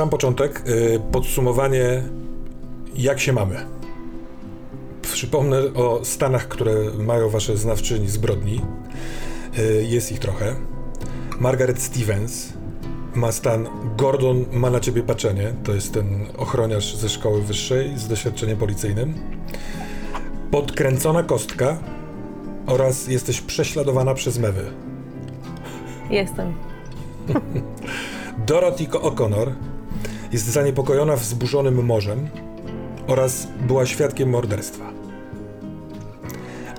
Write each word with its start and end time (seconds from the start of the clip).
Sam 0.00 0.10
początek 0.10 0.62
y, 0.68 1.00
podsumowanie, 1.12 2.02
jak 2.96 3.20
się 3.20 3.32
mamy. 3.32 3.56
Przypomnę 5.02 5.58
o 5.74 6.00
stanach, 6.04 6.48
które 6.48 6.74
mają 6.98 7.28
wasze 7.28 7.56
znawczyni 7.56 8.08
zbrodni. 8.08 8.60
Y, 9.58 9.86
jest 9.88 10.12
ich 10.12 10.18
trochę. 10.18 10.56
Margaret 11.40 11.82
Stevens 11.82 12.52
ma 13.14 13.32
stan 13.32 13.68
Gordon 13.96 14.44
ma 14.52 14.70
na 14.70 14.80
ciebie 14.80 15.02
patrzenie. 15.02 15.52
To 15.64 15.74
jest 15.74 15.94
ten 15.94 16.26
ochroniarz 16.36 16.96
ze 16.96 17.08
szkoły 17.08 17.42
wyższej 17.42 17.98
z 17.98 18.08
doświadczeniem 18.08 18.58
policyjnym. 18.58 19.14
Podkręcona 20.50 21.22
kostka 21.22 21.78
oraz 22.66 23.08
jesteś 23.08 23.40
prześladowana 23.40 24.14
przez 24.14 24.38
mewy. 24.38 24.64
Jestem. 26.10 26.54
Dorothy 28.46 28.84
O'Connor 28.84 29.69
jest 30.32 30.46
zaniepokojona 30.46 31.16
wzburzonym 31.16 31.84
morzem 31.84 32.28
oraz 33.06 33.48
była 33.66 33.86
świadkiem 33.86 34.30
morderstwa. 34.30 34.92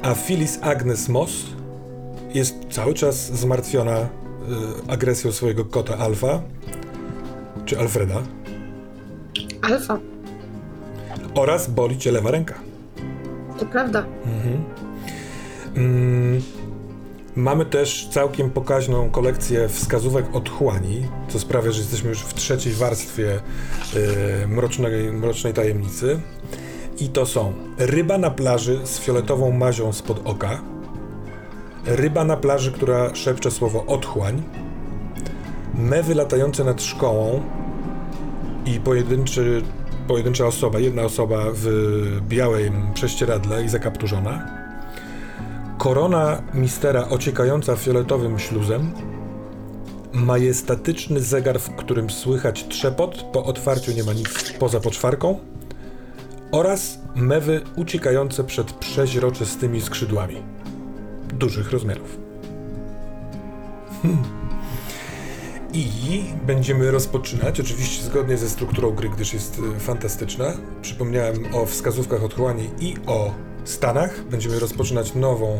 A 0.01 0.15
Phyllis 0.15 0.59
Agnes 0.61 1.09
Moss 1.09 1.31
jest 2.33 2.55
cały 2.69 2.93
czas 2.93 3.15
zmartwiona 3.39 3.99
y, 3.99 4.05
agresją 4.87 5.31
swojego 5.31 5.65
kota 5.65 5.97
Alfa, 5.97 6.41
czy 7.65 7.79
Alfreda, 7.79 8.21
Alfa, 9.61 9.99
oraz 11.35 11.69
boli 11.69 11.97
cię 11.97 12.11
lewa 12.11 12.31
ręka. 12.31 12.55
to 13.59 13.65
prawda. 13.65 14.05
Mm, 15.75 16.41
mamy 17.35 17.65
też 17.65 18.07
całkiem 18.11 18.49
pokaźną 18.49 19.09
kolekcję 19.09 19.69
wskazówek 19.69 20.35
otchłani, 20.35 21.07
co 21.27 21.39
sprawia, 21.39 21.71
że 21.71 21.79
jesteśmy 21.79 22.09
już 22.09 22.19
w 22.19 22.33
trzeciej 22.33 22.73
warstwie 22.73 23.39
y, 24.43 24.47
mrocznej, 24.47 25.11
mrocznej 25.11 25.53
tajemnicy. 25.53 26.19
I 26.99 27.09
to 27.09 27.25
są 27.25 27.53
ryba 27.77 28.17
na 28.17 28.31
plaży 28.31 28.79
z 28.83 28.99
fioletową 28.99 29.51
mazią 29.51 29.93
spod 29.93 30.21
oka, 30.23 30.61
ryba 31.85 32.23
na 32.23 32.37
plaży, 32.37 32.71
która 32.71 33.15
szepcze 33.15 33.51
słowo 33.51 33.85
otchłań, 33.85 34.43
mewy 35.73 36.15
latające 36.15 36.63
nad 36.63 36.81
szkołą 36.81 37.43
i 38.65 38.79
pojedynczy, 38.79 39.61
pojedyncza 40.07 40.45
osoba, 40.45 40.79
jedna 40.79 41.01
osoba 41.01 41.43
w 41.53 41.67
białym 42.27 42.93
prześcieradle 42.93 43.63
i 43.63 43.69
zakapturzona, 43.69 44.60
Korona 45.81 46.41
mistera 46.53 47.09
ociekająca 47.09 47.75
fioletowym 47.75 48.39
śluzem, 48.39 48.91
majestatyczny 50.13 51.19
zegar, 51.19 51.59
w 51.59 51.75
którym 51.75 52.09
słychać 52.09 52.67
trzepot, 52.67 53.23
po 53.33 53.43
otwarciu 53.43 53.91
nie 53.91 54.03
ma 54.03 54.13
nic 54.13 54.53
poza 54.59 54.79
poczwarką 54.79 55.39
oraz 56.51 56.99
mewy 57.15 57.61
uciekające 57.75 58.43
przed 58.43 58.71
przeźroczystymi 58.71 59.81
skrzydłami 59.81 60.35
dużych 61.33 61.71
rozmiarów. 61.71 62.17
Hmm. 64.01 64.23
I 65.73 66.23
będziemy 66.45 66.91
rozpoczynać, 66.91 67.59
oczywiście 67.59 68.03
zgodnie 68.03 68.37
ze 68.37 68.49
strukturą 68.49 68.91
gry, 68.91 69.09
gdyż 69.09 69.33
jest 69.33 69.59
y, 69.59 69.79
fantastyczna. 69.79 70.53
Przypomniałem 70.81 71.55
o 71.55 71.65
wskazówkach 71.65 72.23
otchłani 72.23 72.69
i 72.79 72.95
o 73.07 73.33
stanach. 73.63 74.23
Będziemy 74.23 74.59
rozpoczynać 74.59 75.15
nową, 75.15 75.57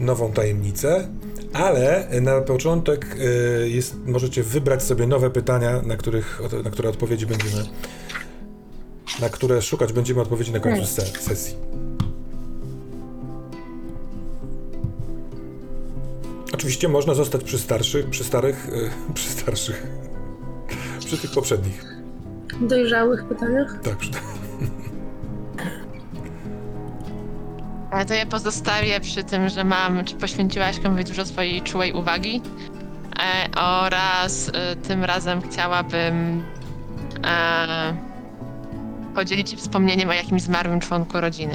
nową 0.00 0.32
tajemnicę, 0.32 1.08
ale 1.52 2.08
na 2.20 2.40
początek 2.40 3.16
y, 3.16 3.70
jest, 3.70 3.94
możecie 4.06 4.42
wybrać 4.42 4.82
sobie 4.82 5.06
nowe 5.06 5.30
pytania, 5.30 5.82
na, 5.82 5.96
których, 5.96 6.40
na 6.64 6.70
które 6.70 6.88
odpowiedzi 6.88 7.26
będziemy, 7.26 7.64
na 9.20 9.28
które 9.28 9.62
szukać 9.62 9.92
będziemy 9.92 10.20
odpowiedzi 10.20 10.52
na 10.52 10.60
końcu 10.60 10.86
se, 10.86 11.02
sesji. 11.02 11.56
Oczywiście 16.54 16.88
można 16.88 17.14
zostać 17.14 17.44
przy 17.44 17.58
starszych, 17.58 18.10
przy 18.10 18.24
starych, 18.24 18.68
y, 18.68 18.90
przy 19.14 19.28
starszych, 19.28 19.86
przy 20.98 21.18
tych 21.18 21.30
poprzednich. 21.30 21.84
dojrzałych 22.60 23.24
pytaniach. 23.24 23.80
Tak, 23.82 23.96
przy, 23.96 24.10
Ale 27.90 28.04
to 28.04 28.14
ja 28.14 28.26
pozostawię 28.26 29.00
przy 29.00 29.24
tym, 29.24 29.48
że 29.48 29.64
mam, 29.64 30.04
czy 30.04 30.14
poświęciłaś 30.14 30.80
komuś 30.80 31.04
dużo 31.04 31.24
swojej 31.26 31.62
czułej 31.62 31.92
uwagi 31.92 32.42
e, 33.18 33.60
oraz 33.60 34.48
e, 34.54 34.76
tym 34.76 35.04
razem 35.04 35.40
chciałabym 35.42 36.42
e, 37.26 37.94
podzielić 39.14 39.50
się 39.50 39.56
wspomnieniem 39.56 40.08
o 40.08 40.12
jakimś 40.12 40.42
zmarłym 40.42 40.80
członku 40.80 41.20
rodziny. 41.20 41.54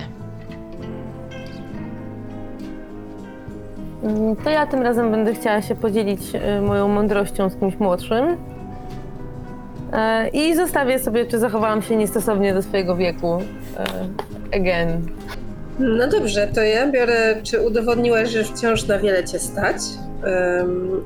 Mm, 4.04 4.36
To 4.36 4.50
ja 4.50 4.68
tym 4.68 4.82
razem 4.82 5.12
będę 5.12 5.34
chciała 5.34 5.62
się 5.62 5.76
podzielić 5.76 6.22
y, 6.36 6.62
moją 6.62 6.88
mądrością 6.88 7.50
z 7.50 7.56
kimś 7.60 7.76
młodszym. 7.80 8.38
E, 9.94 10.28
I 10.30 10.56
zostawię 10.56 11.00
sobie, 11.00 11.26
czy 11.26 11.40
zachowałam 11.40 11.82
się 11.82 11.96
niestosownie 11.96 12.54
do 12.54 12.62
swojego 12.64 12.96
wieku. 12.96 13.38
E, 13.78 13.86
Again. 14.58 15.08
No 15.80 16.08
dobrze, 16.08 16.48
to 16.48 16.62
ja 16.64 16.92
biorę, 16.92 17.36
czy 17.44 17.62
udowodniłaś, 17.62 18.30
że 18.30 18.44
wciąż 18.44 18.88
na 18.88 19.00
wiele 19.00 19.24
cię 19.24 19.40
stać 19.40 19.76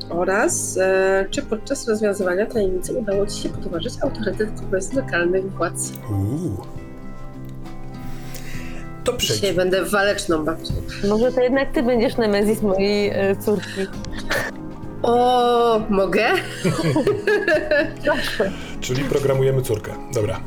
oraz 0.09 0.77
e, 0.77 1.25
czy 1.31 1.41
podczas 1.41 1.87
rozwiązywania 1.87 2.45
tajemnicy 2.45 2.93
udało 2.93 3.25
ci 3.27 3.41
się 3.41 3.49
podważyć 3.49 3.93
autorytet 4.01 4.49
z 4.79 4.93
lokalnych 4.93 5.51
władz. 5.51 5.91
Uuu. 6.11 6.57
To 9.03 9.17
Dzisiaj 9.17 9.37
przejdź. 9.37 9.55
będę 9.55 9.85
waleczną 9.85 10.45
babcią. 10.45 10.73
Może 11.09 11.31
to 11.31 11.41
jednak 11.41 11.71
ty 11.71 11.83
będziesz 11.83 12.17
Nemezis 12.17 12.61
mojej 12.61 13.09
e, 13.09 13.35
córki. 13.35 13.87
O, 15.03 15.81
mogę? 15.89 16.25
Proszę. 18.05 18.51
Czyli 18.81 19.03
programujemy 19.03 19.61
córkę. 19.61 19.91
Dobra. 20.13 20.39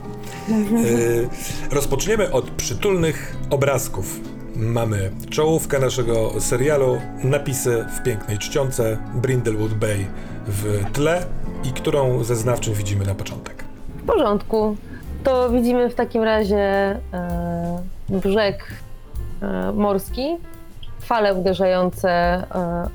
Y, 0.50 1.28
rozpoczniemy 1.70 2.32
od 2.32 2.50
przytulnych 2.50 3.36
obrazków. 3.50 4.20
Mamy 4.56 5.10
czołówkę 5.30 5.78
naszego 5.78 6.40
serialu, 6.40 7.00
napisy 7.24 7.84
w 7.96 8.02
pięknej 8.02 8.38
czcionce, 8.38 8.98
Brindlewood 9.14 9.74
Bay 9.74 10.06
w 10.46 10.84
tle 10.92 11.26
i 11.64 11.72
którą 11.72 12.24
ze 12.24 12.36
znawczym 12.36 12.74
widzimy 12.74 13.04
na 13.04 13.14
początek. 13.14 13.64
W 14.02 14.06
porządku. 14.06 14.76
To 15.24 15.50
widzimy 15.50 15.90
w 15.90 15.94
takim 15.94 16.22
razie 16.22 16.56
e, 16.58 17.82
brzeg 18.08 18.64
e, 19.42 19.72
morski, 19.72 20.36
fale 21.00 21.34
uderzające 21.34 22.10
e, 22.10 22.44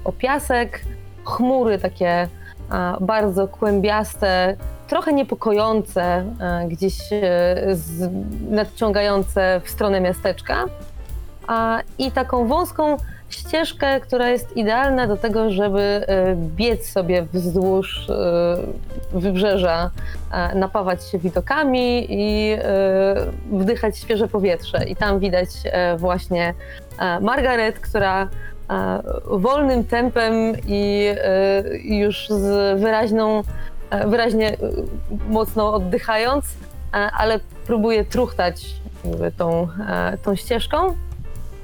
o 0.04 0.12
piasek, 0.12 0.82
chmury 1.26 1.78
takie 1.78 2.08
e, 2.10 2.28
bardzo 3.00 3.48
kłębiaste, 3.48 4.58
trochę 4.88 5.14
niepokojące, 5.14 6.04
e, 6.04 6.68
gdzieś 6.68 7.14
e, 7.14 7.22
nadciągające 8.50 9.62
w 9.64 9.70
stronę 9.70 10.02
miasteczka. 10.02 10.66
I 11.98 12.12
taką 12.12 12.48
wąską 12.48 12.98
ścieżkę, 13.30 14.00
która 14.00 14.30
jest 14.30 14.58
idealna 14.58 15.08
do 15.08 15.18
tego, 15.18 15.52
żeby 15.52 15.80
e, 15.82 16.36
biec 16.36 16.92
sobie 16.92 17.26
wzdłuż 17.34 18.08
wybrzeża, 19.12 19.92
napawać 20.56 21.04
się 21.10 21.18
widokami 21.18 22.08
i 22.10 22.58
wdychać 23.52 23.98
świeże 23.98 24.28
powietrze. 24.28 24.86
I 24.86 24.96
tam 24.96 25.20
widać 25.20 25.50
właśnie 25.98 26.54
Margaret, 27.22 27.80
która 27.80 28.28
wolnym 29.26 29.84
tempem 29.84 30.34
i 30.68 31.08
e, 31.18 31.78
i 31.78 31.98
już 31.98 32.30
z 32.30 32.80
wyraźną, 32.80 33.44
e, 33.90 34.08
wyraźnie 34.08 34.54
e, 34.54 34.58
mocno 35.30 35.74
oddychając, 35.74 36.46
e, 36.46 36.98
ale 36.98 37.40
próbuje 37.68 38.06
truchtać 38.06 38.66
tą, 39.38 39.68
e, 39.88 40.18
tą 40.18 40.36
ścieżką. 40.36 40.96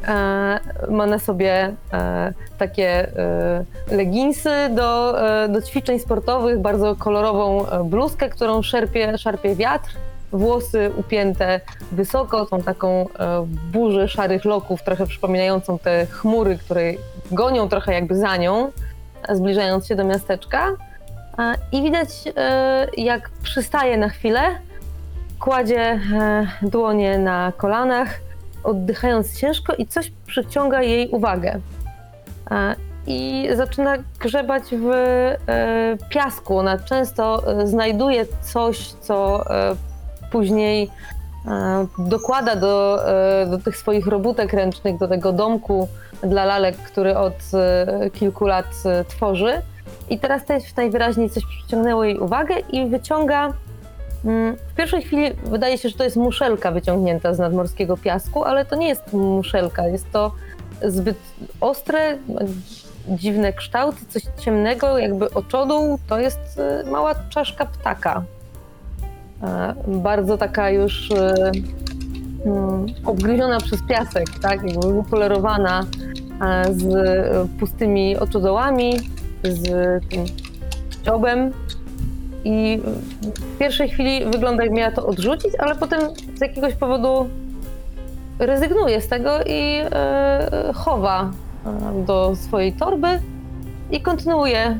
E, 0.07 0.59
Ma 0.89 1.05
na 1.05 1.19
sobie 1.19 1.73
e, 1.93 2.33
takie 2.57 3.17
e, 3.17 3.65
leginsy 3.91 4.49
do, 4.71 5.21
e, 5.43 5.49
do 5.49 5.61
ćwiczeń 5.61 5.99
sportowych, 5.99 6.59
bardzo 6.59 6.95
kolorową 6.95 7.67
e, 7.67 7.83
bluzkę, 7.83 8.29
którą 8.29 8.61
szarpie, 8.61 9.17
szarpie 9.17 9.55
wiatr. 9.55 9.95
Włosy 10.33 10.91
upięte 10.97 11.61
wysoko, 11.91 12.45
tą 12.45 12.61
taką 12.61 12.89
e, 13.19 13.45
burzę 13.71 14.07
szarych 14.07 14.45
loków, 14.45 14.83
trochę 14.83 15.07
przypominającą 15.07 15.79
te 15.79 16.05
chmury, 16.05 16.57
które 16.57 16.93
gonią 17.31 17.69
trochę 17.69 17.93
jakby 17.93 18.15
za 18.15 18.37
nią, 18.37 18.71
zbliżając 19.29 19.87
się 19.87 19.95
do 19.95 20.03
miasteczka. 20.03 20.67
E, 21.39 21.53
I 21.71 21.83
widać, 21.83 22.09
e, 22.37 22.87
jak 22.97 23.29
przystaje 23.29 23.97
na 23.97 24.09
chwilę, 24.09 24.41
kładzie 25.39 25.99
dłonie 26.61 27.17
na 27.17 27.51
kolanach, 27.57 28.19
oddychając 28.63 29.39
ciężko 29.39 29.73
i 29.75 29.87
coś 29.87 30.11
przyciąga 30.27 30.81
jej 30.81 31.09
uwagę. 31.09 31.59
I 33.07 33.49
zaczyna 33.53 33.95
grzebać 34.19 34.63
w 34.71 34.89
piasku. 36.09 36.57
Ona 36.57 36.77
często 36.77 37.43
znajduje 37.65 38.25
coś, 38.41 38.87
co 38.87 39.45
później 40.33 40.89
e, 41.47 41.87
dokłada 41.97 42.55
do, 42.55 42.99
e, 43.41 43.45
do 43.45 43.57
tych 43.57 43.77
swoich 43.77 44.07
robótek 44.07 44.53
ręcznych, 44.53 44.97
do 44.97 45.07
tego 45.07 45.33
domku 45.33 45.87
dla 46.23 46.45
lalek, 46.45 46.77
który 46.77 47.17
od 47.17 47.33
e, 47.53 48.09
kilku 48.09 48.47
lat 48.47 48.65
tworzy. 49.07 49.61
I 50.09 50.19
teraz 50.19 50.45
też 50.45 50.75
najwyraźniej 50.75 51.29
coś 51.29 51.45
przyciągnęło 51.45 52.03
jej 52.03 52.19
uwagę 52.19 52.55
i 52.59 52.85
wyciąga. 52.85 53.53
mm, 54.25 54.57
W 54.67 54.73
pierwszej 54.75 55.01
chwili 55.01 55.31
wydaje 55.43 55.77
się, 55.77 55.89
że 55.89 55.97
to 55.97 56.03
jest 56.03 56.15
muszelka 56.15 56.71
wyciągnięta 56.71 57.33
z 57.33 57.39
nadmorskiego 57.39 57.97
piasku, 57.97 58.43
ale 58.43 58.65
to 58.65 58.75
nie 58.75 58.87
jest 58.87 59.13
muszelka. 59.13 59.87
Jest 59.87 60.11
to 60.11 60.31
zbyt 60.81 61.17
ostre, 61.61 62.17
dziwne 63.07 63.53
kształty, 63.53 64.05
coś 64.09 64.23
ciemnego, 64.39 64.97
jakby 64.97 65.33
oczodół. 65.33 65.99
To 66.09 66.19
jest 66.19 66.61
mała 66.85 67.15
czaszka 67.29 67.65
ptaka. 67.65 68.23
E, 69.43 69.73
Bardzo 69.87 70.37
taka 70.37 70.69
już 70.69 71.11
e, 71.11 71.51
mm, 72.45 72.85
obgryziona 73.05 73.59
przez 73.59 73.81
piasek, 73.83 74.25
tak? 74.41 74.63
Jakby 74.63 74.93
wypolerowana 74.93 75.85
e, 76.41 76.73
z 76.73 76.85
pustymi 77.59 78.17
oczodołami, 78.17 78.93
z 79.43 79.61
tym 80.09 80.25
dziobem. 81.05 81.51
I 82.45 82.81
w 83.23 83.57
pierwszej 83.57 83.89
chwili 83.89 84.25
wygląda, 84.25 84.63
jak 84.63 84.73
miała 84.73 84.91
to 84.91 85.05
odrzucić, 85.05 85.51
ale 85.59 85.75
potem 85.75 86.01
z 86.35 86.41
jakiegoś 86.41 86.73
powodu 86.73 87.29
rezygnuje 88.39 89.01
z 89.01 89.07
tego 89.07 89.43
i 89.45 89.81
chowa 90.73 91.31
do 92.05 92.35
swojej 92.35 92.73
torby 92.73 93.07
i 93.91 94.01
kontynuuje, 94.01 94.77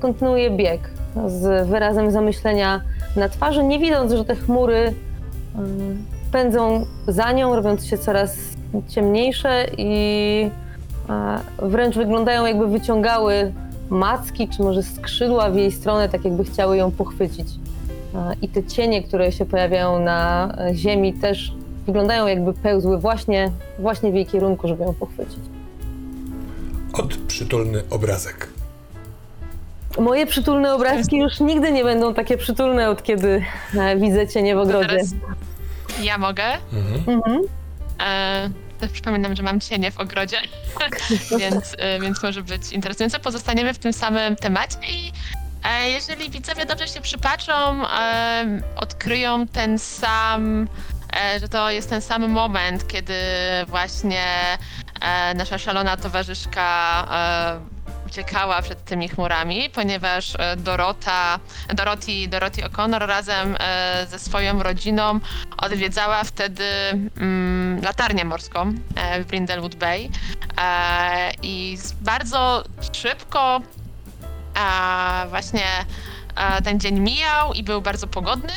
kontynuuje 0.00 0.50
bieg 0.50 0.90
z 1.26 1.68
wyrazem 1.68 2.10
zamyślenia 2.10 2.80
na 3.16 3.28
twarzy, 3.28 3.64
nie 3.64 3.78
widząc, 3.78 4.12
że 4.12 4.24
te 4.24 4.36
chmury 4.36 4.94
pędzą 6.32 6.86
za 7.08 7.32
nią, 7.32 7.56
robiąc 7.56 7.86
się 7.86 7.98
coraz 7.98 8.36
ciemniejsze 8.88 9.66
i 9.78 10.50
e, 11.08 11.68
wręcz 11.68 11.96
wyglądają 11.96 12.46
jakby 12.46 12.68
wyciągały 12.68 13.52
macki, 13.90 14.48
czy 14.48 14.62
może 14.62 14.82
skrzydła 14.82 15.50
w 15.50 15.56
jej 15.56 15.72
stronę, 15.72 16.08
tak 16.08 16.24
jakby 16.24 16.44
chciały 16.44 16.76
ją 16.76 16.90
pochwycić. 16.90 17.48
E, 18.14 18.34
I 18.42 18.48
te 18.48 18.64
cienie, 18.64 19.02
które 19.02 19.32
się 19.32 19.46
pojawiają 19.46 20.00
na 20.00 20.48
e, 20.58 20.74
ziemi 20.74 21.14
też 21.14 21.52
wyglądają 21.86 22.26
jakby 22.26 22.54
pełzły 22.54 22.98
właśnie, 22.98 23.50
właśnie 23.78 24.12
w 24.12 24.14
jej 24.14 24.26
kierunku, 24.26 24.68
żeby 24.68 24.84
ją 24.84 24.94
pochwycić. 24.94 25.40
Od 26.92 27.16
przytulny 27.16 27.82
obrazek. 27.90 28.61
Moje 29.98 30.26
przytulne 30.26 30.74
obrazki 30.74 31.16
już 31.16 31.40
nigdy 31.40 31.72
nie 31.72 31.84
będą 31.84 32.14
takie 32.14 32.38
przytulne, 32.38 32.90
od 32.90 33.02
kiedy 33.02 33.44
e, 33.74 33.96
widzę 33.96 34.28
cienie 34.28 34.56
w 34.56 34.58
ogrodzie. 34.58 34.88
Teraz 34.88 35.10
ja 36.02 36.18
mogę. 36.18 36.44
Mhm. 36.72 37.04
Mhm. 37.08 37.42
E, 38.00 38.50
też 38.80 38.90
przypominam, 38.90 39.36
że 39.36 39.42
mam 39.42 39.60
cienie 39.60 39.90
w 39.90 40.00
ogrodzie, 40.00 40.36
więc, 41.40 41.76
e, 41.78 42.00
więc 42.00 42.22
może 42.22 42.42
być 42.42 42.72
interesujące. 42.72 43.18
Pozostaniemy 43.18 43.74
w 43.74 43.78
tym 43.78 43.92
samym 43.92 44.36
temacie 44.36 44.78
i 44.88 45.12
e, 45.64 45.90
jeżeli 45.90 46.30
widzowie 46.30 46.66
dobrze 46.66 46.88
się 46.88 47.00
przypatrzą, 47.00 47.86
e, 47.86 48.62
odkryją 48.76 49.46
ten 49.46 49.78
sam, 49.78 50.68
e, 51.34 51.40
że 51.40 51.48
to 51.48 51.70
jest 51.70 51.90
ten 51.90 52.00
sam 52.02 52.28
moment, 52.28 52.86
kiedy 52.86 53.14
właśnie 53.68 54.24
e, 55.00 55.34
nasza 55.34 55.58
szalona 55.58 55.96
towarzyszka 55.96 57.06
e, 57.10 57.81
uciekała 58.12 58.62
przed 58.62 58.84
tymi 58.84 59.08
chmurami, 59.08 59.70
ponieważ 59.70 60.34
e, 60.38 60.56
Dorota, 60.56 61.38
Dorothy, 61.74 62.28
Dorothy 62.28 62.62
O'Connor 62.62 63.06
razem 63.06 63.56
e, 63.60 64.06
ze 64.10 64.18
swoją 64.18 64.62
rodziną 64.62 65.20
odwiedzała 65.56 66.24
wtedy 66.24 66.64
mm, 67.16 67.82
latarnię 67.82 68.24
morską 68.24 68.74
e, 68.96 69.22
w 69.22 69.26
Brindlewood 69.26 69.74
Bay 69.74 70.08
i 71.42 71.78
bardzo 72.00 72.64
szybko 72.92 73.60
właśnie 75.28 75.64
ten 76.64 76.80
dzień 76.80 77.00
mijał 77.00 77.52
i 77.52 77.62
był 77.62 77.82
bardzo 77.82 78.06
pogodny. 78.06 78.52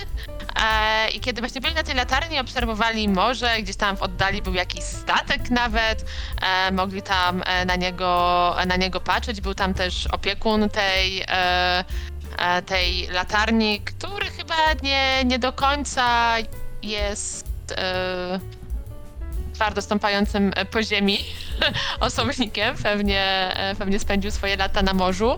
E, 0.63 1.09
I 1.09 1.19
kiedy 1.19 1.41
właśnie 1.41 1.61
byli 1.61 1.75
na 1.75 1.83
tej 1.83 1.95
latarni, 1.95 2.39
obserwowali 2.39 3.09
morze, 3.09 3.61
gdzieś 3.61 3.75
tam 3.75 3.97
w 3.97 4.01
oddali 4.01 4.41
był 4.41 4.53
jakiś 4.53 4.83
statek 4.83 5.49
nawet, 5.49 6.05
e, 6.41 6.71
mogli 6.71 7.01
tam 7.01 7.43
e, 7.45 7.65
na 7.65 7.75
niego, 7.75 8.55
na 8.67 8.75
niego 8.75 8.99
patrzeć. 8.99 9.41
Był 9.41 9.55
tam 9.55 9.73
też 9.73 10.07
opiekun 10.07 10.69
tej, 10.69 11.25
tej 12.65 13.07
latarni, 13.07 13.81
który 13.81 14.25
chyba 14.25 14.55
nie, 14.83 15.25
nie 15.25 15.39
do 15.39 15.53
końca 15.53 16.35
jest 16.83 17.47
twardo 19.53 19.81
stąpającym 19.81 20.53
po 20.71 20.83
ziemi 20.83 21.17
osobnikiem. 21.99 22.75
Pewnie, 22.83 23.53
pewnie 23.79 23.99
spędził 23.99 24.31
swoje 24.31 24.57
lata 24.57 24.81
na 24.81 24.93
morzu. 24.93 25.37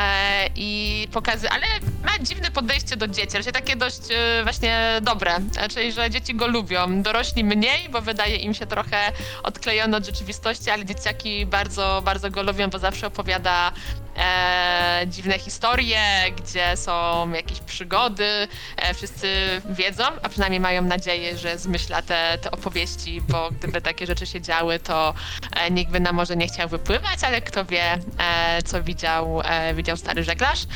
E, 0.00 0.48
I 0.56 1.08
pokazy, 1.12 1.50
ale 1.50 1.66
ma 2.04 2.24
dziwne 2.24 2.50
podejście 2.50 2.96
do 2.96 3.08
dzieci, 3.08 3.36
raczej 3.36 3.52
takie 3.52 3.76
dość 3.76 4.00
e, 4.10 4.42
właśnie 4.42 5.00
dobre, 5.02 5.38
czyli 5.74 5.92
że 5.92 6.10
dzieci 6.10 6.34
go 6.34 6.46
lubią. 6.46 7.02
Dorośli 7.02 7.44
mniej, 7.44 7.88
bo 7.88 8.00
wydaje 8.00 8.36
im 8.36 8.54
się 8.54 8.66
trochę 8.66 9.12
odklejony 9.42 9.96
od 9.96 10.06
rzeczywistości, 10.06 10.70
ale 10.70 10.84
dzieciaki 10.84 11.46
bardzo, 11.46 12.02
bardzo 12.04 12.30
go 12.30 12.42
lubią, 12.42 12.70
bo 12.70 12.78
zawsze 12.78 13.06
opowiada 13.06 13.72
e, 14.16 15.04
dziwne 15.06 15.38
historie, 15.38 16.02
gdzie 16.36 16.76
są 16.76 17.30
jakieś 17.30 17.60
przygody. 17.60 18.48
E, 18.76 18.94
wszyscy 18.94 19.28
wiedzą, 19.70 20.04
a 20.22 20.28
przynajmniej 20.28 20.60
mają 20.60 20.82
nadzieję, 20.82 21.38
że 21.38 21.58
zmyśla 21.58 22.02
te, 22.02 22.38
te 22.42 22.50
opowieści, 22.50 23.20
bo 23.28 23.50
gdyby 23.50 23.80
takie 23.80 24.06
rzeczy 24.06 24.26
się 24.26 24.40
działy, 24.40 24.78
to 24.78 25.14
e, 25.56 25.70
nikt 25.70 25.92
by 25.92 26.00
na 26.00 26.12
morze 26.12 26.36
nie 26.36 26.46
chciał 26.46 26.68
wypływać, 26.68 27.24
ale 27.24 27.40
kto 27.40 27.64
wie, 27.64 27.98
e, 28.18 28.62
co 28.62 28.82
widział, 28.82 29.40
e, 29.44 29.74
widział 29.74 29.81
stary 29.96 30.24
żeglarz, 30.24 30.66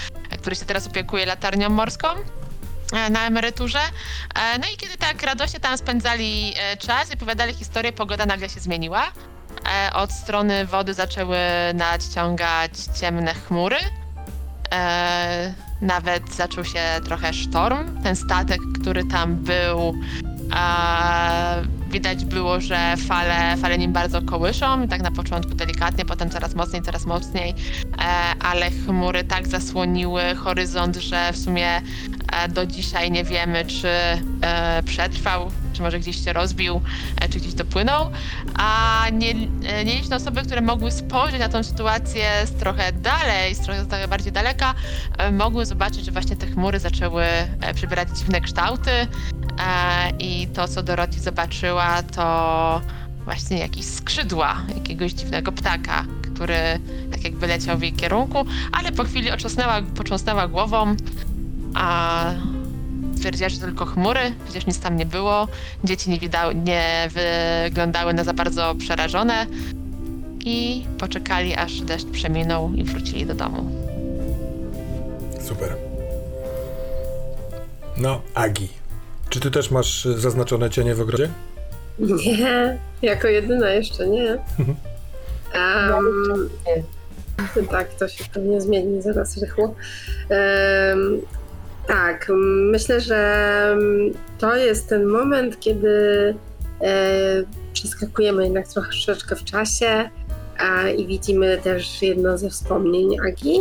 który 0.40 0.56
się 0.56 0.64
teraz 0.64 0.86
opiekuje 0.86 1.26
latarnią 1.26 1.68
morską 1.70 2.08
e, 2.92 3.10
na 3.10 3.26
emeryturze. 3.26 3.78
E, 4.34 4.58
No 4.58 4.64
i 4.74 4.76
kiedy 4.76 4.96
tak 4.98 5.22
radośnie 5.22 5.60
tam 5.60 5.78
spędzali 5.78 6.54
e, 6.56 6.76
czas 6.76 7.10
i 7.10 7.14
opowiadali 7.14 7.54
historię, 7.54 7.92
pogoda 7.92 8.26
nagle 8.26 8.48
się 8.48 8.60
zmieniła. 8.60 9.12
Od 9.92 10.12
strony 10.12 10.66
wody 10.66 10.94
zaczęły 10.94 11.38
nadciągać 11.74 12.70
ciemne 13.00 13.34
chmury. 13.34 13.76
Nawet 15.80 16.34
zaczął 16.34 16.64
się 16.64 16.80
trochę 17.04 17.32
sztorm. 17.32 18.02
Ten 18.02 18.16
statek, 18.16 18.60
który 18.80 19.04
tam 19.04 19.36
był, 19.36 19.94
widać 21.90 22.24
było, 22.24 22.60
że 22.60 22.96
fale, 22.96 23.56
fale 23.56 23.78
nim 23.78 23.92
bardzo 23.92 24.22
kołyszą, 24.22 24.88
tak 24.88 25.02
na 25.02 25.10
początku 25.10 25.54
delikatnie, 25.54 26.04
potem 26.04 26.30
coraz 26.30 26.54
mocniej, 26.54 26.82
coraz 26.82 27.06
mocniej, 27.06 27.50
e, 27.50 28.02
ale 28.40 28.70
chmury 28.70 29.24
tak 29.24 29.48
zasłoniły 29.48 30.22
horyzont, 30.34 30.96
że 30.96 31.32
w 31.32 31.38
sumie 31.38 31.82
e, 32.32 32.48
do 32.48 32.66
dzisiaj 32.66 33.10
nie 33.10 33.24
wiemy, 33.24 33.64
czy 33.64 33.88
e, 33.88 34.82
przetrwał, 34.82 35.50
czy 35.72 35.82
może 35.82 35.98
gdzieś 35.98 36.24
się 36.24 36.32
rozbił, 36.32 36.80
czy 37.30 37.38
gdzieś 37.38 37.54
dopłynął, 37.54 38.10
a 38.58 39.02
nie, 39.12 39.34
nieliczne 39.84 40.16
osoby, 40.16 40.42
które 40.42 40.60
mogły 40.60 40.90
spojrzeć 40.90 41.40
na 41.40 41.48
tą 41.48 41.62
sytuację 41.62 42.28
z 42.44 42.50
trochę 42.50 42.92
dalej, 42.92 43.54
z 43.54 43.58
trochę, 43.58 44.08
bardziej 44.08 44.32
daleka, 44.32 44.74
mogły 45.32 45.66
zobaczyć, 45.66 46.04
że 46.04 46.12
właśnie 46.12 46.36
te 46.36 46.46
chmury 46.46 46.78
zaczęły 46.78 47.24
przybierać 47.74 48.08
dziwne 48.18 48.40
kształty, 48.40 48.90
I 50.18 50.48
to, 50.48 50.68
co 50.68 50.82
Dorothy 50.82 51.20
zobaczyła, 51.20 51.75
to 52.02 52.80
właśnie 53.24 53.58
jakieś 53.58 53.86
skrzydła 53.86 54.56
jakiegoś 54.74 55.12
dziwnego 55.12 55.52
ptaka, 55.52 56.04
który 56.22 56.56
tak 57.12 57.24
jakby 57.24 57.46
leciał 57.46 57.78
w 57.78 57.82
jej 57.82 57.92
kierunku, 57.92 58.44
ale 58.72 58.92
po 58.92 59.04
chwili 59.04 59.30
otrząsnęła, 59.30 59.82
potrząsnęła 59.96 60.48
głową, 60.48 60.96
a 61.74 62.24
stwierdziła, 63.16 63.48
że 63.48 63.58
tylko 63.58 63.86
chmury, 63.86 64.20
przecież 64.44 64.66
nic 64.66 64.80
tam 64.80 64.96
nie 64.96 65.06
było. 65.06 65.48
Dzieci 65.84 66.10
nie, 66.10 66.18
widały, 66.18 66.54
nie 66.54 67.08
wyglądały 67.64 68.14
na 68.14 68.24
za 68.24 68.34
bardzo 68.34 68.74
przerażone 68.74 69.46
i 70.44 70.86
poczekali, 70.98 71.54
aż 71.54 71.80
deszcz 71.80 72.06
przeminął 72.06 72.72
i 72.74 72.84
wrócili 72.84 73.26
do 73.26 73.34
domu. 73.34 73.70
Super. 75.48 75.76
No, 77.96 78.20
Agi. 78.34 78.68
Czy 79.28 79.40
ty 79.40 79.50
też 79.50 79.70
masz 79.70 80.04
zaznaczone 80.04 80.70
cienie 80.70 80.94
w 80.94 81.00
ogrodzie? 81.00 81.30
Nie, 81.98 82.78
jako 83.02 83.28
jedyna 83.28 83.70
jeszcze 83.70 84.08
nie. 84.08 84.38
Um, 85.54 86.48
tak, 87.70 87.94
to 87.94 88.08
się 88.08 88.24
pewnie 88.34 88.60
zmieni 88.60 89.02
zaraz 89.02 89.36
rychło. 89.36 89.74
Em, 90.28 91.20
tak, 91.86 92.26
myślę, 92.70 93.00
że 93.00 93.76
to 94.38 94.56
jest 94.56 94.88
ten 94.88 95.04
moment, 95.04 95.60
kiedy 95.60 96.34
e, 96.80 97.42
przeskakujemy 97.72 98.44
jednak 98.44 98.68
troszeczkę 98.68 99.36
w 99.36 99.44
czasie 99.44 100.10
A, 100.58 100.88
I 100.88 101.06
widzimy 101.06 101.58
też 101.64 102.02
jedno 102.02 102.38
ze 102.38 102.50
wspomnień 102.50 103.16
Agi. 103.28 103.58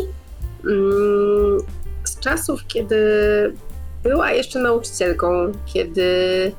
Mm, 0.65 1.57
Z 2.03 2.19
czasów, 2.19 2.61
kiedy 2.67 2.97
była 4.03 4.31
jeszcze 4.31 4.59
nauczycielką, 4.59 5.51
kiedy 5.65 6.51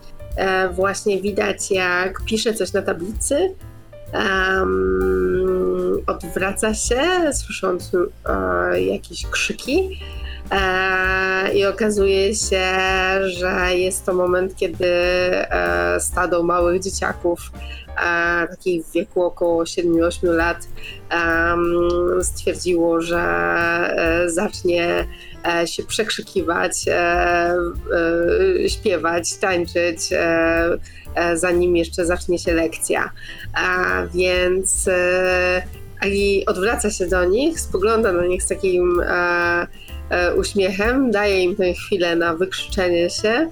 właśnie 0.73 1.21
widać, 1.21 1.71
jak 1.71 2.23
pisze 2.25 2.55
coś 2.55 2.73
na 2.73 2.83
tablicy, 2.83 3.55
em, 4.13 6.03
odwraca 6.07 6.75
się, 6.75 7.03
słysząc 7.33 7.93
e, 7.95 8.81
jakieś 8.83 9.27
krzyki. 9.27 10.01
E, 10.51 11.55
I 11.55 11.67
okazuje 11.67 12.35
się, 12.35 12.67
że 13.27 13.77
jest 13.77 14.07
to 14.07 14.15
moment, 14.15 14.57
kiedy 14.57 14.87
e, 14.87 16.01
stado 16.01 16.43
małych 16.43 16.83
dzieciaków, 16.83 17.41
e, 17.97 18.49
takich 18.49 18.87
w 18.87 18.93
wieku 18.93 19.23
około 19.23 19.65
7-8 19.65 20.25
lat, 20.25 20.69
stwierdziło, 22.23 23.01
że 23.01 23.19
e, 23.19 24.31
zacznie 24.31 24.85
e, 24.91 25.07
się 25.67 25.83
przekrzykiwać, 25.83 26.89
e, 26.89 26.93
e, 26.95 28.69
śpiewać, 28.69 29.37
tańczyć, 29.37 30.13
e, 30.13 30.79
e, 31.15 31.37
zanim 31.37 31.77
jeszcze 31.77 32.07
zacznie 32.07 32.39
się 32.39 32.55
lekcja. 32.55 33.11
A 33.55 34.03
więc 34.15 34.89
e, 34.89 35.63
i 36.07 36.47
odwraca 36.47 36.91
się 36.91 37.07
do 37.07 37.25
nich, 37.25 37.61
spogląda 37.61 38.13
na 38.13 38.27
nich 38.27 38.43
z 38.43 38.49
takim 38.49 39.01
e, 39.01 39.67
e, 40.11 40.35
uśmiechem, 40.35 41.11
daje 41.11 41.43
im 41.43 41.57
tę 41.57 41.73
chwilę 41.73 42.17
na 42.17 42.35
wykrzyczenie 42.35 43.11
się, 43.11 43.51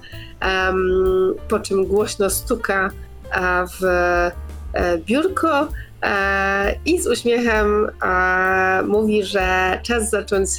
po 1.49 1.59
czym 1.59 1.85
głośno 1.85 2.29
stuka 2.29 2.89
e, 3.31 3.65
w 3.79 3.83
e, 3.85 4.97
biurko 4.97 5.67
e, 6.01 6.75
i 6.85 7.01
z 7.01 7.07
uśmiechem 7.07 7.89
e, 8.03 8.83
mówi, 8.87 9.23
że 9.23 9.79
czas 9.83 10.09
zacząć 10.09 10.49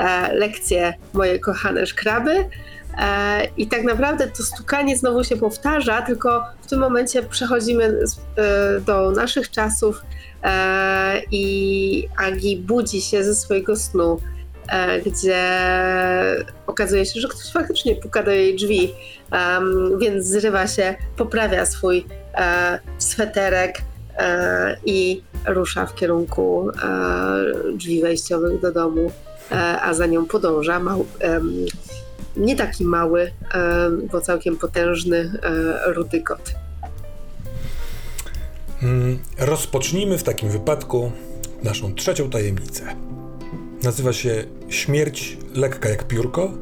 e, 0.00 0.34
lekcję, 0.34 0.94
moje 1.12 1.38
kochane 1.38 1.86
szkraby. 1.86 2.44
E, 2.98 3.44
I 3.56 3.66
tak 3.66 3.84
naprawdę 3.84 4.28
to 4.28 4.42
stukanie 4.42 4.96
znowu 4.96 5.24
się 5.24 5.36
powtarza, 5.36 6.02
tylko 6.02 6.44
w 6.62 6.66
tym 6.66 6.80
momencie 6.80 7.22
przechodzimy 7.22 7.84
e, 7.84 8.80
do 8.80 9.10
naszych 9.10 9.50
czasów 9.50 10.02
i 11.30 12.08
Agi 12.16 12.56
budzi 12.56 13.02
się 13.02 13.24
ze 13.24 13.34
swojego 13.34 13.76
snu, 13.76 14.20
gdzie 15.06 15.44
okazuje 16.66 17.06
się, 17.06 17.20
że 17.20 17.28
ktoś 17.28 17.52
faktycznie 17.52 17.96
puka 17.96 18.22
do 18.22 18.30
jej 18.30 18.56
drzwi, 18.56 18.94
więc 19.98 20.26
zrywa 20.26 20.66
się, 20.66 20.94
poprawia 21.16 21.66
swój 21.66 22.06
sweterek 22.98 23.82
i 24.86 25.22
rusza 25.46 25.86
w 25.86 25.94
kierunku 25.94 26.70
drzwi 27.74 28.02
wejściowych 28.02 28.60
do 28.60 28.72
domu, 28.72 29.10
a 29.82 29.94
za 29.94 30.06
nią 30.06 30.26
podąża 30.26 30.80
mał, 30.80 31.06
nie 32.36 32.56
taki 32.56 32.84
mały, 32.84 33.32
bo 34.12 34.20
całkiem 34.20 34.56
potężny 34.56 35.32
e, 35.42 35.92
rudy 35.92 36.22
kot. 36.22 36.54
Mm, 38.82 39.18
Rozpocznijmy 39.38 40.18
w 40.18 40.22
takim 40.22 40.48
wypadku 40.48 41.12
naszą 41.62 41.94
trzecią 41.94 42.30
tajemnicę. 42.30 42.84
Nazywa 43.82 44.12
się 44.12 44.44
Śmierć 44.68 45.38
lekka 45.54 45.88
jak 45.88 46.04
piórko 46.04 46.52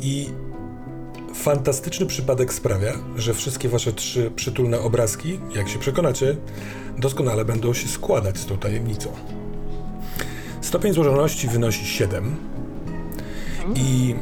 i 0.00 0.30
fantastyczny 1.34 2.06
przypadek 2.06 2.54
sprawia, 2.54 2.92
że 3.16 3.34
wszystkie 3.34 3.68
wasze 3.68 3.92
trzy 3.92 4.30
przytulne 4.36 4.80
obrazki, 4.80 5.40
jak 5.54 5.68
się 5.68 5.78
przekonacie, 5.78 6.36
doskonale 6.98 7.44
będą 7.44 7.74
się 7.74 7.88
składać 7.88 8.38
z 8.38 8.46
tą 8.46 8.58
tajemnicą. 8.58 9.12
Stopień 10.64 10.92
złożoności 10.92 11.48
wynosi 11.48 11.86
7 11.86 12.36
i 13.74 14.14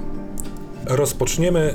rozpoczniemy 0.86 1.74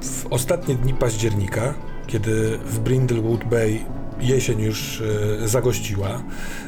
w 0.00 0.26
ostatnie 0.30 0.74
dni 0.74 0.94
października, 0.94 1.74
kiedy 2.06 2.58
w 2.58 2.78
Brindlewood 2.78 3.44
Bay 3.44 3.78
jesień 4.20 4.60
już 4.60 5.02
e, 5.42 5.48
zagościła, 5.48 6.22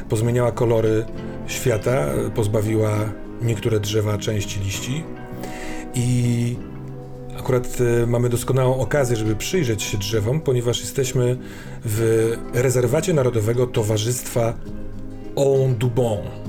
pozmieniała 0.08 0.52
kolory 0.52 1.04
świata, 1.46 2.06
pozbawiła 2.34 2.90
niektóre 3.42 3.80
drzewa 3.80 4.18
części 4.18 4.60
liści 4.60 5.04
i 5.94 6.56
akurat 7.38 7.78
e, 8.02 8.06
mamy 8.06 8.28
doskonałą 8.28 8.78
okazję, 8.78 9.16
żeby 9.16 9.36
przyjrzeć 9.36 9.82
się 9.82 9.98
drzewom, 9.98 10.40
ponieważ 10.40 10.80
jesteśmy 10.80 11.36
w 11.84 12.32
rezerwacie 12.54 13.12
Narodowego 13.12 13.66
Towarzystwa 13.66 14.54
On 15.36 15.74
Dubon. 15.74 16.41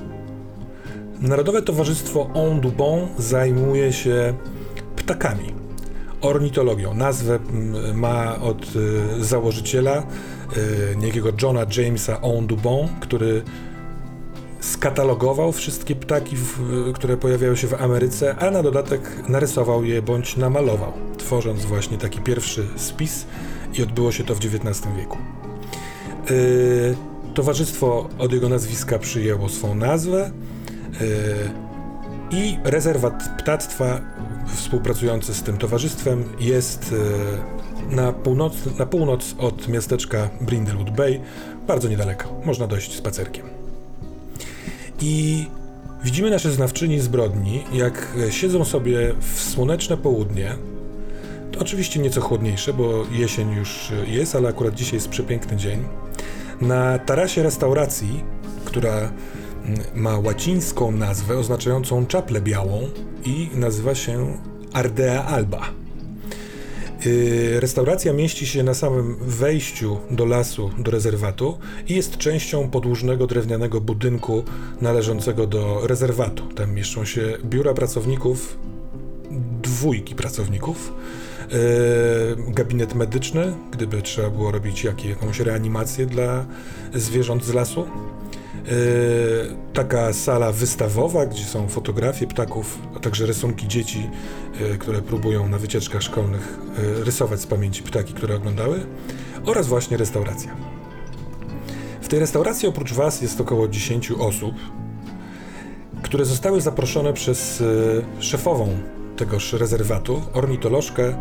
Narodowe 1.24 1.62
Towarzystwo 1.62 2.30
On 2.34 2.62
Dubon 2.62 3.08
zajmuje 3.18 3.94
się 3.94 4.34
ptakami 4.96 5.54
ornitologią. 6.22 6.94
Nazwę 6.94 7.36
mm, 7.36 8.00
ma 8.00 8.42
od 8.42 8.76
y, 8.76 9.26
założyciela, 9.26 10.04
y, 10.58 10.96
niejakiego 10.96 11.30
Johna 11.42 11.66
Jamesa 11.78 12.22
Audubon, 12.22 12.88
który 13.00 13.44
skatalogował 14.60 15.52
wszystkie 15.52 15.96
ptaki, 15.96 16.36
w, 16.36 16.60
które 16.94 17.18
pojawiają 17.18 17.56
się 17.56 17.68
w 17.68 17.74
Ameryce, 17.74 18.36
a 18.36 18.52
na 18.52 18.64
dodatek 18.64 19.30
narysował 19.30 19.84
je 19.84 20.02
bądź 20.02 20.38
namalował, 20.38 20.94
tworząc 21.18 21.66
właśnie 21.66 21.98
taki 21.98 22.20
pierwszy 22.20 22.68
spis 22.76 23.26
i 23.74 23.84
odbyło 23.84 24.12
się 24.12 24.24
to 24.24 24.36
w 24.36 24.38
XIX 24.38 24.82
wieku. 24.98 25.18
Y, 26.32 26.96
towarzystwo 27.34 28.10
od 28.20 28.34
jego 28.34 28.50
nazwiska 28.50 29.00
przyjęło 29.00 29.50
swą 29.50 29.76
nazwę 29.76 30.32
y, 30.32 30.43
i 32.32 32.58
rezerwat 32.64 33.24
ptactwa 33.38 34.02
współpracujący 34.56 35.34
z 35.34 35.44
tym 35.44 35.58
towarzystwem 35.58 36.24
jest 36.40 36.96
e, 37.92 37.96
na 37.96 38.14
północ, 38.14 38.54
na 38.80 38.86
północ 38.86 39.36
od 39.40 39.68
miasteczka 39.68 40.30
Brindlewood 40.42 40.90
Bay, 40.90 41.20
bardzo 41.68 41.90
niedaleko. 41.90 42.42
Można 42.46 42.68
dojść 42.68 42.96
spacerkiem. 42.96 43.46
I 45.02 45.46
widzimy 46.04 46.30
nasze 46.30 46.52
znawczyni 46.52 47.00
zbrodni, 47.00 47.64
jak 47.74 48.08
e, 48.28 48.32
siedzą 48.32 48.66
sobie 48.66 49.14
w 49.20 49.42
słoneczne 49.42 49.98
południe. 49.98 50.56
To 51.52 51.60
oczywiście 51.60 52.00
nieco 52.00 52.22
chłodniejsze, 52.22 52.74
bo 52.74 53.06
jesień 53.12 53.52
już 53.52 53.92
e, 53.92 54.10
jest, 54.10 54.36
ale 54.36 54.50
akurat 54.50 54.74
dzisiaj 54.74 54.96
jest 54.96 55.10
przepiękny 55.10 55.58
dzień. 55.58 55.84
Na 56.62 57.00
tarasie 57.00 57.44
restauracji, 57.44 58.24
która 58.66 59.12
ma 59.96 60.18
łacińską 60.20 60.92
nazwę 60.92 61.38
oznaczającą 61.38 62.06
czaplę 62.06 62.42
białą 62.42 62.90
i 63.26 63.50
nazywa 63.54 63.96
się 63.96 64.38
Ardea 64.74 65.26
Alba. 65.26 65.62
Yy, 67.06 67.60
Restauracja 67.60 68.14
mieści 68.14 68.48
się 68.48 68.64
na 68.64 68.74
samym 68.74 69.16
wejściu 69.22 69.98
do 70.12 70.26
lasu, 70.26 70.72
do 70.78 70.92
rezerwatu 70.92 71.58
i 71.88 71.96
jest 71.96 72.18
częścią 72.18 72.70
podłużnego 72.70 73.28
drewnianego 73.28 73.82
budynku 73.82 74.44
należącego 74.82 75.48
do 75.48 75.88
rezerwatu. 75.88 76.48
Tam 76.48 76.74
mieszczą 76.74 77.06
się 77.06 77.38
biura 77.46 77.74
pracowników, 77.74 78.58
dwójki 79.62 80.16
pracowników, 80.16 80.94
yy, 81.52 82.54
gabinet 82.54 82.96
medyczny, 82.96 83.54
gdyby 83.72 84.02
trzeba 84.02 84.30
było 84.30 84.52
robić 84.52 84.84
jakąś 84.84 85.40
reanimację 85.40 86.06
dla 86.06 86.46
zwierząt 86.94 87.46
z 87.46 87.54
lasu. 87.54 87.86
Yy, 88.66 89.56
taka 89.74 90.14
sala 90.14 90.52
wystawowa, 90.52 91.26
gdzie 91.26 91.44
są 91.44 91.68
fotografie 91.68 92.28
ptaków, 92.28 92.80
a 92.96 93.00
także 93.00 93.26
rysunki 93.26 93.68
dzieci, 93.68 94.10
yy, 94.60 94.78
które 94.78 95.02
próbują 95.02 95.48
na 95.48 95.58
wycieczkach 95.58 96.04
szkolnych 96.04 96.60
yy, 96.98 97.04
rysować 97.04 97.42
z 97.42 97.48
pamięci 97.48 97.84
ptaki, 97.84 98.14
które 98.14 98.36
oglądały, 98.36 98.86
oraz 99.46 99.68
właśnie 99.68 99.98
restauracja. 99.98 100.56
W 102.02 102.08
tej 102.08 102.20
restauracji 102.20 102.68
oprócz 102.68 102.94
Was 102.94 103.22
jest 103.22 103.42
około 103.42 103.68
10 103.68 104.12
osób, 104.12 104.56
które 106.02 106.26
zostały 106.26 106.62
zaproszone 106.62 107.14
przez 107.14 107.64
szefową 108.20 108.78
tegoż 109.18 109.54
rezerwatu, 109.54 110.22
ornitolożkę 110.34 111.14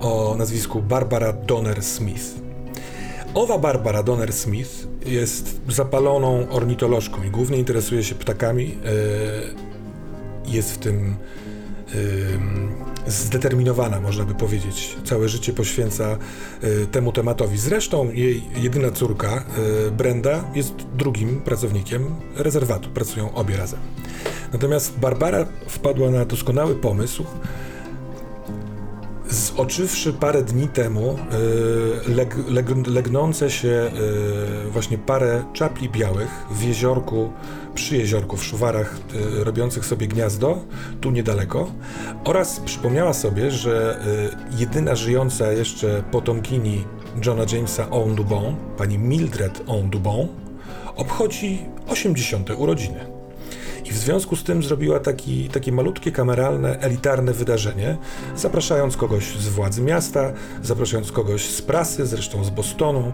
o 0.00 0.34
nazwisku 0.38 0.82
Barbara 0.82 1.32
Donner-Smith. 1.32 2.43
Owa 3.34 3.58
Barbara 3.58 4.02
Donner-Smith 4.02 4.86
jest 5.06 5.60
zapaloną 5.68 6.48
ornitolożką 6.50 7.22
i 7.22 7.30
głównie 7.30 7.58
interesuje 7.58 8.04
się 8.04 8.14
ptakami. 8.14 8.78
e, 8.84 10.50
Jest 10.50 10.72
w 10.72 10.78
tym 10.78 11.16
em, 11.94 12.74
zdeterminowana, 13.06 14.00
można 14.00 14.24
by 14.24 14.34
powiedzieć. 14.34 14.96
Całe 15.04 15.28
życie 15.28 15.52
poświęca 15.52 16.04
e, 16.62 16.86
temu 16.86 17.12
tematowi. 17.12 17.58
Zresztą 17.58 18.10
jej 18.12 18.42
jedyna 18.56 18.90
córka, 18.90 19.44
e, 19.88 19.90
Brenda, 19.90 20.44
jest 20.54 20.74
drugim 20.96 21.40
pracownikiem 21.40 22.14
rezerwatu. 22.36 22.88
Pracują 22.90 23.34
obie 23.34 23.56
razem. 23.56 23.80
Natomiast 24.52 24.98
Barbara 24.98 25.46
wpadła 25.68 26.10
na 26.10 26.24
doskonały 26.24 26.74
pomysł 26.74 27.24
Zoczywszy 29.34 30.12
parę 30.12 30.42
dni 30.42 30.68
temu 30.68 31.18
y, 32.06 32.14
leg, 32.14 32.36
leg, 32.48 32.66
legnące 32.86 33.50
się 33.50 33.90
y, 34.66 34.70
właśnie 34.70 34.98
parę 34.98 35.44
czapli 35.52 35.88
białych 35.88 36.46
w 36.50 36.62
jeziorku, 36.62 37.32
przy 37.74 37.96
jeziorku 37.96 38.36
w 38.36 38.44
Szuwarach, 38.44 38.96
y, 39.40 39.44
robiących 39.44 39.86
sobie 39.86 40.06
gniazdo, 40.06 40.58
tu 41.00 41.10
niedaleko, 41.10 41.70
oraz 42.24 42.60
przypomniała 42.60 43.12
sobie, 43.12 43.50
że 43.50 44.00
jedyna 44.58 44.94
żyjąca 44.94 45.52
jeszcze 45.52 46.02
potomkini 46.10 46.84
Johna 47.26 47.44
Jamesa 47.52 47.90
Audubon, 47.90 48.56
pani 48.76 48.98
Mildred 48.98 49.62
Audubon, 49.68 50.28
obchodzi 50.96 51.58
80. 51.88 52.50
urodziny. 52.50 53.13
I 53.84 53.90
w 53.90 53.96
związku 53.96 54.36
z 54.36 54.44
tym 54.44 54.62
zrobiła 54.62 55.00
taki, 55.00 55.48
takie 55.48 55.72
malutkie, 55.72 56.12
kameralne, 56.12 56.78
elitarne 56.80 57.32
wydarzenie, 57.32 57.96
zapraszając 58.36 58.96
kogoś 58.96 59.36
z 59.36 59.48
władzy 59.48 59.82
miasta, 59.82 60.32
zapraszając 60.62 61.12
kogoś 61.12 61.50
z 61.50 61.62
prasy, 61.62 62.06
zresztą 62.06 62.44
z 62.44 62.50
Bostonu, 62.50 63.12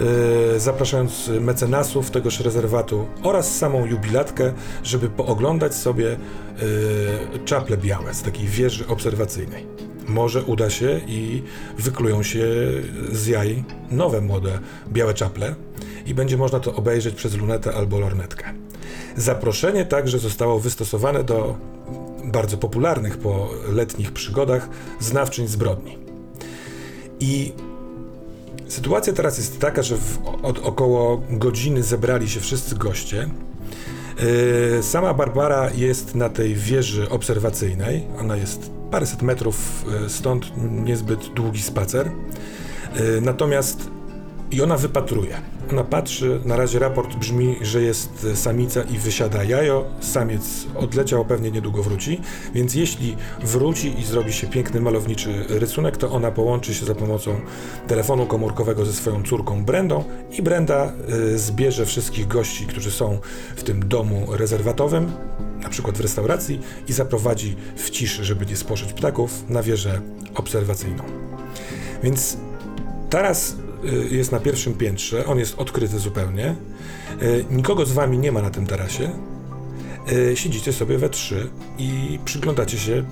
yy, 0.00 0.60
zapraszając 0.60 1.30
mecenasów 1.40 2.10
tegoż 2.10 2.40
rezerwatu 2.40 3.06
oraz 3.22 3.56
samą 3.56 3.86
jubilatkę, 3.86 4.52
żeby 4.82 5.08
pooglądać 5.08 5.74
sobie 5.74 6.04
yy, 6.04 7.38
czaple 7.44 7.76
białe 7.76 8.14
z 8.14 8.22
takiej 8.22 8.46
wieży 8.46 8.86
obserwacyjnej. 8.86 9.66
Może 10.08 10.42
uda 10.42 10.70
się 10.70 11.00
i 11.06 11.42
wyklują 11.78 12.22
się 12.22 12.46
z 13.12 13.26
jaj 13.26 13.64
nowe, 13.90 14.20
młode, 14.20 14.58
białe 14.92 15.14
czaple 15.14 15.54
i 16.06 16.14
będzie 16.14 16.36
można 16.36 16.60
to 16.60 16.74
obejrzeć 16.74 17.14
przez 17.14 17.36
lunetę 17.36 17.74
albo 17.74 18.00
lornetkę. 18.00 18.65
Zaproszenie 19.16 19.84
także 19.84 20.18
zostało 20.18 20.60
wystosowane 20.60 21.24
do 21.24 21.56
bardzo 22.24 22.56
popularnych 22.56 23.18
po 23.18 23.50
letnich 23.72 24.12
przygodach 24.12 24.68
znawczyń 25.00 25.46
zbrodni. 25.46 25.98
I 27.20 27.52
sytuacja 28.68 29.12
teraz 29.12 29.38
jest 29.38 29.58
taka, 29.58 29.82
że 29.82 29.96
w, 29.96 30.18
od 30.42 30.58
około 30.58 31.22
godziny 31.30 31.82
zebrali 31.82 32.28
się 32.28 32.40
wszyscy 32.40 32.74
goście. 32.74 33.28
Yy, 34.76 34.82
sama 34.82 35.14
Barbara 35.14 35.70
jest 35.70 36.14
na 36.14 36.28
tej 36.28 36.54
wieży 36.54 37.08
obserwacyjnej. 37.08 38.02
Ona 38.20 38.36
jest 38.36 38.70
paręset 38.90 39.22
metrów 39.22 39.84
yy, 40.02 40.10
stąd, 40.10 40.52
niezbyt 40.84 41.28
długi 41.34 41.62
spacer. 41.62 42.10
Yy, 42.96 43.20
natomiast 43.20 43.90
i 44.50 44.62
ona 44.62 44.76
wypatruje. 44.76 45.55
Ona 45.72 45.84
patrzy, 45.84 46.40
na 46.44 46.56
razie 46.56 46.78
raport 46.78 47.16
brzmi, 47.16 47.56
że 47.62 47.82
jest 47.82 48.26
samica 48.34 48.82
i 48.82 48.98
wysiada 48.98 49.44
jajo. 49.44 49.84
Samiec 50.00 50.66
odleciał, 50.74 51.24
pewnie 51.24 51.50
niedługo 51.50 51.82
wróci, 51.82 52.20
więc 52.54 52.74
jeśli 52.74 53.16
wróci 53.44 54.00
i 54.00 54.04
zrobi 54.04 54.32
się 54.32 54.46
piękny 54.46 54.80
malowniczy 54.80 55.44
rysunek, 55.48 55.96
to 55.96 56.10
ona 56.10 56.30
połączy 56.30 56.74
się 56.74 56.86
za 56.86 56.94
pomocą 56.94 57.40
telefonu 57.86 58.26
komórkowego 58.26 58.84
ze 58.84 58.92
swoją 58.92 59.22
córką 59.22 59.64
Brendą 59.64 60.04
i 60.30 60.42
Brenda 60.42 60.92
y, 61.34 61.38
zbierze 61.38 61.86
wszystkich 61.86 62.28
gości, 62.28 62.66
którzy 62.66 62.90
są 62.90 63.18
w 63.56 63.62
tym 63.62 63.88
domu 63.88 64.26
rezerwatowym, 64.30 65.12
na 65.62 65.68
przykład 65.68 65.98
w 65.98 66.00
restauracji, 66.00 66.60
i 66.88 66.92
zaprowadzi 66.92 67.56
w 67.76 67.90
ciszy, 67.90 68.24
żeby 68.24 68.46
nie 68.46 68.56
spłoszyć 68.56 68.92
ptaków, 68.92 69.44
na 69.48 69.62
wieżę 69.62 70.00
obserwacyjną. 70.34 71.04
Więc 72.02 72.36
teraz 73.10 73.56
jest 74.10 74.32
na 74.32 74.40
pierwszym 74.40 74.74
piętrze, 74.74 75.26
on 75.26 75.38
jest 75.38 75.58
odkryty 75.58 75.98
zupełnie. 75.98 76.54
Y, 77.22 77.44
nikogo 77.50 77.86
z 77.86 77.92
wami 77.92 78.18
nie 78.18 78.32
ma 78.32 78.42
na 78.42 78.50
tym 78.50 78.66
tarasie. 78.66 79.10
Y, 80.12 80.36
siedzicie 80.36 80.72
sobie 80.72 80.98
we 80.98 81.08
trzy 81.08 81.48
i 81.78 82.18
przyglądacie 82.24 82.78
się 82.78 83.04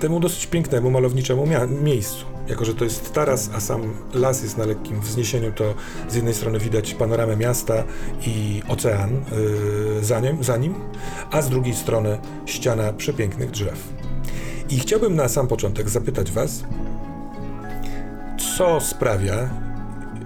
temu 0.00 0.20
dosyć 0.20 0.46
pięknemu, 0.46 0.90
malowniczemu 0.90 1.46
miejscu. 1.82 2.24
Jako, 2.48 2.64
że 2.64 2.74
to 2.74 2.84
jest 2.84 3.12
taras, 3.12 3.50
a 3.54 3.60
sam 3.60 3.94
las 4.14 4.42
jest 4.42 4.58
na 4.58 4.66
lekkim 4.66 5.00
wzniesieniu, 5.00 5.52
to 5.52 5.74
z 6.08 6.14
jednej 6.14 6.34
strony 6.34 6.58
widać 6.58 6.94
panoramę 6.94 7.36
miasta 7.36 7.84
i 8.26 8.62
ocean 8.68 9.10
yy, 9.12 10.04
za, 10.04 10.20
nim, 10.20 10.44
za 10.44 10.56
nim, 10.56 10.74
a 11.30 11.42
z 11.42 11.48
drugiej 11.50 11.74
strony 11.74 12.18
ściana 12.46 12.92
przepięknych 12.92 13.50
drzew. 13.50 13.94
I 14.70 14.78
chciałbym 14.78 15.16
na 15.16 15.28
sam 15.28 15.48
początek 15.48 15.88
zapytać 15.88 16.32
Was, 16.32 16.64
co 18.56 18.80
sprawia, 18.80 19.50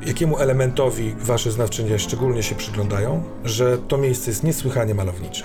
jakiemu 0.06 0.38
elementowi 0.38 1.14
wasze 1.18 1.50
znawczynie 1.50 1.98
szczególnie 1.98 2.42
się 2.42 2.54
przyglądają, 2.54 3.22
że 3.44 3.78
to 3.78 3.98
miejsce 3.98 4.30
jest 4.30 4.42
niesłychanie 4.44 4.94
malownicze? 4.94 5.44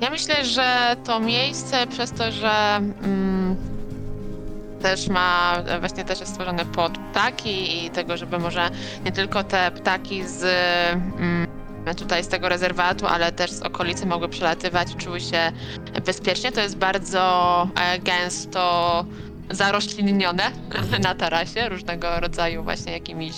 Ja 0.00 0.10
myślę, 0.10 0.44
że 0.44 0.96
to 1.04 1.20
miejsce 1.20 1.86
przez 1.86 2.12
to, 2.12 2.32
że 2.32 2.76
mm, 3.02 3.56
też 4.82 5.08
ma, 5.08 5.62
właśnie 5.80 6.04
też 6.04 6.20
jest 6.20 6.32
stworzone 6.32 6.64
pod 6.64 6.98
ptaki 6.98 7.84
i 7.86 7.90
tego, 7.90 8.16
żeby 8.16 8.38
może 8.38 8.70
nie 9.04 9.12
tylko 9.12 9.44
te 9.44 9.70
ptaki 9.70 10.22
z 10.28 10.44
mm, 10.92 11.39
tutaj 11.94 12.24
z 12.24 12.28
tego 12.28 12.48
rezerwatu, 12.48 13.06
ale 13.06 13.32
też 13.32 13.50
z 13.50 13.62
okolicy 13.62 14.06
mogły 14.06 14.28
przelatywać, 14.28 14.96
czuły 14.96 15.20
się 15.20 15.52
bezpiecznie. 16.06 16.52
To 16.52 16.60
jest 16.60 16.76
bardzo 16.76 17.68
e, 17.74 17.98
gęsto 17.98 19.04
zaroślinione 19.50 20.50
na 21.04 21.14
tarasie, 21.14 21.68
różnego 21.68 22.20
rodzaju 22.20 22.62
właśnie 22.62 22.92
jakimiś 22.92 23.32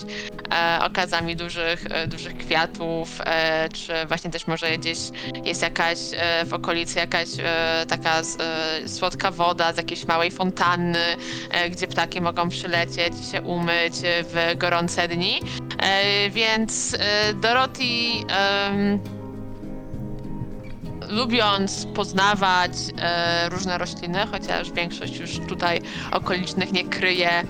e, 0.52 0.78
okazami 0.84 1.36
dużych, 1.36 1.86
e, 1.90 2.06
dużych 2.06 2.36
kwiatów, 2.36 3.20
e, 3.24 3.68
czy 3.68 3.92
właśnie 4.08 4.30
też 4.30 4.46
może 4.46 4.78
gdzieś 4.78 4.98
jest 5.44 5.62
jakaś 5.62 5.98
e, 6.12 6.44
w 6.44 6.54
okolicy 6.54 6.98
jakaś 6.98 7.28
e, 7.38 7.86
taka 7.88 8.20
e, 8.20 8.88
słodka 8.88 9.30
woda 9.30 9.72
z 9.72 9.76
jakiejś 9.76 10.06
małej 10.06 10.30
fontanny, 10.30 11.16
e, 11.50 11.70
gdzie 11.70 11.86
ptaki 11.86 12.20
mogą 12.20 12.48
przylecieć, 12.48 13.14
się 13.32 13.42
umyć 13.42 13.94
w 14.04 14.54
gorące 14.56 15.08
dni. 15.08 15.40
E, 15.78 16.30
więc 16.30 16.96
e, 16.98 17.34
Dorothy 17.34 17.82
lubiąc 21.12 21.86
poznawać 21.94 22.72
e, 22.98 23.48
różne 23.48 23.78
rośliny, 23.78 24.18
chociaż 24.32 24.72
większość 24.72 25.18
już 25.18 25.40
tutaj 25.48 25.80
okolicznych 26.12 26.72
nie 26.72 26.84
kryje 26.84 27.44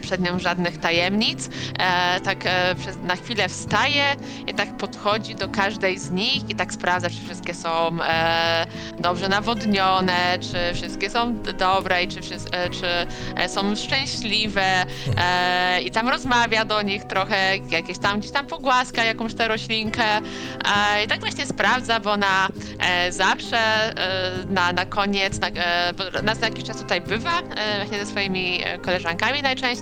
przed 0.00 0.20
nią 0.20 0.38
żadnych 0.38 0.78
tajemnic. 0.78 1.48
E, 1.78 2.20
tak 2.20 2.46
e, 2.46 2.74
na 3.02 3.16
chwilę 3.16 3.48
wstaje 3.48 4.04
i 4.46 4.54
tak 4.54 4.76
podchodzi 4.76 5.34
do 5.34 5.48
każdej 5.48 5.98
z 5.98 6.10
nich 6.10 6.50
i 6.50 6.54
tak 6.54 6.72
sprawdza, 6.72 7.10
czy 7.10 7.24
wszystkie 7.24 7.54
są 7.54 8.02
e, 8.02 8.66
dobrze 8.98 9.28
nawodnione, 9.28 10.38
czy 10.40 10.74
wszystkie 10.74 11.10
są 11.10 11.42
dobre 11.42 12.04
i 12.04 12.08
czy, 12.08 12.20
e, 12.52 12.70
czy 12.70 12.86
e, 13.36 13.48
są 13.48 13.76
szczęśliwe. 13.76 14.84
E, 15.16 15.82
i 15.82 15.90
tam 15.90 16.08
rozmawia 16.08 16.64
do 16.64 16.82
nich 16.82 17.04
trochę, 17.04 17.56
jakieś 17.56 17.98
tam 17.98 18.20
gdzieś 18.20 18.32
tam 18.32 18.46
pogłaska 18.46 19.04
jakąś 19.04 19.34
tę 19.34 19.48
roślinkę. 19.48 20.04
E, 20.04 21.04
i 21.04 21.08
tak 21.08 21.20
właśnie 21.20 21.46
sprawdza, 21.46 22.00
bo 22.00 22.16
na 22.16 22.48
e, 22.78 23.12
zawsze 23.12 23.58
e, 23.58 24.32
na, 24.50 24.72
na 24.72 24.86
koniec, 24.86 25.40
na, 25.40 25.48
e, 25.48 25.92
raz 26.22 26.40
na 26.40 26.46
jakiś 26.46 26.64
czas 26.64 26.76
tutaj 26.82 27.00
bywa, 27.00 27.40
e, 27.40 27.76
właśnie 27.78 27.98
ze 27.98 28.06
swoimi 28.06 28.60
e, 28.64 28.78
koleżankami 28.78 29.42
najczęściej 29.42 29.81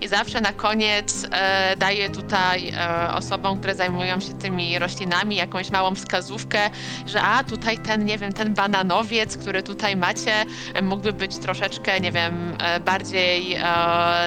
i 0.00 0.08
zawsze 0.08 0.40
na 0.40 0.52
koniec 0.52 1.26
e, 1.30 1.76
daje 1.76 2.10
tutaj 2.10 2.68
e, 2.68 3.14
osobom, 3.14 3.58
które 3.58 3.74
zajmują 3.74 4.20
się 4.20 4.32
tymi 4.34 4.78
roślinami 4.78 5.36
jakąś 5.36 5.70
małą 5.70 5.94
wskazówkę, 5.94 6.70
że 7.06 7.22
a 7.22 7.44
tutaj 7.44 7.78
ten, 7.78 8.04
nie 8.04 8.18
wiem, 8.18 8.32
ten 8.32 8.54
bananowiec, 8.54 9.36
który 9.36 9.62
tutaj 9.62 9.96
macie, 9.96 10.44
mógłby 10.82 11.12
być 11.12 11.38
troszeczkę, 11.38 12.00
nie 12.00 12.12
wiem, 12.12 12.56
e, 12.58 12.80
bardziej 12.80 13.54
e, 13.54 13.62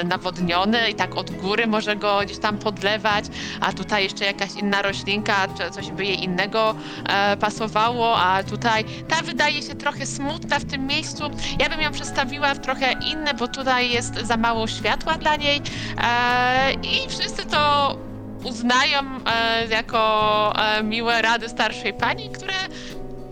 nawodniony 0.06 0.90
i 0.90 0.96
tak 0.96 1.16
od 1.16 1.32
góry 1.32 1.68
może 1.68 1.96
go 1.96 2.20
gdzieś 2.24 2.38
tam 2.38 2.58
podlewać, 2.58 3.26
a 3.62 3.74
tutaj 3.74 4.04
jeszcze 4.04 4.26
jakaś 4.26 4.54
inna 4.56 4.82
roślinka, 4.82 5.48
czy 5.58 5.72
coś 5.72 5.92
by 5.92 6.06
jej 6.06 6.24
innego 6.24 6.76
e, 7.10 7.38
pasowało, 7.38 8.18
a 8.20 8.44
tutaj 8.44 8.86
ta 9.08 9.22
wydaje 9.22 9.62
się 9.62 9.76
trochę 9.76 10.06
smutna 10.06 10.60
w 10.60 10.66
tym 10.66 10.88
miejscu. 10.88 11.24
Ja 11.60 11.70
bym 11.70 11.82
ją 11.82 11.92
przedstawiła 11.92 12.54
w 12.54 12.60
trochę 12.60 12.94
inne, 13.12 13.34
bo 13.34 13.48
tutaj 13.48 13.90
jest 13.90 14.16
za 14.16 14.38
mało 14.38 14.68
światła 14.68 14.97
dla 15.20 15.36
niej 15.36 15.62
e, 15.98 16.74
i 16.74 17.10
wszyscy 17.10 17.46
to 17.46 17.98
uznają 18.44 19.00
e, 19.00 19.68
jako 19.68 20.54
e, 20.56 20.84
miłe 20.84 21.22
rady 21.22 21.50
starszej 21.50 21.94
pani, 21.94 22.30
które 22.30 22.54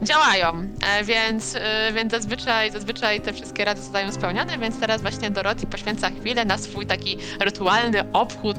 działają, 0.01 0.67
więc, 1.03 1.57
więc 1.93 2.11
zazwyczaj, 2.11 2.71
zazwyczaj 2.71 3.21
te 3.21 3.33
wszystkie 3.33 3.65
rady 3.65 3.81
zostają 3.81 4.11
spełnione, 4.11 4.57
więc 4.57 4.79
teraz 4.79 5.01
właśnie 5.01 5.31
Dorothy 5.31 5.67
poświęca 5.67 6.09
chwilę 6.09 6.45
na 6.45 6.57
swój 6.57 6.85
taki 6.85 7.17
rytualny 7.39 8.11
obchód 8.13 8.57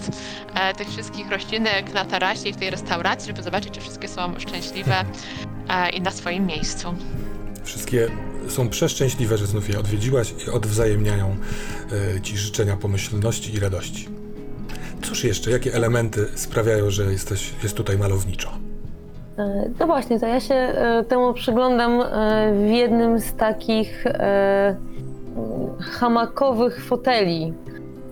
tych 0.79 0.89
wszystkich 0.89 1.31
roślinek 1.31 1.95
na 1.95 2.05
tarasie 2.05 2.49
i 2.49 2.53
w 2.53 2.57
tej 2.57 2.71
restauracji, 2.71 3.27
żeby 3.27 3.43
zobaczyć, 3.43 3.75
czy 3.75 3.81
wszystkie 3.81 4.09
są 4.09 4.41
szczęśliwe 4.41 5.05
i 5.93 6.01
na 6.01 6.11
swoim 6.11 6.47
miejscu. 6.47 6.95
Wszystkie 7.65 8.09
są 8.49 8.69
przeszczęśliwe, 8.69 9.39
że 9.39 9.47
znów 9.47 9.69
je 9.69 9.79
odwiedziłaś 9.79 10.35
i 10.47 10.51
odwzajemniają 10.51 11.37
y, 12.17 12.21
ci 12.21 12.37
życzenia 12.39 12.77
pomyślności 12.77 13.55
i 13.55 13.61
radości. 13.61 14.09
Cóż 15.03 15.25
jeszcze, 15.25 15.51
jakie 15.51 15.75
elementy 15.75 16.27
sprawiają, 16.35 16.91
że 16.91 17.05
jesteś, 17.13 17.55
jest 17.63 17.75
tutaj 17.77 17.99
malowniczo? 17.99 18.49
E, 19.39 19.71
No 19.81 19.87
właśnie, 19.87 20.21
to 20.21 20.27
ja 20.27 20.41
się 20.41 20.55
e, 20.55 21.05
temu 21.09 21.33
przyglądam 21.35 22.01
e, 22.01 22.07
w 22.67 22.71
jednym 22.71 23.21
z 23.21 23.35
takich 23.35 24.07
e, 24.07 24.77
hamakowych 25.81 26.85
foteli. 26.85 27.53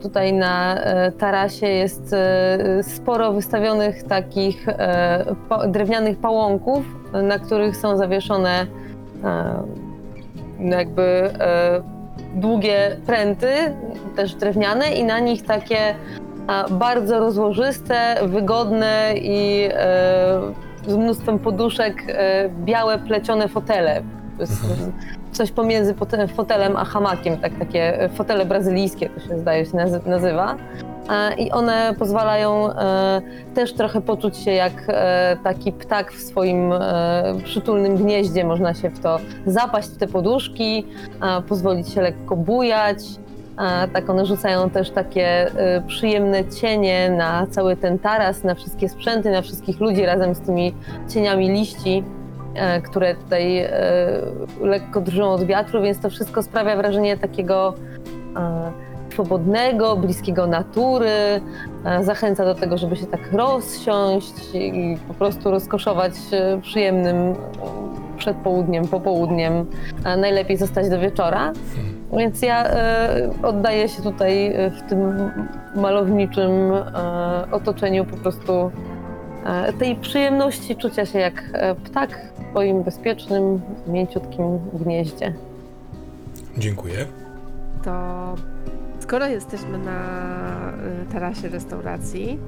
Tutaj 0.03 0.33
na 0.33 0.75
e, 0.81 1.13
tarasie 1.13 1.67
jest 1.67 2.13
e, 2.13 2.83
sporo 2.83 3.33
wystawionych 3.33 4.03
takich 4.03 4.69
e, 4.69 5.35
drewnianych 5.69 6.19
pałąków, 6.19 6.85
na 7.23 7.39
których 7.39 7.77
są 7.77 7.97
zawieszone 7.97 8.67
e, 9.25 9.63
jakby 10.61 11.03
e, 11.03 11.83
długie 12.35 12.97
pręty, 13.07 13.49
też 14.17 14.35
drewniane 14.35 14.89
i 14.93 15.05
na 15.05 15.19
nich 15.21 15.43
takie 15.43 15.79
a, 16.47 16.65
bardzo 16.71 17.19
rozłożyste, 17.19 18.17
wygodne 18.23 19.15
i 19.17 19.69
e, 19.73 20.41
z 20.87 20.97
mnóstwem 20.97 21.39
poduszek 21.39 22.03
e, 22.09 22.49
białe 22.49 22.99
plecione 22.99 23.49
fotele. 23.49 24.03
Jest 24.41 24.53
coś 25.33 25.51
pomiędzy 25.53 25.95
fotelem 26.35 26.77
a 26.77 26.85
hamakiem, 26.85 27.37
tak, 27.37 27.53
takie 27.59 28.09
fotele 28.15 28.45
brazylijskie 28.47 29.09
to 29.09 29.21
się 29.21 29.39
zdaje 29.39 29.67
się 29.67 29.73
nazy- 29.77 30.07
nazywa. 30.07 30.57
E, 31.11 31.35
I 31.35 31.51
one 31.51 31.95
pozwalają 31.99 32.73
e, 32.73 33.21
też 33.55 33.73
trochę 33.73 34.01
poczuć 34.01 34.37
się 34.37 34.51
jak 34.51 34.73
e, 34.89 35.37
taki 35.45 35.73
ptak 35.73 36.13
w 36.13 36.23
swoim 36.23 36.73
przytulnym 37.45 37.97
gnieździe. 37.97 38.45
Można 38.45 38.75
się 38.75 38.91
w 38.91 39.01
to 39.01 39.19
zapaść 39.47 39.89
w 39.89 39.97
te 39.97 40.07
poduszki, 40.07 40.87
pozwolić 41.49 41.89
się 41.89 42.03
lekko 42.03 42.37
bujać. 42.37 42.99
Tak 43.93 44.11
one 44.11 44.27
rzucają 44.27 44.71
też 44.71 44.91
takie 44.91 45.51
przyjemne 45.87 46.45
cienie 46.45 47.11
na 47.11 47.47
cały 47.47 47.77
ten 47.77 47.99
taras, 47.99 48.45
na 48.45 48.55
wszystkie 48.55 48.89
sprzęty, 48.89 49.31
na 49.31 49.43
wszystkich 49.43 49.81
ludzi 49.81 50.07
razem 50.07 50.35
z 50.35 50.41
tymi 50.41 50.75
cieniami 51.09 51.49
liści, 51.49 52.03
które 52.85 53.15
tutaj 53.15 53.59
e, 53.59 53.71
lekko 54.61 55.01
drżą 55.01 55.31
od 55.31 55.45
wiatru, 55.45 55.83
więc 55.83 56.01
to 56.01 56.11
wszystko 56.11 56.43
sprawia 56.43 56.77
wrażenie 56.77 57.17
takiego 57.17 57.75
e, 58.37 58.73
swobodnego, 59.15 59.97
bliskiego 59.97 60.47
natury. 60.47 61.41
E, 61.85 62.05
Zachęca 62.05 62.45
do 62.45 62.55
tego, 62.55 62.79
żeby 62.79 62.97
się 62.97 63.07
tak 63.07 63.33
rozsiąść 63.33 64.55
i 64.55 64.99
po 65.09 65.15
prostu 65.15 65.51
rozkoszować 65.51 66.13
e, 66.33 66.61
przyjemnym 66.61 67.17
e, 67.17 67.35
przedpołudniem, 68.19 68.89
popołudniem. 68.89 69.67
A 70.05 70.17
najlepiej 70.17 70.57
zostać 70.57 70.91
do 70.91 71.01
wieczora. 71.01 71.53
Więc 72.17 72.43
ja 72.43 72.71
oddaję 73.43 73.89
się 73.89 74.03
tutaj 74.03 74.55
w 74.79 74.89
tym 74.89 75.31
malowniczym 75.77 76.73
otoczeniu 77.53 78.05
po 78.05 78.17
prostu 78.17 78.71
tej 79.79 79.97
przyjemności 79.97 80.77
czucia 80.77 81.07
się 81.07 81.19
jak 81.19 81.45
ptak 81.85 82.33
w 82.39 82.51
swoim 82.51 82.83
bezpiecznym, 82.83 83.61
mięciutkim 83.87 84.59
gnieździe. 84.73 85.33
Dziękuję. 86.59 87.07
to 87.85 88.35
skoro 89.05 89.27
jesteśmy 89.27 89.79
na 89.79 90.01
y, 91.03 91.13
tarasie 91.13 91.49
restauracji, 91.49 92.39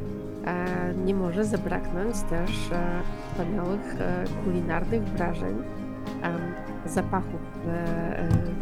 e, 0.44 0.94
nie 1.04 1.14
może 1.14 1.44
zabraknąć 1.44 2.16
też 2.30 2.50
e, 2.72 3.02
wspaniałych 3.30 4.00
e, 4.00 4.24
kulinarnych 4.44 5.02
wrażeń, 5.02 5.56
zapachów, 6.86 7.40
które 7.50 7.84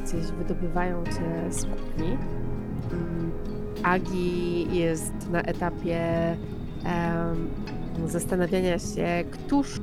gdzieś 0.05 0.27
wydobywają 0.27 1.05
się 1.05 1.53
z 1.53 1.65
kuchni. 1.65 2.19
Mm, 2.93 3.31
Agi 3.83 4.77
jest 4.77 5.31
na 5.31 5.43
etapie 5.43 6.01
zastanawiania 8.07 8.79
się, 8.79 9.25
któż 9.31 9.81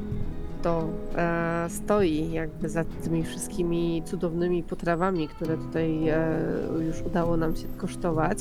to 0.61 0.89
e, 1.15 1.65
stoi 1.69 2.31
jakby 2.31 2.69
za 2.69 2.83
tymi 3.03 3.23
wszystkimi 3.23 4.03
cudownymi 4.05 4.63
potrawami, 4.63 5.27
które 5.27 5.57
tutaj 5.57 6.09
e, 6.09 6.39
już 6.87 7.01
udało 7.01 7.37
nam 7.37 7.55
się 7.55 7.67
kosztować. 7.77 8.37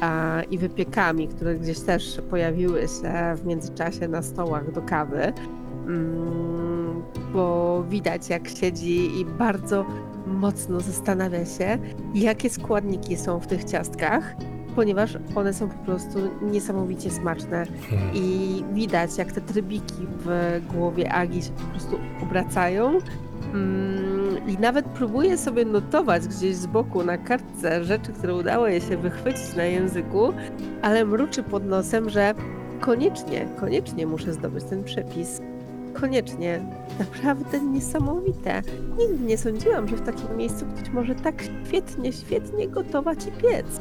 A, 0.00 0.42
I 0.50 0.58
wypiekami, 0.58 1.28
które 1.28 1.54
gdzieś 1.54 1.80
też 1.80 2.20
pojawiły 2.30 2.80
się 2.80 3.36
w 3.36 3.46
międzyczasie 3.46 4.08
na 4.08 4.22
stołach 4.22 4.72
do 4.72 4.82
kawy. 4.82 5.32
Mm, 5.86 7.02
bo 7.32 7.84
widać, 7.88 8.28
jak 8.28 8.48
siedzi 8.48 9.20
i 9.20 9.24
bardzo 9.24 9.84
mocno 10.26 10.80
zastanawia 10.80 11.44
się, 11.44 11.78
jakie 12.14 12.50
składniki 12.50 13.16
są 13.16 13.40
w 13.40 13.46
tych 13.46 13.64
ciastkach, 13.64 14.36
ponieważ 14.76 15.18
one 15.34 15.54
są 15.54 15.68
po 15.68 15.84
prostu 15.84 16.18
niesamowicie 16.42 17.10
smaczne. 17.10 17.66
Hmm. 17.90 18.10
I 18.14 18.64
widać, 18.72 19.18
jak 19.18 19.32
te 19.32 19.40
trybiki 19.40 19.94
w 20.18 20.60
głowie 20.72 21.12
Agi 21.12 21.42
się 21.42 21.50
po 21.50 21.64
prostu 21.64 21.98
obracają. 22.22 22.98
Mm, 23.54 24.48
I 24.48 24.58
nawet 24.58 24.86
próbuje 24.86 25.38
sobie 25.38 25.64
notować 25.64 26.28
gdzieś 26.28 26.56
z 26.56 26.66
boku 26.66 27.04
na 27.04 27.18
kartce 27.18 27.84
rzeczy, 27.84 28.12
które 28.12 28.34
udało 28.34 28.68
jej 28.68 28.80
się 28.80 28.96
wychwycić 28.96 29.56
na 29.56 29.64
języku, 29.64 30.32
ale 30.82 31.04
mruczy 31.04 31.42
pod 31.42 31.66
nosem, 31.66 32.10
że 32.10 32.34
koniecznie, 32.80 33.48
koniecznie 33.60 34.06
muszę 34.06 34.32
zdobyć 34.32 34.64
ten 34.64 34.84
przepis. 34.84 35.40
Koniecznie. 35.94 36.60
Naprawdę 36.98 37.60
niesamowite. 37.60 38.62
Nigdy 38.98 39.24
nie 39.24 39.38
sądziłam, 39.38 39.88
że 39.88 39.96
w 39.96 40.02
takim 40.02 40.36
miejscu 40.36 40.64
ktoś 40.76 40.90
może 40.90 41.14
tak 41.14 41.34
świetnie, 41.66 42.12
świetnie 42.12 42.68
gotować 42.68 43.18
i 43.26 43.42
piec. 43.42 43.80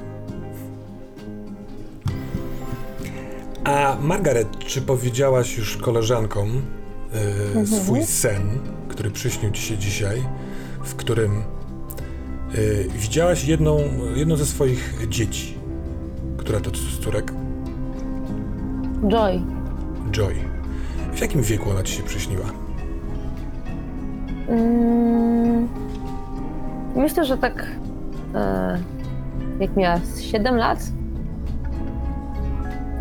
A 3.65 3.97
Margaret, 4.01 4.57
czy 4.57 4.81
powiedziałaś 4.81 5.57
już 5.57 5.77
koleżankom 5.77 6.61
y, 7.63 7.67
swój 7.67 8.03
sen, 8.03 8.41
który 8.87 9.11
przyśnił 9.11 9.51
ci 9.51 9.61
się 9.61 9.77
dzisiaj, 9.77 10.23
w 10.83 10.95
którym 10.95 11.31
y, 12.55 12.87
widziałaś 12.95 13.45
jedną, 13.45 13.79
jedną 14.15 14.35
ze 14.35 14.45
swoich 14.45 15.07
dzieci? 15.09 15.57
Która 16.37 16.59
to 16.59 16.69
z 16.69 16.99
córek? 16.99 17.33
Joy. 19.07 19.41
Joy. 20.11 20.35
W 21.13 21.21
jakim 21.21 21.41
wieku 21.41 21.69
ona 21.69 21.83
ci 21.83 21.93
się 21.93 22.03
przyśniła? 22.03 22.45
Mm, 24.47 25.67
myślę, 26.95 27.25
że 27.25 27.37
tak 27.37 27.67
e, 28.35 28.79
jak 29.59 29.75
miała 29.75 29.97
z 29.97 30.21
7 30.21 30.55
lat. 30.55 30.79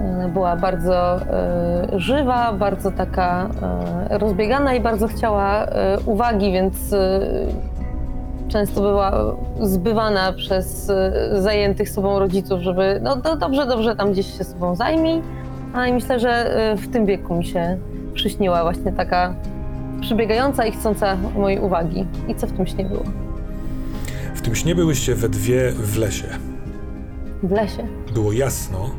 E, 0.04 0.28
była 0.28 0.56
bardzo 0.56 1.16
e, 1.16 2.00
żywa, 2.00 2.52
bardzo 2.52 2.90
taka 2.90 3.50
e, 4.10 4.18
rozbiegana 4.18 4.74
i 4.74 4.80
bardzo 4.80 5.08
chciała 5.08 5.66
uwagi, 6.06 6.52
więc 6.52 6.74
często 8.48 8.80
była 8.80 9.36
zbywana 9.60 10.32
przez 10.32 10.92
zajętych 11.32 11.90
sobą 11.90 12.18
rodziców, 12.18 12.60
żeby 12.60 13.00
no 13.02 13.16
do, 13.16 13.36
dobrze, 13.36 13.66
dobrze 13.66 13.96
tam 13.96 14.12
gdzieś 14.12 14.38
się 14.38 14.44
sobą 14.44 14.76
zajmij. 14.76 15.22
A 15.74 15.86
i 15.86 15.92
myślę, 15.92 16.20
że 16.20 16.50
w 16.78 16.92
tym 16.92 17.06
wieku 17.06 17.34
mi 17.34 17.44
się 17.44 17.78
przyśniła 18.14 18.62
właśnie 18.62 18.92
taka 18.92 19.34
przybiegająca 20.00 20.66
i 20.66 20.72
chcąca 20.72 21.16
mojej 21.36 21.60
uwagi. 21.60 22.06
I 22.28 22.34
co 22.34 22.46
w 22.46 22.52
tym 22.52 22.66
śnie 22.66 22.84
było? 22.84 23.02
W 24.34 24.40
tym 24.40 24.54
śnie 24.54 24.74
byłyście 24.74 25.14
we 25.14 25.28
dwie 25.28 25.72
w 25.72 25.98
lesie. 25.98 26.28
W 27.42 27.50
lesie. 27.50 27.86
Było 28.14 28.32
jasno, 28.32 28.90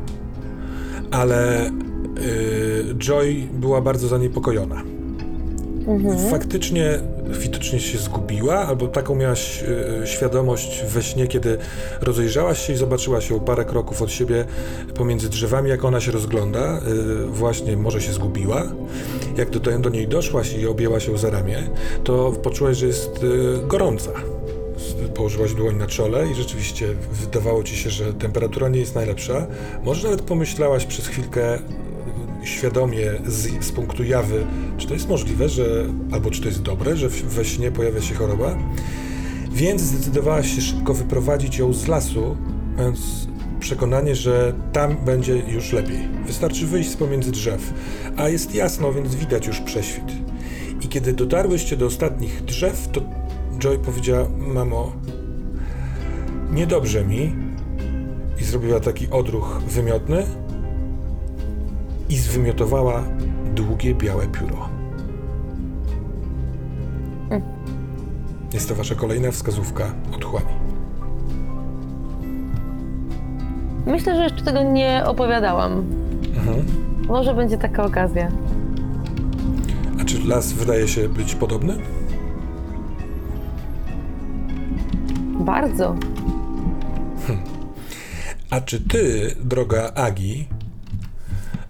ale 1.10 1.66
y, 1.66 2.94
Joy 2.98 3.48
była 3.52 3.80
bardzo 3.80 4.08
zaniepokojona. 4.08 4.82
Mhm. 5.86 6.30
Faktycznie 6.30 7.00
widocznie 7.30 7.80
się 7.80 7.98
zgubiła, 7.98 8.54
albo 8.54 8.86
taką 8.86 9.14
miałaś 9.14 9.62
y, 10.02 10.06
świadomość 10.06 10.84
we 10.88 11.02
śnie, 11.02 11.26
kiedy 11.26 11.58
rozejrzałaś 12.00 12.66
się 12.66 12.72
i 12.72 12.76
zobaczyłaś 12.76 13.30
ją 13.30 13.40
parę 13.40 13.64
kroków 13.64 14.02
od 14.02 14.10
siebie 14.10 14.44
pomiędzy 14.94 15.28
drzewami, 15.28 15.70
jak 15.70 15.84
ona 15.84 16.00
się 16.00 16.12
rozgląda. 16.12 16.78
Y, 16.78 17.26
właśnie 17.26 17.76
może 17.76 18.00
się 18.00 18.12
zgubiła. 18.12 18.62
Jak 19.36 19.50
do, 19.50 19.78
do 19.78 19.90
niej 19.90 20.08
doszłaś 20.08 20.54
i 20.54 20.66
objęłaś 20.66 21.08
ją 21.08 21.16
za 21.16 21.30
ramię, 21.30 21.58
to 22.04 22.32
poczułaś, 22.32 22.76
że 22.76 22.86
jest 22.86 23.10
gorąca. 23.66 24.10
Położyłaś 25.14 25.54
dłoń 25.54 25.76
na 25.76 25.86
czole 25.86 26.30
i 26.30 26.34
rzeczywiście 26.34 26.94
wydawało 27.12 27.62
ci 27.62 27.76
się, 27.76 27.90
że 27.90 28.14
temperatura 28.14 28.68
nie 28.68 28.80
jest 28.80 28.94
najlepsza. 28.94 29.46
Może 29.84 30.04
nawet 30.04 30.22
pomyślałaś 30.22 30.86
przez 30.86 31.06
chwilkę 31.06 31.58
y, 31.58 31.60
świadomie 32.46 33.12
z, 33.26 33.64
z 33.64 33.72
punktu 33.72 34.04
jawy, 34.04 34.46
czy 34.78 34.86
to 34.86 34.94
jest 34.94 35.08
możliwe, 35.08 35.48
że 35.48 35.86
albo 36.12 36.30
czy 36.30 36.40
to 36.40 36.48
jest 36.48 36.62
dobre, 36.62 36.96
że 36.96 37.08
we 37.08 37.44
śnie 37.44 37.70
pojawia 37.70 38.00
się 38.00 38.14
choroba. 38.14 38.58
Więc 39.52 39.82
zdecydowałaś 39.82 40.54
się 40.54 40.60
szybko 40.60 40.94
wyprowadzić 40.94 41.58
ją 41.58 41.72
z 41.72 41.88
lasu, 41.88 42.36
mając 42.76 43.26
przekonanie, 43.60 44.14
że 44.14 44.52
tam 44.72 44.96
będzie 44.96 45.36
już 45.36 45.72
lepiej. 45.72 46.08
Wystarczy 46.26 46.66
wyjść 46.66 46.90
z 46.90 46.96
pomiędzy 46.96 47.30
drzew, 47.30 47.72
a 48.16 48.28
jest 48.28 48.54
jasno, 48.54 48.92
więc 48.92 49.14
widać 49.14 49.46
już 49.46 49.60
prześwit. 49.60 50.12
I 50.82 50.88
kiedy 50.88 51.12
dotarłyście 51.12 51.76
do 51.76 51.86
ostatnich 51.86 52.44
drzew, 52.44 52.88
to 52.92 53.00
Joy 53.58 53.78
powiedziała: 53.78 54.26
Mamo, 54.38 54.92
niedobrze 56.52 57.04
mi. 57.04 57.34
I 58.40 58.44
zrobiła 58.44 58.80
taki 58.80 59.10
odruch 59.10 59.60
wymiotny 59.68 60.26
i 62.08 62.16
zwymiotowała 62.16 63.02
długie 63.54 63.94
białe 63.94 64.26
pióro. 64.26 64.68
Jest 68.52 68.68
to 68.68 68.74
wasza 68.74 68.94
kolejna 68.94 69.30
wskazówka 69.30 69.94
od 70.14 70.24
chłami. 70.24 70.46
Myślę, 73.86 74.16
że 74.16 74.22
jeszcze 74.22 74.42
tego 74.44 74.62
nie 74.62 75.02
opowiadałam. 75.06 75.84
Mhm. 76.36 76.66
Może 77.08 77.34
będzie 77.34 77.58
taka 77.58 77.84
okazja. 77.84 78.28
A 80.00 80.04
czy 80.04 80.28
las 80.28 80.52
wydaje 80.52 80.88
się 80.88 81.08
być 81.08 81.34
podobny? 81.34 81.76
Bardzo. 85.46 85.96
A 88.50 88.60
czy 88.60 88.80
ty, 88.80 89.34
droga 89.40 89.92
Agi, 89.94 90.48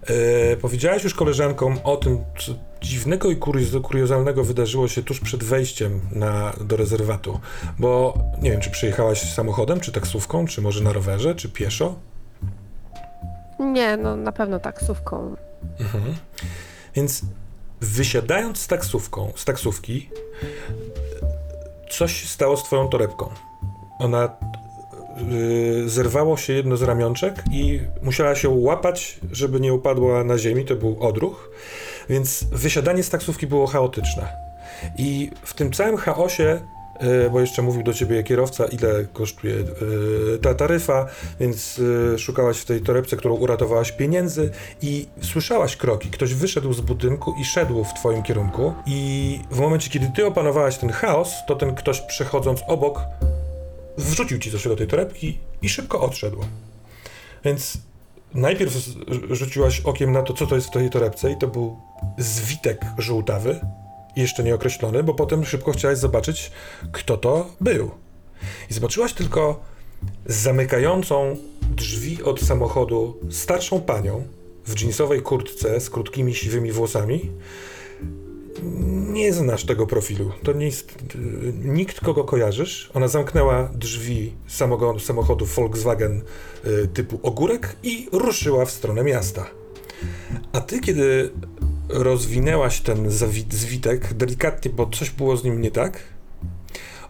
e, 0.03 0.57
powiedziałaś 0.57 1.03
już 1.03 1.13
koleżankom 1.13 1.79
o 1.83 1.97
tym, 1.97 2.23
co 2.39 2.51
dziwnego 2.81 3.31
i 3.31 3.35
kuriozalnego 3.83 4.43
wydarzyło 4.43 4.87
się 4.87 5.03
tuż 5.03 5.19
przed 5.19 5.43
wejściem 5.43 6.01
na, 6.11 6.53
do 6.61 6.77
rezerwatu? 6.77 7.39
Bo 7.79 8.17
nie 8.41 8.51
wiem, 8.51 8.61
czy 8.61 8.69
przyjechałaś 8.69 9.33
samochodem, 9.33 9.79
czy 9.79 9.91
taksówką, 9.91 10.45
czy 10.45 10.61
może 10.61 10.83
na 10.83 10.93
rowerze, 10.93 11.35
czy 11.35 11.49
pieszo? 11.49 11.95
Nie, 13.59 13.97
no 13.97 14.15
na 14.15 14.31
pewno 14.31 14.59
taksówką. 14.59 15.35
Mhm. 15.79 16.15
Więc 16.95 17.21
wysiadając 17.81 18.57
z 18.57 18.67
taksówką, 18.67 19.31
z 19.35 19.45
taksówki, 19.45 20.09
coś 21.89 22.21
się 22.21 22.27
stało 22.27 22.57
z 22.57 22.63
twoją 22.63 22.87
torebką. 22.87 23.29
Ona 23.99 24.29
yy, 25.31 25.89
zerwało 25.89 26.37
się 26.37 26.53
jedno 26.53 26.77
z 26.77 26.81
ramionczek 26.81 27.43
i 27.51 27.81
musiała 28.01 28.35
się 28.35 28.49
łapać, 28.49 29.19
żeby 29.31 29.59
nie 29.59 29.73
upadła 29.73 30.23
na 30.23 30.37
ziemi. 30.37 30.65
To 30.65 30.75
był 30.75 31.03
odruch. 31.03 31.51
Więc 32.09 32.43
wysiadanie 32.43 33.03
z 33.03 33.09
taksówki 33.09 33.47
było 33.47 33.67
chaotyczne. 33.67 34.47
I 34.97 35.31
w 35.41 35.53
tym 35.53 35.71
całym 35.71 35.97
chaosie, 35.97 36.61
yy, 37.01 37.29
bo 37.29 37.41
jeszcze 37.41 37.61
mówił 37.61 37.83
do 37.83 37.93
ciebie 37.93 38.23
kierowca, 38.23 38.65
ile 38.65 39.05
kosztuje 39.13 39.53
yy, 39.53 40.39
ta 40.41 40.53
taryfa, 40.53 41.05
więc 41.39 41.77
yy, 41.77 42.19
szukałaś 42.19 42.57
w 42.57 42.65
tej 42.65 42.81
torebce, 42.81 43.17
którą 43.17 43.35
uratowałaś 43.35 43.91
pieniędzy 43.91 44.51
i 44.81 45.07
słyszałaś 45.21 45.75
kroki. 45.75 46.09
Ktoś 46.09 46.33
wyszedł 46.33 46.73
z 46.73 46.81
budynku 46.81 47.33
i 47.41 47.45
szedł 47.45 47.83
w 47.83 47.93
twoim 47.93 48.23
kierunku. 48.23 48.73
I 48.85 49.39
w 49.51 49.59
momencie, 49.59 49.89
kiedy 49.89 50.11
ty 50.15 50.25
opanowałaś 50.25 50.77
ten 50.77 50.89
chaos, 50.89 51.33
to 51.47 51.55
ten 51.55 51.75
ktoś 51.75 52.01
przechodząc 52.01 52.61
obok 52.67 53.01
wrzucił 53.97 54.39
ci 54.39 54.51
coś 54.51 54.63
do 54.63 54.75
tej 54.75 54.87
torebki 54.87 55.37
i 55.61 55.69
szybko 55.69 56.01
odszedł. 56.01 56.45
Więc 57.45 57.77
najpierw 58.33 58.73
rzuciłaś 59.31 59.79
okiem 59.79 60.11
na 60.11 60.23
to, 60.23 60.33
co 60.33 60.47
to 60.47 60.55
jest 60.55 60.67
w 60.67 60.71
tej 60.71 60.89
torebce 60.89 61.31
i 61.31 61.37
to 61.37 61.47
był 61.47 61.79
zwitek 62.17 62.81
żółtawy, 62.97 63.59
jeszcze 64.15 64.43
nieokreślony, 64.43 65.03
bo 65.03 65.13
potem 65.13 65.45
szybko 65.45 65.71
chciałaś 65.71 65.97
zobaczyć, 65.97 66.51
kto 66.91 67.17
to 67.17 67.49
był. 67.61 67.91
I 68.69 68.73
zobaczyłaś 68.73 69.13
tylko 69.13 69.61
zamykającą 70.25 71.37
drzwi 71.75 72.23
od 72.23 72.41
samochodu 72.41 73.19
starszą 73.31 73.81
panią 73.81 74.27
w 74.65 74.75
dżinsowej 74.75 75.21
kurtce 75.21 75.81
z 75.81 75.89
krótkimi 75.89 76.35
siwymi 76.35 76.71
włosami. 76.71 77.31
Nie 79.11 79.33
znasz 79.33 79.65
tego 79.65 79.87
profilu. 79.87 80.31
To 80.43 80.53
nie 80.53 80.65
jest 80.65 80.91
y, 80.91 81.17
nikt, 81.63 81.99
kogo 81.99 82.23
kojarzysz. 82.23 82.91
Ona 82.93 83.07
zamknęła 83.07 83.69
drzwi 83.73 84.33
samochodu 84.99 85.45
Volkswagen 85.45 86.21
y, 86.65 86.87
typu 86.87 87.19
ogórek 87.23 87.75
i 87.83 88.09
ruszyła 88.11 88.65
w 88.65 88.71
stronę 88.71 89.03
miasta. 89.03 89.45
A 90.51 90.61
ty, 90.61 90.79
kiedy 90.79 91.29
rozwinęłaś 91.89 92.81
ten 92.81 93.09
zwitek 93.49 94.13
delikatnie, 94.13 94.71
bo 94.71 94.87
coś 94.87 95.09
było 95.09 95.37
z 95.37 95.43
nim 95.43 95.61
nie 95.61 95.71
tak, 95.71 95.99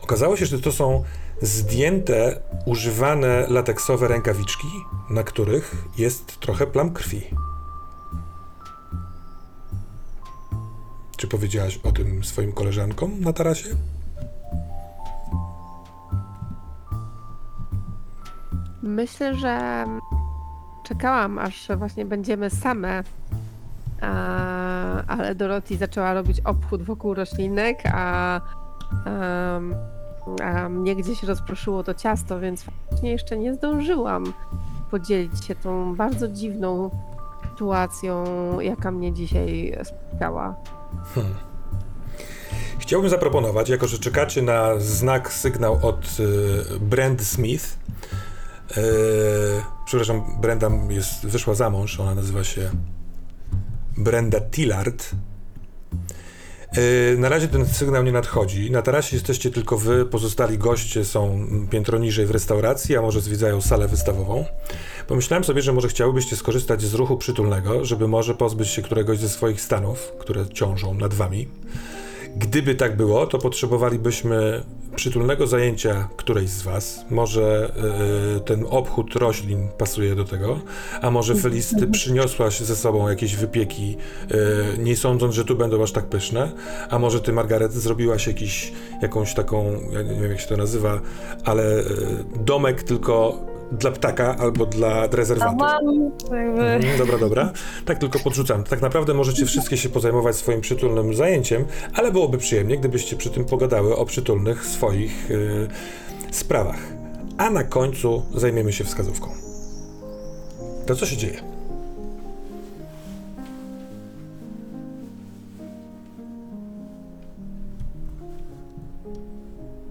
okazało 0.02 0.38
się, 0.38 0.46
że 0.46 0.60
to 0.60 0.72
są 0.72 1.04
zdjęte, 1.42 2.42
używane 2.66 3.48
lateksowe 3.50 4.08
rękawiczki, 4.08 4.68
na 5.10 5.24
których 5.24 5.76
jest 5.98 6.40
trochę 6.40 6.68
plam 6.68 6.94
krwi. 6.94 7.22
Czy 11.18 11.28
powiedziałaś 11.28 11.80
o 11.84 11.92
tym 11.92 12.24
swoim 12.24 12.52
koleżankom 12.52 13.22
na 13.22 13.34
tarasie? 13.34 13.70
Myślę, 18.84 19.36
że 19.36 19.86
czekałam, 20.84 21.40
aż 21.40 21.68
właśnie 21.78 22.06
będziemy 22.06 22.50
same. 22.50 23.04
A, 24.02 25.04
ale 25.08 25.36
Dorothy 25.36 25.78
zaczęła 25.78 26.14
robić 26.14 26.40
obchód 26.40 26.84
wokół 26.84 27.14
roślinek, 27.14 27.84
a, 27.86 28.42
em, 29.06 29.76
a 30.44 30.70
mnie 30.70 30.96
gdzieś 30.96 31.24
rozproszyło 31.24 31.84
to 31.84 31.94
ciasto, 31.94 32.40
więc 32.40 32.64
faktycznie 32.64 33.12
jeszcze 33.12 33.38
nie 33.38 33.54
zdążyłam 33.54 34.34
podzielić 34.92 35.46
się 35.46 35.56
tą 35.56 35.96
bardzo 35.96 36.28
dziwną 36.28 36.90
sytuacją, 37.44 38.26
jaka 38.60 38.92
mnie 38.92 39.14
dzisiaj 39.14 39.78
spotkała. 39.84 40.56
Hmm. 41.16 41.36
Chciałbym 42.80 43.10
zaproponować, 43.10 43.70
jako 43.70 43.88
że 43.88 44.00
czekacie 44.00 44.42
na 44.42 44.80
znak, 44.80 45.34
sygnał 45.34 45.80
od 45.82 46.18
y, 46.20 46.80
Brand 46.80 47.22
Smith. 47.22 47.78
y, 48.78 48.82
przepraszam, 49.86 50.42
Brenda 50.42 50.70
jest, 50.90 51.26
wyszła 51.26 51.56
za 51.56 51.70
mąż, 51.70 52.00
ona 52.00 52.16
nazywa 52.16 52.44
się 52.44 52.72
Brenda 53.98 54.42
Tillard. 54.42 55.12
Y, 56.78 57.16
na 57.18 57.30
razie 57.30 57.48
ten 57.48 57.66
sygnał 57.66 58.04
nie 58.04 58.12
nadchodzi. 58.12 58.72
Na 58.72 58.82
tarasie 58.82 59.16
jesteście 59.16 59.52
tylko 59.52 59.78
wy, 59.78 60.06
pozostali 60.06 60.58
goście 60.58 61.06
są 61.06 61.48
piętro 61.70 61.98
niżej 61.98 62.26
w 62.26 62.32
restauracji, 62.32 62.98
a 62.98 63.02
może 63.02 63.22
zwiedzają 63.22 63.62
salę 63.62 63.88
wystawową. 63.88 64.46
Pomyślałem 65.08 65.44
sobie, 65.44 65.62
że 65.62 65.74
może 65.74 65.88
chciałybyście 65.88 66.36
skorzystać 66.36 66.82
z 66.82 66.94
ruchu 66.94 67.18
przytulnego, 67.18 67.86
żeby 67.86 68.08
może 68.08 68.36
pozbyć 68.36 68.68
się 68.68 68.82
któregoś 68.82 69.20
ze 69.20 69.30
swoich 69.30 69.62
stanów, 69.62 70.14
które 70.20 70.48
ciążą 70.50 70.94
nad 70.94 71.14
wami. 71.14 71.48
Gdyby 72.40 72.76
tak 72.76 72.98
było, 72.98 73.28
to 73.28 73.38
potrzebowalibyśmy 73.38 74.64
przytulnego 74.96 75.48
zajęcia 75.48 76.10
którejś 76.18 76.50
z 76.50 76.62
was. 76.62 77.06
Może 77.10 77.72
yy, 78.36 78.40
ten 78.40 78.66
obchód 78.70 79.16
roślin 79.16 79.68
pasuje 79.78 80.16
do 80.16 80.26
tego, 80.26 80.60
a 81.02 81.12
może 81.12 81.36
Felisty 81.36 81.88
przyniosłaś 81.98 82.60
ze 82.60 82.76
sobą 82.76 83.10
jakieś 83.10 83.36
wypieki, 83.36 83.98
yy, 84.30 84.38
nie 84.84 84.96
sądząc, 84.96 85.36
że 85.36 85.46
tu 85.46 85.56
będą 85.56 85.84
aż 85.84 85.92
tak 85.92 86.06
pyszne, 86.06 86.52
a 86.90 87.00
może 87.00 87.22
ty, 87.22 87.34
Margaret, 87.34 87.74
zrobiłaś 87.74 88.28
jakiś, 88.28 88.74
jakąś 89.02 89.34
taką, 89.34 89.80
ja 89.92 90.02
nie 90.02 90.22
wiem 90.22 90.32
jak 90.32 90.40
się 90.40 90.48
to 90.48 90.58
nazywa, 90.58 91.02
ale 91.44 91.64
yy, 91.64 91.84
domek 92.46 92.84
tylko 92.84 93.40
dla 93.72 93.92
ptaka 93.92 94.36
albo 94.40 94.66
dla 94.66 95.08
rezerwatu. 95.08 95.58
Mhm, 96.32 96.98
dobra, 96.98 97.18
dobra. 97.18 97.52
Tak 97.86 97.98
tylko 97.98 98.20
podrzucam. 98.20 98.64
Tak 98.64 98.82
naprawdę 98.82 99.14
możecie 99.14 99.46
wszystkie 99.46 99.78
się 99.78 99.90
pozajmować 99.90 100.36
swoim 100.36 100.62
przytulnym 100.62 101.14
zajęciem, 101.14 101.66
ale 101.94 102.12
byłoby 102.12 102.38
przyjemnie, 102.38 102.78
gdybyście 102.78 103.16
przy 103.16 103.30
tym 103.30 103.46
pogadały 103.46 103.96
o 103.96 104.06
przytulnych 104.06 104.66
swoich 104.66 105.30
yy, 105.30 105.68
sprawach. 106.32 106.80
A 107.38 107.50
na 107.50 107.64
końcu 107.64 108.26
zajmiemy 108.36 108.74
się 108.74 108.84
wskazówką. 108.84 109.30
To 110.86 110.96
co 110.96 111.06
się 111.06 111.18
dzieje? 111.18 111.57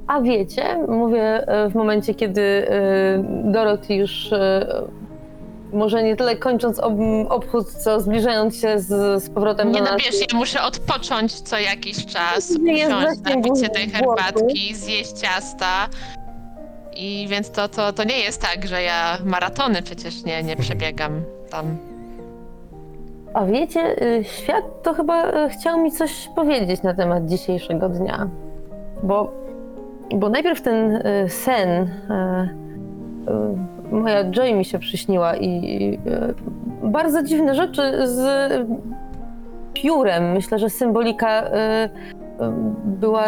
A 0.07 0.21
wiecie, 0.21 0.79
mówię 0.88 1.49
e, 1.49 1.69
w 1.69 1.75
momencie, 1.75 2.14
kiedy 2.14 2.40
e, 2.40 3.25
Dorothy 3.53 3.95
już 3.95 4.33
e, 4.33 4.66
może 5.73 6.03
nie 6.03 6.16
tyle 6.16 6.37
kończąc 6.37 6.79
ob, 6.79 6.95
obchód, 7.29 7.69
co 7.69 8.01
zbliżając 8.01 8.61
się 8.61 8.79
z, 8.79 9.23
z 9.23 9.31
powrotem 9.31 9.73
Nie 9.73 9.79
do 9.79 9.85
no 9.85 9.92
nas. 9.92 10.03
wiesz, 10.03 10.21
ja 10.33 10.38
muszę 10.38 10.62
odpocząć 10.62 11.33
co 11.33 11.59
jakiś 11.59 12.07
czas, 12.07 12.51
Nie 12.61 12.87
usiąść, 12.87 13.21
napić 13.21 13.61
się 13.61 13.69
tej 13.69 13.90
herbatki, 13.90 14.75
zjeść 14.75 15.12
ciasta. 15.12 15.88
I 16.97 17.27
więc 17.31 17.51
to, 17.51 17.69
to, 17.69 17.92
to 17.92 18.05
nie 18.05 18.19
jest 18.19 18.42
tak, 18.42 18.66
że 18.66 18.83
ja 18.83 19.19
maratony 19.25 19.83
przecież 19.83 20.25
nie, 20.25 20.42
nie 20.42 20.57
przebiegam 20.57 21.23
tam. 21.51 21.77
A 23.35 23.45
wiecie, 23.45 23.81
e, 24.03 24.25
świat 24.25 24.83
to 24.83 24.95
chyba 24.95 25.49
chciał 25.49 25.79
mi 25.83 25.92
coś 25.92 26.29
powiedzieć 26.37 26.83
na 26.83 26.95
temat 26.95 27.27
dzisiejszego 27.27 27.88
dnia. 27.88 28.29
Bo, 29.03 29.33
bo 30.14 30.29
najpierw 30.29 30.61
ten 30.62 31.01
e, 31.05 31.29
sen, 31.29 31.69
e, 31.69 31.85
e, 33.29 33.57
moja 33.90 34.25
Joy 34.31 34.55
mi 34.55 34.64
się 34.64 34.79
przyśniła 34.79 35.37
i 35.37 35.99
bardzo 36.83 37.23
dziwne 37.23 37.55
rzeczy 37.55 37.83
z 38.05 38.53
piórem. 39.75 40.33
Myślę, 40.33 40.59
że 40.59 40.71
symbolika 40.71 41.51
była 42.85 43.25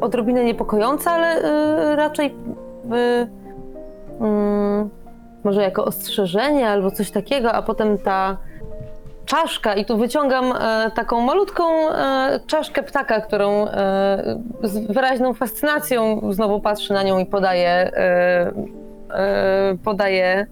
odrobinę 0.00 0.44
niepokojąca, 0.44 1.10
ale 1.10 1.42
raczej 1.96 2.34
mm, 4.20 4.90
może 5.44 5.62
jako 5.62 5.84
ostrzeżenie 5.84 6.68
albo 6.68 6.90
coś 6.90 7.10
takiego, 7.10 7.52
a 7.52 7.62
potem 7.62 7.98
ta 7.98 8.36
czaszka 9.26 9.74
i 9.74 9.84
tu 9.84 9.96
wyciągam 9.96 10.52
e, 10.52 10.90
taką 10.90 11.20
malutką 11.20 11.88
e, 11.88 12.40
czaszkę 12.46 12.82
ptaka, 12.82 13.20
którą 13.20 13.66
e, 13.66 14.38
z 14.62 14.78
wyraźną 14.78 15.34
fascynacją 15.34 16.20
znowu 16.32 16.60
patrzy 16.60 16.92
na 16.92 17.02
nią 17.02 17.18
i 17.18 17.26
podaje, 17.26 17.70
e, 17.70 18.52
podaje 19.84 20.46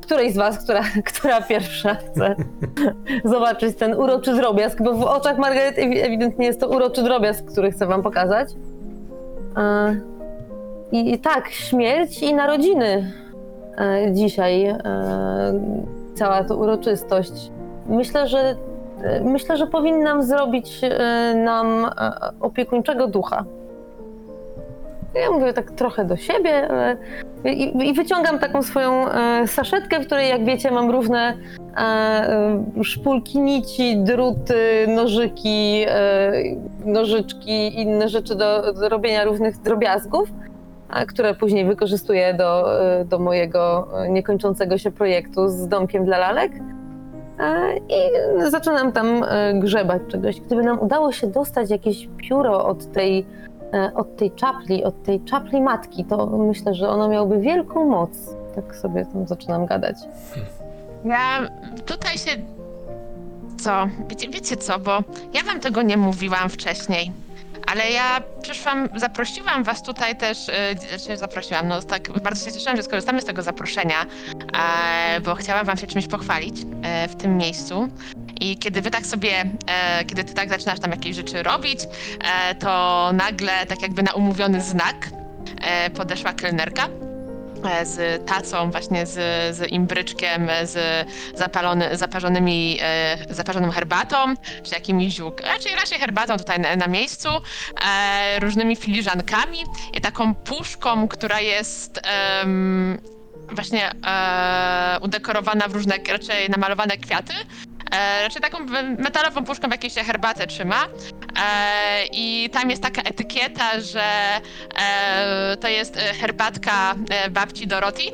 którejś 0.00 0.32
z 0.32 0.36
was, 0.36 0.64
która, 0.64 0.80
która 1.12 1.40
pierwsza 1.40 1.94
chce 1.94 2.34
zobaczyć 3.24 3.76
ten 3.76 3.94
uroczy 3.94 4.34
drobiazg, 4.34 4.82
bo 4.82 4.94
w 4.94 5.02
oczach 5.02 5.38
Margaret 5.38 5.76
ewi- 5.76 6.04
ewidentnie 6.04 6.46
jest 6.46 6.60
to 6.60 6.68
uroczy 6.68 7.02
drobiazg, 7.02 7.44
który 7.44 7.70
chcę 7.70 7.86
wam 7.86 8.02
pokazać. 8.02 8.48
I, 10.92 11.12
I 11.12 11.18
tak, 11.18 11.48
śmierć 11.48 12.22
i 12.22 12.34
narodziny 12.34 13.12
dzisiaj, 14.12 14.74
cała 16.14 16.44
ta 16.44 16.54
uroczystość. 16.54 17.50
Myślę, 17.88 18.28
że 18.28 18.56
myślę, 19.24 19.56
że 19.56 19.66
powinnam 19.66 20.22
zrobić 20.22 20.80
e, 20.82 21.34
nam 21.34 21.84
e, 21.84 21.90
opiekuńczego 22.40 23.06
ducha. 23.06 23.44
Ja 25.14 25.30
mówię 25.30 25.52
tak 25.52 25.70
trochę 25.70 26.04
do 26.04 26.16
siebie 26.16 26.68
i, 27.44 27.88
i 27.88 27.94
wyciągam 27.94 28.38
taką 28.38 28.62
swoją 28.62 29.08
e, 29.08 29.46
saszetkę, 29.46 30.00
w 30.00 30.06
której 30.06 30.28
jak 30.28 30.44
wiecie 30.44 30.70
mam 30.70 30.90
różne 30.90 31.34
szpulki 32.82 33.38
nici, 33.38 33.96
druty, 33.96 34.86
nożyki, 34.88 35.86
nożyczki 36.84 37.80
inne 37.80 38.08
rzeczy 38.08 38.34
do, 38.34 38.72
do 38.72 38.88
robienia 38.88 39.24
różnych 39.24 39.58
drobiazgów, 39.58 40.28
które 41.08 41.34
później 41.34 41.64
wykorzystuję 41.64 42.34
do, 42.34 42.66
do 43.04 43.18
mojego 43.18 43.88
niekończącego 44.08 44.78
się 44.78 44.90
projektu 44.90 45.48
z 45.48 45.68
domkiem 45.68 46.04
dla 46.04 46.18
lalek. 46.18 46.52
E, 47.40 47.76
I 47.76 48.10
zaczynam 48.50 48.92
tam 48.92 49.24
e, 49.28 49.54
grzebać 49.54 50.02
czegoś. 50.08 50.40
Gdyby 50.40 50.62
nam 50.62 50.80
udało 50.80 51.12
się 51.12 51.26
dostać 51.26 51.70
jakieś 51.70 52.08
pióro 52.16 52.66
od 52.66 52.92
tej, 52.92 53.26
e, 53.74 53.90
od 53.94 54.16
tej 54.16 54.30
czapli, 54.30 54.84
od 54.84 55.02
tej 55.02 55.20
czapli 55.20 55.60
matki, 55.60 56.04
to 56.04 56.26
myślę, 56.26 56.74
że 56.74 56.88
ono 56.88 57.08
miałoby 57.08 57.40
wielką 57.40 57.84
moc. 57.84 58.10
Tak 58.54 58.76
sobie 58.76 59.06
tam 59.06 59.26
zaczynam 59.26 59.66
gadać. 59.66 59.96
Ja 61.04 61.50
tutaj 61.86 62.18
się. 62.18 62.30
Co? 63.58 63.70
Wiecie, 64.08 64.28
wiecie 64.28 64.56
co, 64.56 64.78
bo 64.78 64.92
ja 65.34 65.42
wam 65.46 65.60
tego 65.60 65.82
nie 65.82 65.96
mówiłam 65.96 66.48
wcześniej. 66.48 67.12
Ale 67.66 67.90
ja 67.90 68.20
przyszłam, 68.42 68.88
zaprosiłam 68.96 69.64
was 69.64 69.82
tutaj 69.82 70.16
też, 70.16 70.48
yy, 70.48 70.98
znaczy 70.98 71.16
zaprosiłam, 71.16 71.68
no 71.68 71.82
tak, 71.82 72.20
bardzo 72.20 72.44
się 72.44 72.52
cieszyłam, 72.52 72.76
że 72.76 72.82
skorzystamy 72.82 73.20
z 73.20 73.24
tego 73.24 73.42
zaproszenia, 73.42 74.06
e, 75.16 75.20
bo 75.20 75.34
chciałam 75.34 75.66
wam 75.66 75.76
się 75.76 75.86
czymś 75.86 76.06
pochwalić 76.06 76.56
e, 76.82 77.08
w 77.08 77.16
tym 77.16 77.36
miejscu. 77.36 77.88
I 78.40 78.58
kiedy 78.58 78.82
wy 78.82 78.90
tak 78.90 79.06
sobie, 79.06 79.44
e, 79.66 80.04
kiedy 80.04 80.24
ty 80.24 80.34
tak 80.34 80.48
zaczynasz 80.48 80.80
tam 80.80 80.90
jakieś 80.90 81.16
rzeczy 81.16 81.42
robić, 81.42 81.80
e, 82.20 82.54
to 82.54 83.10
nagle, 83.14 83.66
tak 83.66 83.82
jakby 83.82 84.02
na 84.02 84.12
umówiony 84.12 84.60
znak, 84.60 85.10
e, 85.62 85.90
podeszła 85.90 86.32
kelnerka 86.32 86.84
e, 86.84 87.05
z 87.82 88.26
tacą, 88.26 88.70
właśnie 88.70 89.06
z, 89.06 89.12
z 89.56 89.72
imbryczkiem, 89.72 90.48
z 90.64 91.06
zapalony, 91.34 91.96
zaparzonymi, 91.96 92.78
e, 92.80 93.18
zaparzoną 93.30 93.70
herbatą, 93.70 94.34
czy 94.62 94.74
jakimiś 94.74 95.14
ziółk, 95.14 95.40
raczej 95.40 95.74
raczej 95.74 95.98
herbatą 95.98 96.36
tutaj 96.36 96.60
na, 96.60 96.76
na 96.76 96.86
miejscu, 96.86 97.28
e, 97.88 98.40
różnymi 98.40 98.76
filiżankami 98.76 99.58
i 99.94 100.00
taką 100.00 100.34
puszką, 100.34 101.08
która 101.08 101.40
jest 101.40 102.00
em, 102.02 102.98
właśnie 103.50 103.90
e, 104.06 104.98
udekorowana 105.00 105.68
w 105.68 105.72
różne, 105.74 105.94
raczej 106.08 106.50
namalowane 106.50 106.96
kwiaty. 106.96 107.34
E, 107.92 108.22
raczej 108.22 108.42
taką 108.42 108.58
metalową 108.98 109.44
puszką, 109.44 109.68
w 109.68 109.72
jakiej 109.72 109.90
się 109.90 110.04
herbatę 110.04 110.46
trzyma. 110.46 110.86
E, 111.42 112.06
I 112.12 112.50
tam 112.52 112.70
jest 112.70 112.82
taka 112.82 113.02
etykieta, 113.02 113.80
że 113.80 114.02
e, 114.78 115.56
to 115.60 115.68
jest 115.68 115.96
e, 115.96 116.00
herbatka 116.00 116.94
e, 117.10 117.30
babci 117.30 117.66
Doroti. 117.66 118.12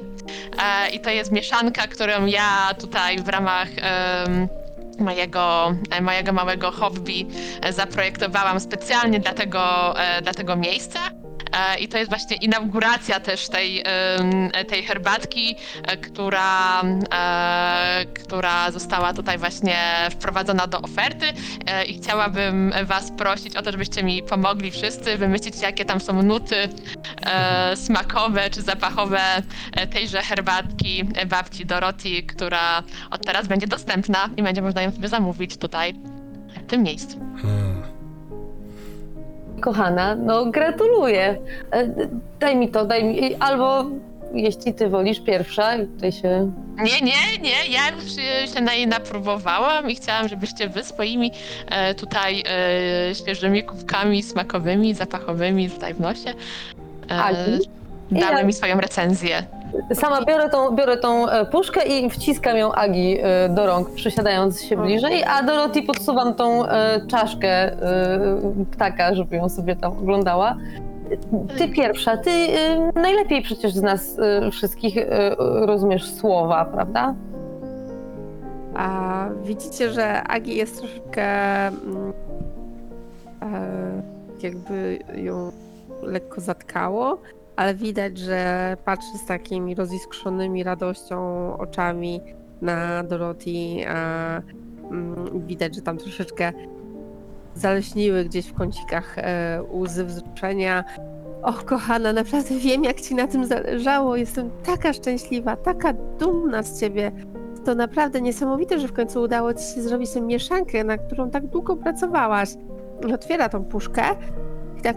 E, 0.63 0.91
I 0.91 1.01
to 1.01 1.11
jest 1.11 1.33
mieszanka, 1.33 1.87
którą 1.87 2.27
ja 2.27 2.75
tutaj 2.81 3.19
w 3.19 3.29
ramach 3.29 3.69
em, 3.77 4.49
mojego, 4.99 5.75
e, 5.91 6.01
mojego 6.01 6.33
małego 6.33 6.71
hobby 6.71 7.27
e, 7.63 7.73
zaprojektowałam 7.73 8.61
specjalnie 8.61 9.21
dla 9.21 9.33
tego, 9.35 9.95
e, 10.01 10.23
dla 10.23 10.35
tego 10.35 10.57
miejsca. 10.57 11.01
E, 11.53 11.79
I 11.79 11.89
to 11.89 11.99
jest 11.99 12.11
właśnie 12.11 12.37
inauguracja 12.37 13.21
też 13.21 13.49
tej, 13.49 13.85
tej 14.69 14.83
herbatki, 14.83 15.57
e, 15.83 15.97
która, 15.97 16.83
e, 17.15 18.05
która 18.25 18.71
została 18.71 19.13
tutaj 19.13 19.39
właśnie 19.39 19.77
wprowadzona 20.11 20.67
do 20.67 20.81
oferty 20.81 21.27
i 21.87 21.95
chciałabym 21.95 22.73
was 22.85 23.11
prosić 23.11 23.57
o 23.57 23.63
to, 23.63 23.73
żebyście 23.73 24.03
mi 24.03 24.23
pomogli 24.23 24.71
wszyscy 24.71 25.19
wymyślić, 25.19 25.63
jakie 25.63 25.85
tam 25.85 26.01
są 26.01 26.23
nuty 26.23 26.69
smakowe 27.75 28.51
czy 28.51 28.63
zapachowe 28.63 29.21
tejże 29.93 30.23
herbatki 30.23 31.05
babci 31.27 31.67
Doroti, 31.67 32.23
która 32.25 32.83
od 33.11 33.27
teraz 33.27 33.47
będzie 33.47 33.67
dostępna 33.67 34.31
i 34.37 34.43
będzie 34.43 34.63
można 34.63 34.83
ją 34.83 34.93
sobie 34.93 35.09
zamówić 35.09 35.57
tutaj, 35.57 35.95
w 36.67 36.67
tym 36.67 36.83
miejscu. 36.83 37.19
Hmm. 37.43 37.92
Kochana, 39.67 40.15
no 40.15 40.47
gratuluję. 40.47 41.39
E, 41.73 41.89
Daj 42.41 42.57
mi 42.57 42.69
to, 42.69 42.85
daj 42.85 43.05
mi. 43.05 43.35
Albo 43.41 43.85
jeśli 44.35 44.75
ty 44.75 44.89
wolisz 44.89 45.21
pierwsza, 45.21 45.77
i 45.77 45.87
tutaj 45.87 46.13
się. 46.13 46.53
Nie, 46.77 47.01
nie, 47.01 47.39
nie, 47.43 47.67
ja 47.75 47.81
już 47.95 48.05
się 48.55 48.61
na 48.61 48.75
jej 48.75 48.87
napróbowałam 48.87 49.91
i 49.91 49.95
chciałam, 49.95 50.29
żebyście 50.29 50.69
wy 50.69 50.85
swoimi 50.85 51.31
e, 51.69 51.95
tutaj 51.95 52.43
e, 53.11 53.15
świeżymi 53.15 53.63
kubkami 53.65 54.23
smakowymi, 54.23 54.95
zapachowymi 54.95 55.71
tutaj 55.71 55.95
w 55.95 56.01
nosie 56.01 56.31
e, 57.11 57.15
Ali? 57.23 57.59
dali 58.11 58.37
Ja- 58.37 58.43
mi 58.45 58.53
swoją 58.53 58.81
recenzję. 58.81 59.43
Sama 59.95 60.25
biorę 60.25 60.49
tą, 60.49 60.71
biorę 60.71 60.97
tą 60.97 61.29
e, 61.29 61.47
puszkę 61.47 61.85
i 61.87 62.11
wciskam 62.11 62.57
ją 62.57 62.73
Agi 62.73 63.19
e, 63.23 63.49
do 63.49 63.67
rąk, 63.67 63.91
przysiadając 63.91 64.63
się 64.63 64.77
bliżej, 64.77 65.25
a 65.25 65.43
Dorothy 65.43 65.83
podsuwam 65.83 66.35
tą 66.35 66.67
e, 66.67 67.01
czaszkę 67.07 67.49
e, 67.49 67.77
ptaka, 68.73 69.15
żeby 69.15 69.37
ją 69.37 69.49
sobie 69.49 69.77
tam 69.77 69.93
oglądała. 69.93 70.57
Ty 71.59 71.69
pierwsza, 71.69 72.17
ty 72.17 72.31
e, 72.31 72.91
najlepiej 72.95 73.43
przecież 73.43 73.73
z 73.73 73.83
nas 73.83 74.19
e, 74.19 74.51
wszystkich 74.51 74.99
e, 74.99 75.35
rozumiesz 75.67 76.15
słowa, 76.15 76.65
prawda? 76.65 77.15
A 78.75 79.27
widzicie, 79.45 79.91
że 79.91 80.23
Agi 80.23 80.57
jest 80.57 80.79
troszeczkę 80.79 81.27
mm, 81.67 82.13
e, 83.43 84.03
jakby 84.43 84.99
ją 85.15 85.53
lekko 86.03 86.41
zatkało, 86.41 87.19
ale 87.63 87.75
widać, 87.75 88.19
że 88.19 88.77
patrzy 88.85 89.19
z 89.19 89.27
takimi 89.27 89.75
roziskrzonymi 89.75 90.63
radością 90.63 91.17
oczami 91.59 92.21
na 92.63 93.03
Dorothy. 93.03 93.89
A, 93.89 94.41
mm, 94.91 95.47
widać, 95.47 95.75
że 95.75 95.83
tam 95.83 95.99
troszeczkę 95.99 96.53
zaleśniły 97.55 98.25
gdzieś 98.25 98.47
w 98.47 98.55
kącikach 98.55 99.19
e, 99.19 99.63
łzy 99.73 100.05
wzruszenia. 100.05 100.85
Och, 101.43 101.65
kochana, 101.65 102.13
naprawdę 102.13 102.55
wiem, 102.59 102.85
jak 102.85 103.01
ci 103.01 103.15
na 103.15 103.27
tym 103.27 103.47
zależało. 103.47 104.17
Jestem 104.17 104.51
taka 104.65 104.93
szczęśliwa, 104.93 105.57
taka 105.57 105.93
dumna 105.93 106.63
z 106.63 106.81
ciebie. 106.81 107.13
To 107.65 107.75
naprawdę 107.75 108.21
niesamowite, 108.21 108.81
że 108.81 108.89
w 108.89 108.93
końcu 108.93 109.23
udało 109.23 109.55
ci 109.55 109.65
się 109.75 109.83
zrobić 109.83 110.11
tę 110.11 110.21
mieszankę, 110.21 110.85
na 110.85 110.99
którą 110.99 111.31
tak 111.31 111.47
długo 111.47 111.77
pracowałaś. 111.77 112.49
Otwiera 113.15 113.49
tą 113.49 113.65
puszkę 113.65 114.03
i 114.79 114.83
tak 114.83 114.97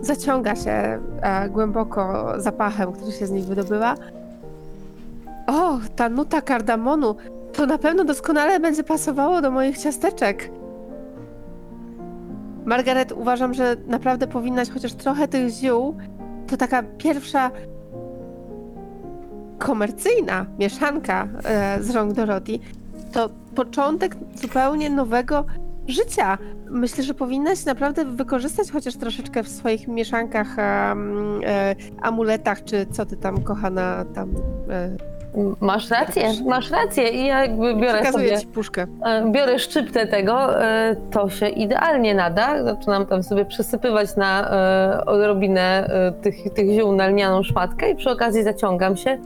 zaciąga 0.00 0.56
się 0.56 0.70
e, 0.70 1.48
głęboko 1.48 2.32
zapachem, 2.36 2.92
który 2.92 3.12
się 3.12 3.26
z 3.26 3.30
nich 3.30 3.44
wydobywa. 3.44 3.94
O, 5.46 5.78
ta 5.96 6.08
nuta 6.08 6.40
kardamonu, 6.40 7.16
to 7.52 7.66
na 7.66 7.78
pewno 7.78 8.04
doskonale 8.04 8.60
będzie 8.60 8.84
pasowało 8.84 9.42
do 9.42 9.50
moich 9.50 9.78
ciasteczek. 9.78 10.50
Margaret, 12.64 13.12
uważam, 13.12 13.54
że 13.54 13.76
naprawdę 13.86 14.26
powinnaś 14.26 14.70
chociaż 14.70 14.92
trochę 14.92 15.28
tych 15.28 15.48
ziół. 15.48 15.96
To 16.46 16.56
taka 16.56 16.82
pierwsza 16.82 17.50
komercyjna 19.58 20.46
mieszanka 20.58 21.28
e, 21.44 21.82
z 21.82 21.90
rąk 21.90 22.12
Dorothy. 22.12 22.58
To 23.12 23.28
początek 23.54 24.16
zupełnie 24.34 24.90
nowego 24.90 25.44
życia. 25.88 26.38
Myślę, 26.70 27.04
że 27.04 27.14
powinnaś 27.14 27.64
naprawdę 27.64 28.04
wykorzystać 28.04 28.70
chociaż 28.70 28.96
troszeczkę 28.96 29.42
w 29.42 29.48
swoich 29.48 29.88
mieszankach, 29.88 30.58
em, 30.58 31.40
e, 31.44 31.74
amuletach, 32.02 32.64
czy 32.64 32.86
co 32.86 33.06
ty 33.06 33.16
tam, 33.16 33.42
kochana, 33.42 34.04
tam 34.14 34.34
e, 34.70 34.96
Masz 35.60 35.90
rację, 35.90 36.28
masz 36.46 36.70
rację 36.70 37.08
i 37.08 37.26
ja 37.26 37.40
jakby 37.40 37.74
biorę 37.74 37.94
przekazuję 37.94 38.28
sobie... 38.28 38.40
ci 38.40 38.46
puszkę. 38.46 38.86
E, 39.04 39.30
biorę 39.30 39.58
szczyptę 39.58 40.06
tego, 40.06 40.64
e, 40.64 40.96
to 41.10 41.30
się 41.30 41.48
idealnie 41.48 42.14
nada. 42.14 42.64
Zaczynam 42.64 43.06
tam 43.06 43.22
sobie 43.22 43.44
przesypywać 43.44 44.16
na 44.16 44.50
e, 44.50 45.04
odrobinę 45.04 45.90
tych, 46.22 46.52
tych 46.54 46.70
ziół 46.70 46.92
na 46.92 47.06
lnianą 47.06 47.42
szmatkę 47.42 47.90
i 47.90 47.96
przy 47.96 48.10
okazji 48.10 48.42
zaciągam 48.42 48.96
się. 48.96 49.18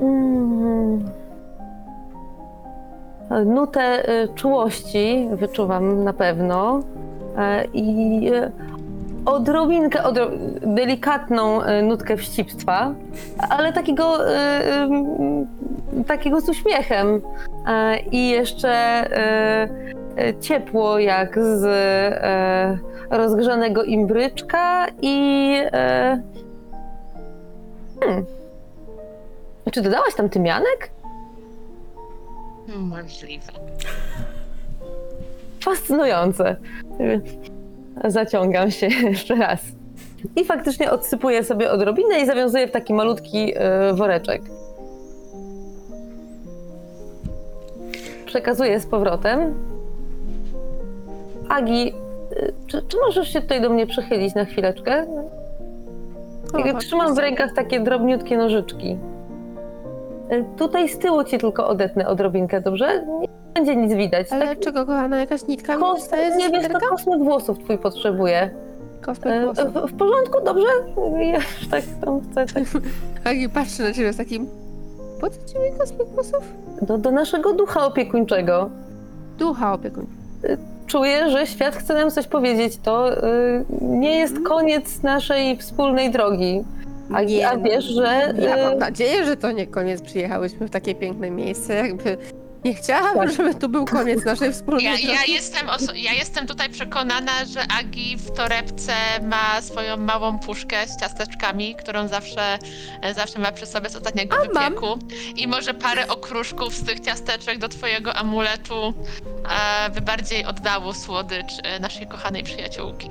Mm. 0.00 1.23
Nutę 3.44 4.08
e, 4.08 4.28
czułości 4.28 5.28
wyczuwam 5.32 6.04
na 6.04 6.12
pewno 6.12 6.80
e, 7.38 7.64
i 7.72 8.30
e, 8.34 8.50
odrobinkę, 9.26 10.02
odro 10.02 10.30
delikatną 10.60 11.60
nutkę 11.82 12.16
wścibstwa, 12.16 12.94
ale 13.50 13.72
takiego, 13.72 14.18
takiego 16.06 16.40
z 16.40 16.48
uśmiechem 16.48 17.20
i 18.12 18.28
jeszcze 18.28 19.04
ciepło 20.40 20.98
jak 20.98 21.38
z 21.38 21.66
rozgrzanego 23.10 23.84
imbryczka 23.84 24.86
i 25.02 25.56
hmm. 28.00 28.24
Czy 29.72 29.82
dodałaś 29.82 30.14
tam 30.14 30.28
tymianek? 30.28 30.93
Możliwe. 32.68 33.52
Fascynujące. 35.60 36.56
Zaciągam 38.04 38.70
się 38.70 38.86
jeszcze 39.10 39.34
raz. 39.34 39.60
I 40.36 40.44
faktycznie 40.44 40.90
odsypuję 40.90 41.44
sobie 41.44 41.70
odrobinę 41.70 42.20
i 42.20 42.26
zawiązuję 42.26 42.68
w 42.68 42.70
taki 42.70 42.94
malutki 42.94 43.52
e, 43.56 43.94
woreczek. 43.94 44.42
Przekazuję 48.26 48.80
z 48.80 48.86
powrotem. 48.86 49.54
Agi, 51.48 51.92
e, 52.36 52.52
czy, 52.66 52.82
czy 52.88 52.96
możesz 53.06 53.32
się 53.32 53.40
tutaj 53.40 53.60
do 53.60 53.70
mnie 53.70 53.86
przychylić 53.86 54.34
na 54.34 54.44
chwileczkę? 54.44 55.06
O, 56.74 56.78
Trzymam 56.78 57.14
w 57.14 57.18
rękach 57.18 57.52
takie 57.54 57.80
drobniutkie 57.80 58.36
nożyczki. 58.36 58.96
E, 60.28 60.42
Tutaj 60.56 60.88
z 60.88 60.98
tyłu 60.98 61.24
ci 61.24 61.38
tylko 61.38 61.68
odetnę 61.68 62.08
odrobinkę, 62.08 62.60
dobrze? 62.60 63.04
Nie 63.20 63.28
będzie 63.54 63.76
nic 63.76 63.92
widać. 63.92 64.26
Ale 64.32 64.46
Tak 64.46 64.58
czego, 64.60 64.86
kochana, 64.86 65.16
jakaś 65.20 65.46
nitka 65.46 65.76
mi 65.76 65.82
zostaje 65.82 66.36
nie 66.36 66.50
wiesz, 66.50 66.68
to 66.68 66.78
kosmyk 66.88 67.18
włosów 67.18 67.58
twój 67.58 67.78
potrzebuje. 67.78 68.50
Kosmyk 69.00 69.44
włosów. 69.44 69.72
w, 69.72 69.86
w 69.92 69.96
porządku, 69.96 70.44
dobrze? 70.44 70.66
Ja 71.20 71.36
już 71.36 71.68
tak 71.70 71.82
tam 72.04 72.20
chcę. 72.20 72.46
Tak. 72.46 72.64
Agi 73.30 73.48
patrzy 73.48 73.82
na 73.82 73.92
ciebie 73.92 74.12
z 74.12 74.16
takim... 74.16 74.46
Po 75.20 75.30
co 75.30 75.36
ci 75.52 75.58
mi 75.58 75.78
kosmyk 75.78 76.08
włosów? 76.08 76.52
Do, 76.82 76.98
do 76.98 77.10
naszego 77.10 77.52
ducha 77.52 77.86
opiekuńczego. 77.86 78.70
Ducha 79.38 79.72
opiekuń. 79.72 80.06
Czuję, 80.86 81.30
że 81.30 81.46
świat 81.46 81.76
chce 81.76 81.94
nam 81.94 82.10
coś 82.10 82.26
powiedzieć. 82.26 82.76
To 82.76 83.12
y, 83.12 83.64
nie 83.80 84.16
jest 84.18 84.40
koniec 84.44 85.02
naszej 85.02 85.56
wspólnej 85.56 86.10
drogi. 86.10 86.64
A, 87.12 87.22
Nie, 87.22 87.48
a 87.48 87.56
wiesz, 87.56 87.84
że. 87.84 88.34
Ja 88.38 88.56
mam 88.56 88.72
y, 88.72 88.76
nadzieję, 88.76 89.24
że 89.24 89.36
to 89.36 89.52
nie 89.52 89.66
koniec. 89.66 90.02
Przyjechałyśmy 90.02 90.68
w 90.68 90.70
takie 90.70 90.94
piękne 90.94 91.30
miejsce, 91.30 91.74
jakby... 91.74 92.18
Nie 92.64 92.74
chciałabym, 92.74 93.22
Tak. 93.28 93.32
żeby 93.36 93.54
tu 93.54 93.68
był 93.68 93.84
koniec 93.84 94.24
naszej 94.32 94.52
wspólnej 94.52 94.84
Ja, 94.84 94.98
ja, 94.98 95.24
jestem 95.34 95.66
oso- 95.66 95.94
ja 95.96 96.12
jestem 96.12 96.46
tutaj 96.46 96.70
przekonana, 96.70 97.32
że 97.44 97.60
Agi 97.80 98.16
w 98.16 98.30
torebce 98.30 98.92
ma 99.22 99.60
swoją 99.62 99.96
małą 99.96 100.38
puszkę 100.38 100.86
z 100.86 101.00
ciasteczkami, 101.00 101.74
którą 101.74 102.08
zawsze, 102.08 102.58
e, 103.02 103.14
zawsze 103.14 103.38
ma 103.38 103.52
przy 103.52 103.66
sobie 103.66 103.90
z 103.90 103.96
ostatniego 103.96 104.36
A, 104.36 104.38
mam. 104.54 104.64
wypieku. 104.74 104.98
I 105.36 105.48
może 105.48 105.74
parę 105.74 106.08
okruszków 106.08 106.74
z 106.74 106.84
tych 106.84 107.00
ciasteczek 107.00 107.58
do 107.58 107.68
twojego 107.68 108.14
amuletu 108.14 108.94
e, 109.86 109.90
by 109.90 110.00
bardziej 110.00 110.44
oddało 110.44 110.94
słodycz 110.94 111.52
e, 111.62 111.80
naszej 111.80 112.06
kochanej 112.06 112.42
przyjaciółki. 112.42 113.10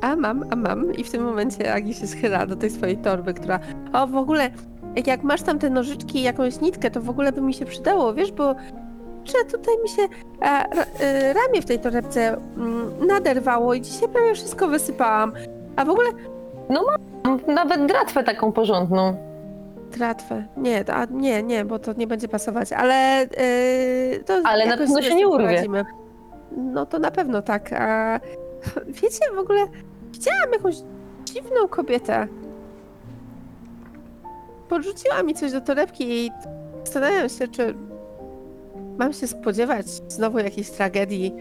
A 0.00 0.16
mam, 0.16 0.44
a 0.50 0.56
mam. 0.56 0.94
I 0.94 1.04
w 1.04 1.10
tym 1.10 1.22
momencie 1.24 1.74
Agi 1.74 1.94
się 1.94 2.06
schyla 2.06 2.46
do 2.46 2.56
tej 2.56 2.70
swojej 2.70 2.96
torby, 2.96 3.34
która... 3.34 3.60
O, 3.92 4.06
w 4.06 4.16
ogóle, 4.16 4.50
jak 5.06 5.22
masz 5.22 5.42
tam 5.42 5.58
te 5.58 5.70
nożyczki 5.70 6.18
i 6.18 6.22
jakąś 6.22 6.60
nitkę, 6.60 6.90
to 6.90 7.00
w 7.00 7.10
ogóle 7.10 7.32
by 7.32 7.40
mi 7.40 7.54
się 7.54 7.64
przydało, 7.64 8.14
wiesz, 8.14 8.32
bo... 8.32 8.54
Że 9.24 9.44
tutaj 9.52 9.74
mi 9.82 9.88
się 9.88 10.02
e, 10.02 10.46
ra, 10.76 10.84
e, 11.00 11.32
ramię 11.32 11.62
w 11.62 11.64
tej 11.64 11.78
torebce 11.78 12.36
mm, 12.56 13.06
naderwało 13.06 13.74
i 13.74 13.80
dzisiaj 13.80 14.08
prawie 14.08 14.34
wszystko 14.34 14.68
wysypałam. 14.68 15.32
A 15.76 15.84
w 15.84 15.90
ogóle 15.90 16.08
mam 16.68 17.40
nawet 17.54 17.86
dratwę 17.86 18.24
taką 18.24 18.52
porządną. 18.52 19.16
tratwę. 19.90 20.44
Nie, 20.56 20.84
a, 20.92 21.04
nie, 21.04 21.42
nie, 21.42 21.64
bo 21.64 21.78
to 21.78 21.92
nie 21.92 22.06
będzie 22.06 22.28
pasować, 22.28 22.72
ale 22.72 22.94
e, 23.20 24.18
to 24.26 24.34
Ale 24.44 24.66
na 24.66 24.76
pewno 24.76 25.02
się 25.02 25.14
nie 25.14 25.28
urwie. 25.28 25.46
poradzimy. 25.46 25.84
No 26.56 26.86
to 26.86 26.98
na 26.98 27.10
pewno 27.10 27.42
tak. 27.42 27.72
A, 27.72 28.20
wiecie, 29.02 29.24
w 29.34 29.38
ogóle 29.38 29.60
widziałam 30.20 30.52
jakąś 30.52 30.74
dziwną 31.24 31.68
kobietę. 31.68 32.28
Podrzuciła 34.68 35.22
mi 35.22 35.34
coś 35.34 35.52
do 35.52 35.60
torebki 35.60 36.04
i 36.10 36.30
zastanawiam 36.84 37.28
się, 37.28 37.48
czy 37.48 37.74
mam 38.98 39.12
się 39.12 39.26
spodziewać 39.26 39.86
znowu 39.86 40.38
jakiejś 40.38 40.70
tragedii 40.70 41.34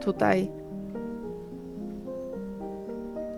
tutaj. 0.00 0.50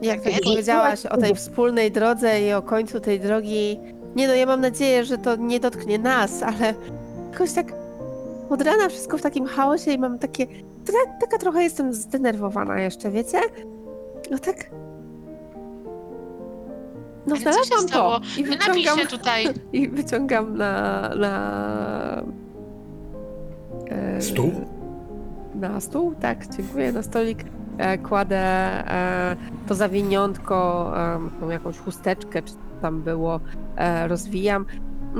Jak 0.02 0.20
Tragedii? 0.20 0.50
powiedziałaś 0.50 1.06
o 1.06 1.16
tej 1.16 1.34
wspólnej 1.34 1.92
drodze 1.92 2.40
i 2.40 2.52
o 2.52 2.62
końcu 2.62 3.00
tej 3.00 3.20
drogi. 3.20 3.80
Nie 4.16 4.28
no, 4.28 4.34
ja 4.34 4.46
mam 4.46 4.60
nadzieję, 4.60 5.04
że 5.04 5.18
to 5.18 5.36
nie 5.36 5.60
dotknie 5.60 5.98
nas, 5.98 6.42
ale 6.42 6.74
jakoś 7.32 7.52
tak 7.52 7.72
od 8.50 8.62
rana 8.62 8.88
wszystko 8.88 9.18
w 9.18 9.22
takim 9.22 9.46
chaosie 9.46 9.92
i 9.92 9.98
mam 9.98 10.18
takie... 10.18 10.46
Taka, 10.86 11.18
taka 11.20 11.38
trochę 11.38 11.62
jestem 11.62 11.94
zdenerwowana 11.94 12.80
jeszcze, 12.80 13.10
wiecie? 13.10 13.38
No 14.30 14.38
tak... 14.38 14.70
No 17.26 17.34
Ale 17.34 17.44
co 17.44 17.50
się 17.52 17.64
znalazłam 17.64 17.88
stało? 17.88 18.20
to 18.20 18.26
i 18.40 18.44
wyciągam, 18.44 18.98
się 18.98 19.06
tutaj. 19.06 19.46
i 19.72 19.88
wyciągam 19.88 20.56
na... 20.56 21.08
na... 21.14 22.22
e, 23.88 24.22
Stół? 24.22 24.52
na 25.54 25.80
stół, 25.80 26.14
tak, 26.20 26.46
dziękuję, 26.56 26.92
na 26.92 27.02
stolik 27.02 27.38
e, 27.78 27.98
kładę 27.98 28.38
e, 28.38 29.36
to 29.68 29.74
zawiniątko, 29.74 30.92
e, 30.96 31.40
tą 31.40 31.50
jakąś 31.50 31.78
chusteczkę, 31.78 32.42
czy 32.42 32.52
co 32.52 32.58
tam 32.82 33.02
było, 33.02 33.40
e, 33.76 34.08
rozwijam. 34.08 34.66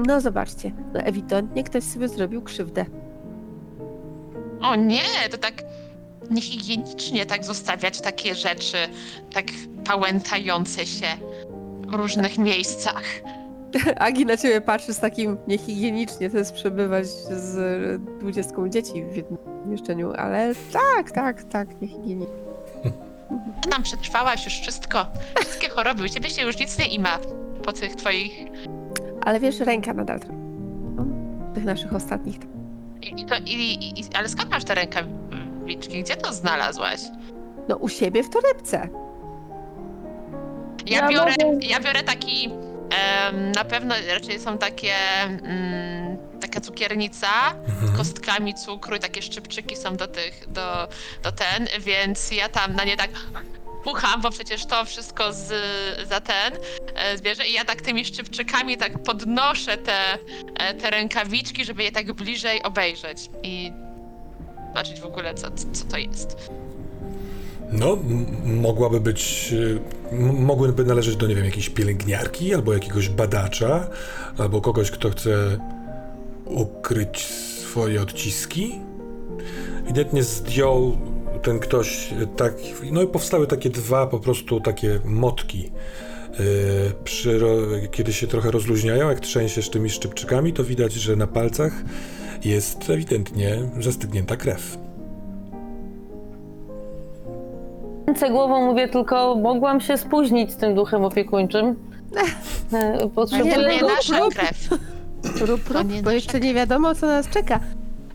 No 0.07 0.21
zobaczcie, 0.21 0.73
no 0.95 1.01
ewidentnie 1.01 1.65
ktoś 1.65 1.85
sobie 1.85 2.09
zrobił 2.09 2.43
krzywdę. 2.43 2.85
O 4.63 4.77
nie, 4.77 5.03
to 5.31 5.39
tak 5.39 5.63
niehigienicznie 6.31 7.27
tak 7.27 7.45
zostawiać 7.45 8.01
takie 8.01 8.35
rzeczy, 8.35 8.77
tak 9.33 9.45
pałętające 9.85 10.87
się 10.87 11.07
różnych 11.93 12.39
miejscach. 12.39 13.03
Agi 13.97 14.27
na 14.27 14.37
ciebie 14.37 14.61
patrzy 14.61 14.95
z 14.95 15.01
takim 15.01 15.37
niehigienicznie, 15.49 16.31
to 16.31 16.39
jest 16.39 16.53
przebywać 16.53 17.07
z 17.07 18.03
dwudziestką 18.21 18.69
dzieci 18.69 19.05
w 19.05 19.17
jednym 19.17 19.39
mieszkaniu, 19.67 20.13
ale 20.17 20.53
tak, 20.73 21.11
tak, 21.11 21.45
tak, 21.45 21.81
niehigienicznie. 21.81 22.35
Tam 23.71 23.83
przetrwałaś 23.89 24.45
już 24.45 24.55
wszystko. 24.55 25.07
Wszystkie 25.41 25.69
choroby. 25.69 26.05
U 26.05 26.09
ciebie 26.09 26.31
się 26.31 26.43
już 26.43 26.59
nic 26.59 26.79
nie 26.79 26.87
ima 26.87 27.19
po 27.65 27.73
tych 27.73 27.97
twoich... 27.97 28.33
Ale 29.25 29.41
wiesz, 29.41 29.61
ręka 29.61 29.95
nadal. 29.95 30.21
No, 30.97 31.05
Tych 31.55 31.65
naszych 31.65 31.95
ostatnich. 31.95 32.37
I, 33.03 33.21
i 33.23 33.25
to, 33.25 33.35
i, 33.47 34.01
i, 34.01 34.05
ale 34.15 34.29
skąd 34.29 34.51
masz 34.51 34.65
te 34.65 34.75
rękawiczki? 34.75 36.03
Gdzie 36.03 36.17
to 36.17 36.33
znalazłaś? 36.33 37.01
No 37.69 37.77
u 37.77 37.89
siebie 37.89 38.23
w 38.23 38.29
torebce. 38.31 38.89
Ja, 40.87 40.99
Ja 41.01 41.09
biorę, 41.09 41.35
mogę- 41.45 41.67
ja 41.67 41.81
biorę 41.81 42.03
taki... 42.03 42.51
em, 42.91 43.53
na 43.53 43.65
pewno 43.65 43.95
raczej 44.15 44.41
są 44.41 44.59
takie... 44.59 44.95
Mm, 45.23 46.17
taka 46.41 46.61
cukiernica 46.61 47.29
Mhm. 47.69 47.97
kostkami 47.97 48.55
cukru 48.55 48.97
i 48.97 49.01
takie 49.01 49.23
szczypczyki 49.23 49.77
są 49.77 49.97
do 49.97 50.07
tych, 50.09 50.45
do, 50.53 50.89
do 51.23 51.33
ten, 51.33 51.69
więc 51.81 52.31
ja 52.31 52.49
tam 52.49 52.75
na 52.77 52.85
nie 52.85 52.97
tak 52.97 53.11
pucham, 53.85 54.21
bo 54.21 54.31
przecież 54.31 54.67
to 54.67 54.85
wszystko 54.85 55.33
z, 55.33 55.49
za 56.09 56.21
ten 56.21 56.53
e, 56.95 57.19
zbierze 57.19 57.47
i 57.47 57.53
ja 57.53 57.65
tak 57.65 57.81
tymi 57.83 58.05
szczypczykami 58.05 58.77
tak 58.77 59.03
podnoszę 59.03 59.77
te, 59.79 60.19
e, 60.59 60.75
te 60.75 60.91
rękawiczki, 60.91 61.65
żeby 61.65 61.83
je 61.83 61.93
tak 61.93 62.13
bliżej 62.13 62.63
obejrzeć 62.63 63.31
i 63.43 63.73
zobaczyć 64.69 65.01
w 65.01 65.05
ogóle 65.07 65.35
co, 65.35 65.51
co 65.73 65.85
to 65.91 65.97
jest. 65.97 66.37
No, 67.79 67.99
mogłaby 68.45 69.01
być, 69.01 69.53
y, 69.53 69.81
mogłyby 70.33 70.85
należeć 70.85 71.17
do, 71.17 71.27
nie 71.27 71.35
wiem, 71.35 71.45
jakiejś 71.45 71.71
pielęgniarki, 71.71 72.55
albo 72.55 72.75
jakiegoś 72.75 73.09
badacza, 73.09 73.91
albo 74.39 74.61
kogoś, 74.61 74.91
kto 74.91 75.11
chce 75.11 75.59
ukryć 76.45 77.27
swoje 77.69 78.03
odciski. 78.03 78.81
Ewidentnie 79.85 80.23
zdjął 80.23 80.97
ten 81.43 81.59
ktoś 81.59 82.13
y, 82.13 82.27
tak, 82.37 82.55
no 82.93 83.03
i 83.03 83.07
powstały 83.07 83.47
takie 83.47 83.71
dwa 83.71 84.07
po 84.07 84.21
prostu 84.21 84.61
takie 84.61 85.01
motki. 85.05 85.71
Y, 86.41 86.93
Przy, 87.05 87.41
kiedy 87.91 88.13
się 88.13 88.27
trochę 88.27 88.51
rozluźniają, 88.51 89.09
jak 89.09 89.21
trzęsiesz 89.21 89.71
tymi 89.71 89.91
szczypczykami, 89.91 90.53
to 90.53 90.65
widać, 90.65 90.93
że 90.93 91.17
na 91.17 91.27
palcach 91.27 91.73
jest 92.45 92.91
ewidentnie 92.91 93.59
zastygnięta 93.81 94.37
krew. 94.37 94.84
Ręce 98.07 98.31
głową 98.31 98.67
mówię 98.67 98.89
tylko, 98.89 99.35
mogłam 99.35 99.81
się 99.81 99.97
spóźnić 99.97 100.53
z 100.53 100.57
tym 100.57 100.75
duchem 100.75 101.05
opiekuńczym. 101.05 101.75
E, 102.73 102.93
Nie, 103.03 103.09
Potrzebuję 103.09 103.69
nie 103.69 103.81
go... 103.81 103.87
nasza 103.89 104.19
krew. 104.35 104.71
Rób, 105.41 105.65
To 105.69 105.75
rób, 105.75 105.91
nie 105.91 106.03
bo 106.03 106.11
jeszcze 106.11 106.41
nie 106.41 106.55
wiadomo, 106.55 106.95
co 106.95 107.07
nas 107.07 107.29
czeka. 107.29 107.61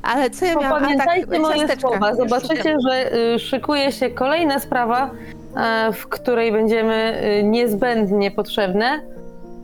Ale 0.03 0.29
co 0.29 0.45
ja 0.45 0.55
miałam? 0.55 0.73
A 0.73 0.79
tak, 0.79 0.83
Pamiętajcie 0.83 1.39
moje 1.39 1.55
ciasteczka. 1.59 1.89
słowa. 1.89 2.15
Zobaczycie, 2.15 2.75
że 2.87 3.15
y, 3.35 3.39
szykuje 3.39 3.91
się 3.91 4.09
kolejna 4.09 4.59
sprawa, 4.59 5.09
e, 5.57 5.91
w 5.93 6.07
której 6.07 6.51
będziemy 6.51 7.21
y, 7.39 7.43
niezbędnie 7.43 8.31
potrzebne. 8.31 9.01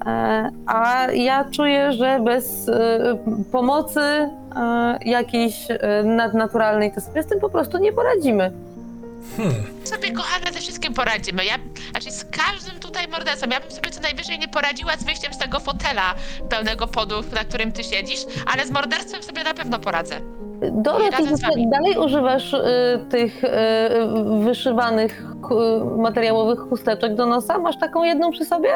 E, 0.05 0.49
A 0.65 1.07
ja 1.13 1.45
czuję, 1.51 1.91
że 1.91 2.19
bez 2.23 2.67
y, 2.67 2.71
pomocy 3.51 3.99
e, 4.01 4.29
jakiejś 5.05 5.67
e, 5.71 6.03
nadnaturalnej 6.03 6.91
to 6.91 7.01
sobie 7.01 7.23
z 7.23 7.27
tym 7.27 7.39
po 7.39 7.49
prostu 7.49 7.77
nie 7.77 7.93
poradzimy. 7.93 8.51
Hmm. 9.37 9.53
sobie 9.83 10.11
kochane 10.11 10.53
ze 10.53 10.59
wszystkim 10.59 10.93
poradzimy. 10.93 11.45
Ja, 11.45 11.55
znaczy 11.91 12.11
z 12.11 12.25
każdym 12.25 12.79
tutaj 12.79 13.07
mordercą. 13.07 13.47
Ja 13.51 13.59
bym 13.59 13.71
sobie 13.71 13.89
co 13.89 14.01
najwyżej 14.01 14.39
nie 14.39 14.47
poradziła 14.47 14.97
z 14.97 15.03
wyjściem 15.03 15.33
z 15.33 15.37
tego 15.37 15.59
fotela 15.59 16.15
pełnego 16.49 16.87
podów, 16.87 17.31
na 17.33 17.43
którym 17.43 17.71
ty 17.71 17.83
siedzisz, 17.83 18.19
ale 18.53 18.65
z 18.67 18.71
morderstwem 18.71 19.23
sobie 19.23 19.43
na 19.43 19.53
pewno 19.53 19.79
poradzę. 19.79 20.15
Razem 21.11 21.37
z 21.37 21.41
ty 21.41 21.47
wami. 21.47 21.69
dalej 21.69 21.97
używasz 21.97 22.53
y, 22.53 22.59
tych 23.09 23.43
y, 23.43 23.49
wyszywanych 24.43 25.23
ku- 25.41 25.97
materiałowych 26.01 26.59
chusteczek 26.59 27.15
do 27.15 27.25
nosa? 27.25 27.57
Masz 27.57 27.79
taką 27.79 28.03
jedną 28.03 28.31
przy 28.31 28.45
sobie? 28.45 28.69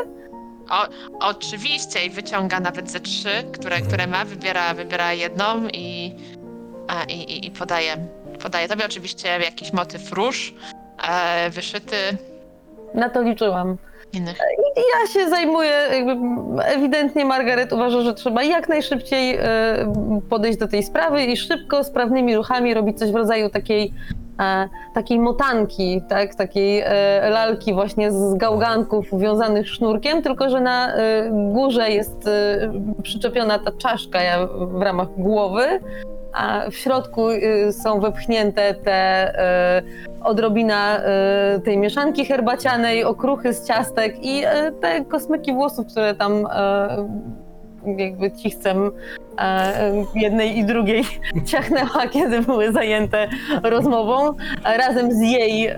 Oczywiście 1.20 2.06
i 2.06 2.10
wyciąga 2.10 2.60
nawet 2.60 2.91
ze 2.91 3.00
trzy, 3.00 3.30
które, 3.54 3.82
które 3.82 4.08
ma, 4.08 4.26
wybiera, 4.26 4.74
wybiera 4.74 5.14
jedną 5.14 5.68
i, 5.74 6.16
a, 6.88 7.04
i, 7.04 7.14
i, 7.14 7.47
i 7.47 7.52
podaje. 7.52 7.97
Podaje 8.44 8.68
tobie 8.68 8.86
oczywiście 8.86 9.30
jakiś 9.30 9.74
motyw 9.74 10.12
róż, 10.14 10.54
e, 11.10 11.50
wyszyty 11.50 11.96
Na 12.94 13.10
to 13.10 13.22
liczyłam. 13.22 13.78
innych. 14.14 14.38
Ja 14.78 15.08
się 15.14 15.30
zajmuję, 15.30 15.74
jakby 15.94 16.16
ewidentnie 16.64 17.26
Margaret 17.26 17.74
uważa, 17.74 18.02
że 18.02 18.14
trzeba 18.14 18.44
jak 18.44 18.70
najszybciej 18.70 19.36
e, 19.36 19.42
podejść 20.30 20.60
do 20.60 20.68
tej 20.68 20.84
sprawy 20.84 21.24
i 21.24 21.38
szybko, 21.38 21.84
sprawnymi 21.84 22.36
ruchami 22.36 22.74
robić 22.74 23.00
coś 23.00 23.12
w 23.12 23.16
rodzaju 23.16 23.50
takiej, 23.50 23.94
e, 24.40 24.70
takiej 24.94 25.20
motanki, 25.20 26.02
tak? 26.10 26.36
takiej 26.36 26.82
e, 26.86 27.30
lalki 27.30 27.74
właśnie 27.74 28.12
z 28.12 28.34
gałganków 28.38 29.20
wiązanych 29.20 29.70
sznurkiem, 29.70 30.22
tylko 30.22 30.50
że 30.50 30.62
na 30.62 30.94
e, 30.96 31.30
górze 31.54 31.90
jest 31.92 32.28
e, 32.28 32.72
przyczepiona 33.04 33.60
ta 33.60 33.72
czaszka 33.72 34.22
ja- 34.24 34.48
w 34.48 34.82
ramach 34.82 35.08
głowy, 35.18 35.80
a 36.34 36.69
w 36.71 36.75
środku 36.75 37.30
e, 37.30 37.73
są 37.73 37.99
wepchnięte 37.99 38.73
te 38.73 38.91
e, 39.39 39.82
odrobina 40.23 40.97
e, 40.97 41.59
tej 41.65 41.77
mieszanki 41.77 42.25
herbacianej, 42.25 43.03
okruchy 43.03 43.53
z 43.53 43.67
ciastek 43.67 44.15
i 44.21 44.43
te 44.82 45.05
kosmyki 45.05 45.53
włosów, 45.53 45.88
które 45.88 46.15
tam 46.15 46.47
jakby 47.97 48.32
cichcem 48.32 48.91
e, 49.39 49.91
jednej 50.15 50.57
i 50.57 50.65
drugiej 50.65 51.03
ciachnęła, 51.51 52.07
kiedy 52.11 52.41
były 52.41 52.71
zajęte 52.71 53.27
rozmową, 53.63 54.34
a 54.63 54.77
razem 54.77 55.11
z 55.11 55.19
jej 55.21 55.67
e, 55.67 55.75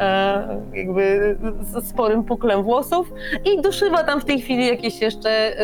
jakby 0.73 1.35
sporym 1.83 2.23
puklem 2.23 2.63
włosów 2.63 3.13
i 3.45 3.61
doszywa 3.61 4.03
tam 4.03 4.21
w 4.21 4.25
tej 4.25 4.41
chwili 4.41 4.67
jakieś 4.67 5.01
jeszcze 5.01 5.29
e, 5.29 5.63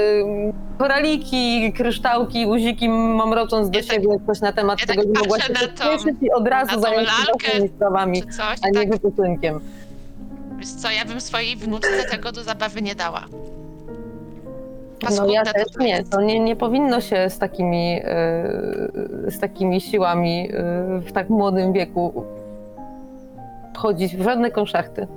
koraliki, 0.77 1.73
kryształki, 1.73 2.45
guziki, 2.45 2.89
mamrocząc 2.89 3.69
do 3.69 3.79
Ja 3.79 3.83
tak- 3.85 3.93
siebie 3.93 4.07
coś 4.27 4.39
na 4.41 4.51
temat 4.51 4.79
ja 4.81 4.85
tego, 4.87 5.01
tak 5.03 5.15
że 5.15 5.21
mogła 5.21 5.39
się 5.39 5.53
pospieszyć 5.53 6.15
i 6.21 6.31
od 6.31 6.47
razu 6.47 6.79
zająć 6.81 7.09
się 7.41 7.67
sprawami, 7.67 8.23
coś? 8.23 8.59
a 8.61 8.67
nie 8.69 8.73
Tak, 8.73 8.89
wypoczynkiem. 8.89 9.59
wiesz 10.57 10.67
co, 10.69 10.91
ja 10.91 11.05
bym 11.05 11.21
swojej 11.21 11.55
wnuczce 11.55 12.03
tego 12.11 12.31
do 12.31 12.43
zabawy 12.43 12.81
nie 12.81 12.95
dała. 12.95 13.23
No 15.17 15.27
ja 15.27 15.43
też 15.43 15.71
to 15.77 15.83
nie, 15.83 16.03
to 16.03 16.21
nie, 16.21 16.39
nie 16.39 16.55
powinno 16.55 17.01
się 17.01 17.29
z 17.29 17.39
takimi, 17.39 17.95
yy, 17.95 19.31
z 19.31 19.39
takimi 19.39 19.81
siłami 19.81 20.43
yy, 20.43 20.99
w 20.99 21.11
tak 21.11 21.29
młodym 21.29 21.73
wieku 21.73 22.23
wchodzić 23.75 24.17
w 24.17 24.23
żadne 24.23 24.51
konszachty. 24.51 25.07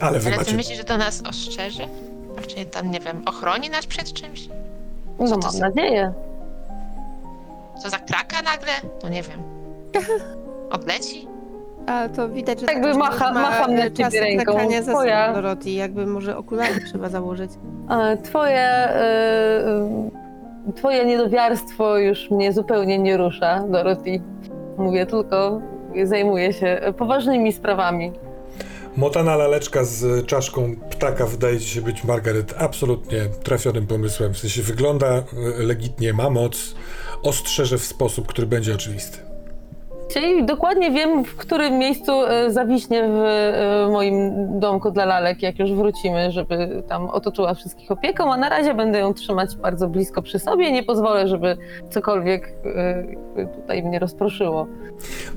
Ale 0.00 0.18
wy 0.18 0.26
Ale 0.26 0.36
ty 0.36 0.40
macie 0.44 0.56
myślisz, 0.56 0.78
że 0.78 0.84
to 0.84 0.96
nas 0.98 1.22
ostrzeże? 1.28 1.84
Czy 2.46 2.64
tam, 2.64 2.90
nie 2.90 3.00
wiem, 3.00 3.22
ochroni 3.26 3.70
nas 3.70 3.86
przed 3.86 4.12
czymś? 4.12 4.48
No 5.18 5.28
to 5.28 5.36
mam 5.38 5.50
za- 5.52 5.68
nadzieję. 5.68 6.12
Co 7.82 7.90
za 7.90 7.98
kraka 7.98 8.42
nagle? 8.42 8.72
No 9.02 9.08
nie 9.08 9.22
wiem. 9.22 9.42
Odleci? 10.70 11.28
A 11.86 12.08
to 12.08 12.28
widać, 12.28 12.60
że 12.60 12.66
Jakby 12.66 12.86
taki 12.88 12.98
macha- 12.98 13.32
ma, 13.34 13.40
macham 13.42 13.74
na 13.74 13.84
e, 13.84 13.92
ciebie 13.92 14.04
czas 14.04 14.14
ręką. 14.14 14.44
krakania 14.44 14.82
za 14.82 14.92
Twoja. 14.92 15.26
sobą, 15.26 15.42
Dorothy. 15.42 15.70
Jakby 15.70 16.06
może 16.06 16.36
okulary 16.36 16.80
trzeba 16.88 17.08
założyć. 17.08 17.50
E, 17.90 18.16
Twoje, 18.16 18.88
yy, 20.66 20.72
twoje 20.72 21.04
niedowiarstwo 21.06 21.98
już 21.98 22.30
mnie 22.30 22.52
zupełnie 22.52 22.98
nie 22.98 23.16
rusza, 23.16 23.64
Dorothy. 23.68 24.20
Mówię 24.78 25.06
tylko, 25.06 25.60
zajmuję 26.04 26.52
się 26.52 26.80
poważnymi 26.98 27.52
sprawami. 27.52 28.12
Motana 28.96 29.36
laleczka 29.36 29.84
z 29.84 30.26
czaszką 30.26 30.76
ptaka 30.90 31.26
wydaje 31.26 31.60
ci 31.60 31.68
się 31.68 31.80
być 31.82 32.04
Margaret 32.04 32.54
absolutnie 32.58 33.18
trafionym 33.42 33.86
pomysłem. 33.86 34.34
W 34.34 34.38
sensie 34.38 34.62
wygląda 34.62 35.06
e, 35.06 35.22
legitnie, 35.58 36.12
ma 36.12 36.30
moc, 36.30 36.74
ostrzeże 37.22 37.78
w 37.78 37.84
sposób, 37.84 38.26
który 38.26 38.46
będzie 38.46 38.74
oczywisty. 38.74 39.18
Czyli 40.12 40.44
dokładnie 40.46 40.90
wiem, 40.90 41.24
w 41.24 41.36
którym 41.36 41.78
miejscu 41.78 42.12
e, 42.12 42.50
zawiśnie 42.50 43.02
w 43.08 43.14
e, 43.16 43.88
moim 43.92 44.32
domku 44.60 44.90
dla 44.90 45.04
lalek, 45.04 45.42
jak 45.42 45.58
już 45.58 45.72
wrócimy, 45.72 46.32
żeby 46.32 46.82
tam 46.88 47.08
otoczyła 47.10 47.54
wszystkich 47.54 47.90
opieką, 47.90 48.32
a 48.32 48.36
na 48.36 48.48
razie 48.48 48.74
będę 48.74 48.98
ją 48.98 49.14
trzymać 49.14 49.56
bardzo 49.56 49.88
blisko 49.88 50.22
przy 50.22 50.38
sobie. 50.38 50.72
Nie 50.72 50.82
pozwolę, 50.82 51.28
żeby 51.28 51.56
cokolwiek 51.90 52.52
e, 52.64 53.56
tutaj 53.60 53.82
mnie 53.82 53.98
rozproszyło. 53.98 54.66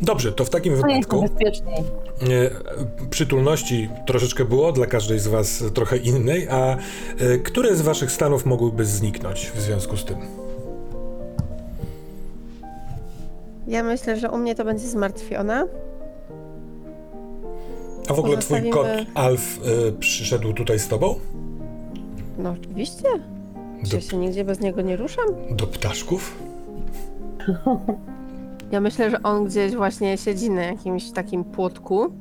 Dobrze, 0.02 0.32
to 0.32 0.46
w 0.46 0.50
takim 0.50 0.82
To 0.82 0.88
jest 0.88 1.10
wypadku 1.10 1.22
bezpieczniej. 1.22 1.78
e, 1.80 3.08
przytulności 3.10 3.90
troszeczkę 4.06 4.46
było 4.46 4.72
dla 4.72 4.86
każdej 4.86 5.20
z 5.20 5.28
was 5.28 5.64
trochę 5.74 5.98
innej, 5.98 6.48
a 6.50 6.56
e, 6.76 6.78
które 7.44 7.76
z 7.76 7.82
waszych 7.82 8.12
stanów 8.12 8.46
mogłyby 8.46 8.86
zniknąć 8.86 9.52
w 9.56 9.60
związku 9.62 9.98
z 9.98 10.06
tym? 10.06 10.47
Ja 13.68 13.84
myślę, 13.84 14.20
że 14.20 14.32
u 14.32 14.38
mnie 14.38 14.56
to 14.56 14.66
będzie 14.66 14.88
zmartwiona. 14.88 15.64
A 18.10 18.14
w 18.14 18.20
ogóle 18.20 18.38
twój 18.38 18.70
kot 18.70 18.88
Pozostawimy- 18.88 19.06
Alf 19.14 19.60
e, 19.88 19.92
przyszedł 19.92 20.54
tutaj 20.54 20.80
z 20.80 20.88
tobą? 20.88 21.16
No 22.38 22.56
oczywiście. 22.62 23.04
Czy 23.84 23.90
Do, 23.92 23.96
ja 23.98 24.02
się 24.02 24.18
nigdzie 24.18 24.44
bez 24.46 24.60
niego 24.60 24.82
nie 24.82 24.96
ruszam? 24.98 25.26
do 25.52 25.68
ptaszków? 25.68 26.36
Ja 28.72 28.82
myślę, 28.82 29.10
że 29.12 29.24
on 29.24 29.46
gdzieś 29.46 29.76
właśnie 29.76 30.18
siedzi 30.18 30.50
na 30.50 30.62
jakimś 30.64 31.12
takim 31.12 31.44
płotku 31.44 32.12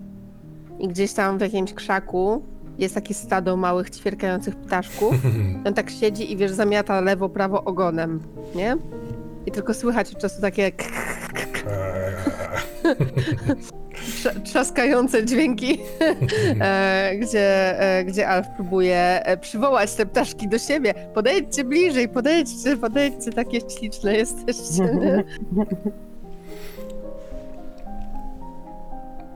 i 0.78 0.88
gdzieś 0.88 1.12
tam 1.12 1.38
w 1.38 1.40
jakimś 1.40 1.72
krzaku 1.74 2.42
jest 2.78 2.94
takie 2.94 3.14
stado 3.14 3.56
małych, 3.56 3.90
ćwierkających 3.90 4.56
ptaszków. 4.56 5.14
On 5.66 5.74
tak 5.74 5.90
siedzi 5.90 6.32
i 6.32 6.36
wiesz, 6.36 6.50
zamiata 6.52 7.00
lewo, 7.00 7.28
prawo 7.28 7.64
ogonem, 7.64 8.20
nie? 8.54 8.76
I 9.46 9.50
tylko 9.52 9.74
słychać 9.74 10.14
od 10.14 10.18
czasu 10.20 10.40
takie 10.40 10.72
k- 10.72 10.84
trzaskające 14.44 15.24
dźwięki, 15.24 15.78
e, 16.60 17.12
gdzie, 17.18 17.80
e, 17.80 18.04
gdzie 18.04 18.28
Alf 18.28 18.46
próbuje 18.56 19.24
e, 19.24 19.36
przywołać 19.36 19.94
te 19.94 20.06
ptaszki 20.06 20.48
do 20.48 20.58
siebie. 20.58 20.94
Podejdźcie 21.14 21.64
bliżej, 21.64 22.08
podejdźcie, 22.08 22.76
podejdźcie, 22.76 23.32
takie 23.32 23.60
śliczne 23.60 24.16
jesteście. 24.16 24.84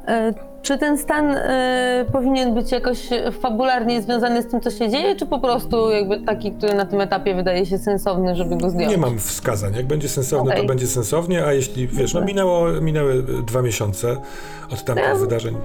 Czy 0.63 0.79
ten 0.79 0.99
stan 0.99 1.31
e, 1.37 2.05
powinien 2.13 2.55
być 2.55 2.73
jakoś 2.73 3.09
fabularnie 3.41 4.03
związany 4.03 4.43
z 4.43 4.47
tym, 4.47 4.61
co 4.61 4.71
się 4.71 4.89
dzieje, 4.89 5.17
czy 5.17 5.27
po 5.27 5.39
prostu 5.39 5.91
jakby 5.91 6.21
taki, 6.21 6.53
który 6.53 6.75
na 6.75 6.87
tym 6.87 7.01
etapie 7.01 7.35
wydaje 7.35 7.67
się 7.67 7.79
sensowny, 7.79 8.37
żeby 8.37 8.57
go 8.57 8.71
zdjąć? 8.71 8.91
Nie 8.93 8.99
mam 8.99 9.19
wskazań. 9.19 9.75
Jak 9.77 9.87
będzie 9.87 10.09
sensowne, 10.09 10.51
to 10.51 10.57
Okej. 10.57 10.67
będzie 10.69 10.87
sensownie, 10.87 11.45
a 11.47 11.53
jeśli, 11.53 11.89
wiesz, 11.89 12.15
no 12.15 12.21
minęło, 12.21 12.69
minęły 12.81 13.23
dwa 13.47 13.63
miesiące 13.63 14.17
od 14.73 14.85
tamtych 14.85 15.05
Ja- 15.05 15.15
wydarzeń. 15.15 15.57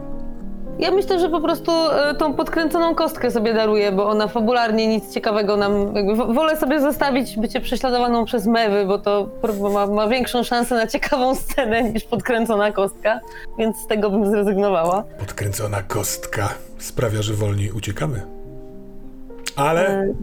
Ja 0.79 0.91
myślę, 0.91 1.19
że 1.19 1.29
po 1.29 1.41
prostu 1.41 1.71
e, 1.91 2.15
tą 2.15 2.33
podkręconą 2.33 2.95
kostkę 2.95 3.31
sobie 3.31 3.53
daruję, 3.53 3.91
bo 3.91 4.09
ona 4.09 4.27
fabularnie 4.27 4.87
nic 4.87 5.13
ciekawego 5.13 5.57
nam. 5.57 5.95
Jakby 5.95 6.15
wo- 6.15 6.33
wolę 6.33 6.57
sobie 6.57 6.81
zostawić 6.81 7.37
bycie 7.37 7.61
prześladowaną 7.61 8.25
przez 8.25 8.45
mewy, 8.47 8.85
bo 8.85 8.99
to 8.99 9.29
ma, 9.73 9.87
ma 9.87 10.07
większą 10.07 10.43
szansę 10.43 10.75
na 10.75 10.87
ciekawą 10.87 11.35
scenę 11.35 11.83
niż 11.83 12.03
podkręcona 12.03 12.71
kostka, 12.71 13.19
więc 13.59 13.77
z 13.77 13.87
tego 13.87 14.09
bym 14.09 14.31
zrezygnowała. 14.31 15.03
Podkręcona 15.19 15.81
kostka 15.83 16.49
sprawia, 16.79 17.21
że 17.21 17.33
wolniej 17.33 17.71
uciekamy. 17.71 18.21
Ale 19.55 19.87
E, 19.87 20.13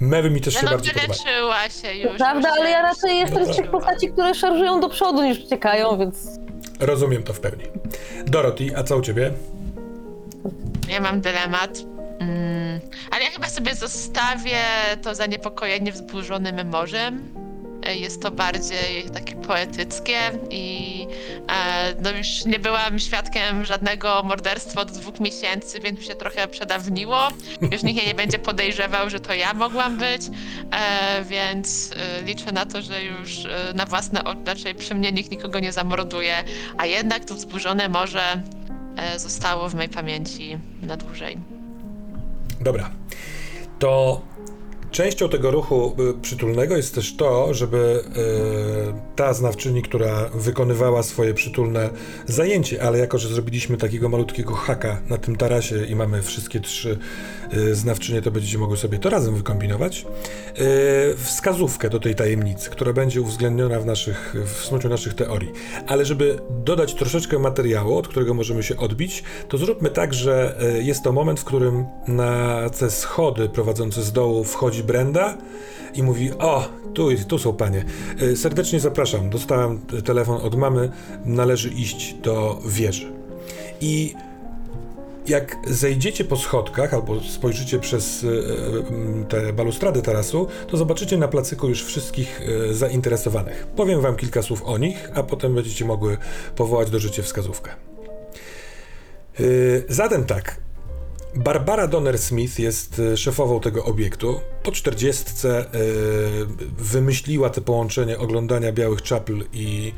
mewy 0.00 0.30
mi 0.30 0.40
też 0.40 0.54
się 0.54 0.60
No, 0.64 0.70
no 0.70 0.76
bardziej 0.76 0.94
podobają. 0.94 1.18
wyleczyła 1.24 1.68
się 1.68 1.98
już. 2.08 2.16
Prawda, 2.18 2.48
ale 2.60 2.70
ja 2.70 2.82
raczej 2.82 3.16
jestem 3.18 3.44
z 3.52 3.56
tych 3.56 3.70
postaci, 3.70 4.08
które 4.08 4.34
szarżują 4.34 4.80
do 4.80 4.88
przodu 4.88 5.22
niż 5.22 5.44
uciekają, 5.44 5.98
więc. 5.98 6.38
Rozumiem 6.80 7.22
to 7.22 7.32
w 7.32 7.40
pełni. 7.40 7.64
Dorothy, 8.26 8.66
a 8.76 8.82
co 8.82 8.96
u 8.96 9.00
ciebie? 9.00 9.30
Ja 10.88 11.00
mam 11.00 11.20
dylemat. 11.20 11.78
Mm, 12.20 12.80
ale 13.10 13.24
ja 13.24 13.30
chyba 13.30 13.48
sobie 13.48 13.74
zostawię 13.74 14.62
to 15.02 15.14
zaniepokojenie 15.14 15.92
wzburzonym 15.92 16.70
morzem. 16.70 17.34
e, 17.86 17.96
jest 17.96 18.22
to 18.22 18.30
bardziej 18.30 19.10
takie 19.14 19.34
poetyckie 19.34 20.18
i 20.50 21.06
e, 21.48 21.94
no 22.02 22.10
już 22.10 22.44
nie 22.44 22.58
byłam 22.58 22.98
świadkiem 22.98 23.64
żadnego 23.64 24.22
morderstwa 24.24 24.80
od 24.80 24.90
dwóch 24.92 25.20
miesięcy, 25.20 25.80
więc 25.80 25.98
mi 26.00 26.04
się 26.06 26.14
trochę 26.14 26.48
przedawniło. 26.48 27.28
Już 27.72 27.82
nikt 27.82 28.06
nie 28.06 28.14
będzie 28.14 28.38
podejrzewał, 28.38 29.10
że 29.10 29.20
to 29.20 29.34
ja 29.34 29.54
mogłam 29.54 29.98
być, 29.98 30.22
e, 30.70 31.24
więc 31.24 31.90
e, 31.96 32.22
liczę 32.22 32.52
na 32.52 32.66
to, 32.66 32.82
że 32.82 33.04
już 33.04 33.44
e, 33.44 33.72
na 33.74 33.86
własne 33.86 34.24
oczy, 34.24 34.40
raczej 34.46 34.74
przy 34.74 34.94
mnie 34.94 35.12
nikt 35.12 35.30
nikogo 35.30 35.60
nie 35.60 35.72
zamorduje, 35.72 36.44
a 36.78 36.86
jednak 36.86 37.24
to 37.24 37.34
wzburzone 37.34 37.88
morze 37.88 38.42
zostało 39.16 39.68
w 39.68 39.74
mojej 39.74 39.90
pamięci 39.90 40.58
na 40.82 40.96
dłużej. 40.96 41.38
Dobra. 42.60 42.90
To 43.78 44.22
częścią 44.94 45.28
tego 45.28 45.50
ruchu 45.50 45.96
y, 46.10 46.20
przytulnego 46.20 46.76
jest 46.76 46.94
też 46.94 47.16
to, 47.16 47.54
żeby 47.54 48.04
y, 48.96 49.16
ta 49.16 49.32
znawczyni, 49.32 49.82
która 49.82 50.28
wykonywała 50.34 51.02
swoje 51.02 51.34
przytulne 51.34 51.90
zajęcie, 52.26 52.82
ale 52.82 52.98
jako, 52.98 53.18
że 53.18 53.28
zrobiliśmy 53.28 53.76
takiego 53.76 54.08
malutkiego 54.08 54.54
haka 54.54 55.00
na 55.08 55.18
tym 55.18 55.36
tarasie 55.36 55.84
i 55.84 55.94
mamy 55.94 56.22
wszystkie 56.22 56.60
trzy 56.60 56.98
znawczynie, 57.72 58.22
to 58.22 58.30
będziecie 58.30 58.58
mogły 58.58 58.76
sobie 58.76 58.98
to 58.98 59.10
razem 59.10 59.34
wykombinować, 59.34 60.06
y, 60.58 61.16
wskazówkę 61.16 61.90
do 61.90 62.00
tej 62.00 62.14
tajemnicy, 62.14 62.70
która 62.70 62.92
będzie 62.92 63.20
uwzględniona 63.22 63.80
w 63.80 63.86
naszych, 63.86 64.34
w 64.46 64.64
snuciu 64.64 64.88
naszych 64.88 65.14
teorii. 65.14 65.52
Ale 65.86 66.04
żeby 66.04 66.38
dodać 66.50 66.94
troszeczkę 66.94 67.38
materiału, 67.38 67.96
od 67.96 68.08
którego 68.08 68.34
możemy 68.34 68.62
się 68.62 68.76
odbić, 68.76 69.22
to 69.48 69.58
zróbmy 69.58 69.90
tak, 69.90 70.14
że 70.14 70.56
y, 70.78 70.82
jest 70.82 71.02
to 71.02 71.12
moment, 71.12 71.40
w 71.40 71.44
którym 71.44 71.84
na 72.08 72.70
te 72.70 72.90
schody 72.90 73.48
prowadzące 73.48 74.02
z 74.02 74.12
dołu 74.12 74.44
wchodzi 74.44 74.82
Brenda 74.82 75.38
i 75.94 76.02
mówi: 76.02 76.30
O, 76.38 76.68
tu, 76.94 77.08
tu 77.28 77.38
są 77.38 77.52
panie. 77.52 77.84
Y, 78.22 78.36
Serdecznie 78.36 78.80
zapraszam. 78.80 79.30
Dostałem 79.30 79.80
telefon 80.04 80.40
od 80.42 80.54
mamy. 80.54 80.90
Należy 81.24 81.68
iść 81.68 82.14
do 82.14 82.62
wieży. 82.66 83.12
I 83.80 84.14
jak 85.26 85.56
zejdziecie 85.66 86.24
po 86.24 86.36
schodkach 86.36 86.94
albo 86.94 87.20
spojrzycie 87.20 87.78
przez 87.78 88.24
e, 88.24 88.28
e, 88.28 89.24
te 89.28 89.52
balustrady 89.52 90.02
tarasu, 90.02 90.48
to 90.68 90.76
zobaczycie 90.76 91.18
na 91.18 91.28
placyku 91.28 91.68
już 91.68 91.84
wszystkich 91.84 92.40
e, 92.70 92.74
zainteresowanych. 92.74 93.66
Powiem 93.76 94.00
wam 94.00 94.16
kilka 94.16 94.42
słów 94.42 94.62
o 94.62 94.78
nich, 94.78 95.10
a 95.14 95.22
potem 95.22 95.54
będziecie 95.54 95.84
mogły 95.84 96.18
powołać 96.56 96.90
do 96.90 96.98
życia 96.98 97.22
wskazówkę. 97.22 97.70
Zatem 99.88 100.24
tak. 100.24 100.60
Barbara 101.36 101.88
Donner-Smith 101.88 102.58
jest 102.58 103.02
szefową 103.16 103.60
tego 103.60 103.84
obiektu. 103.84 104.40
Po 104.62 104.72
40 104.72 105.24
e, 105.48 105.64
wymyśliła 106.78 107.50
te 107.50 107.60
połączenie 107.60 108.18
oglądania 108.18 108.72
Białych 108.72 109.02
Czapl 109.02 109.44
i 109.52 109.92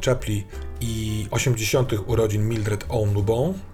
Czapli 0.00 0.44
i 0.80 1.26
80. 1.30 1.92
urodzin 2.06 2.48
Mildred 2.48 2.84
Audubon. 2.88 3.48
Ym, 3.48 3.73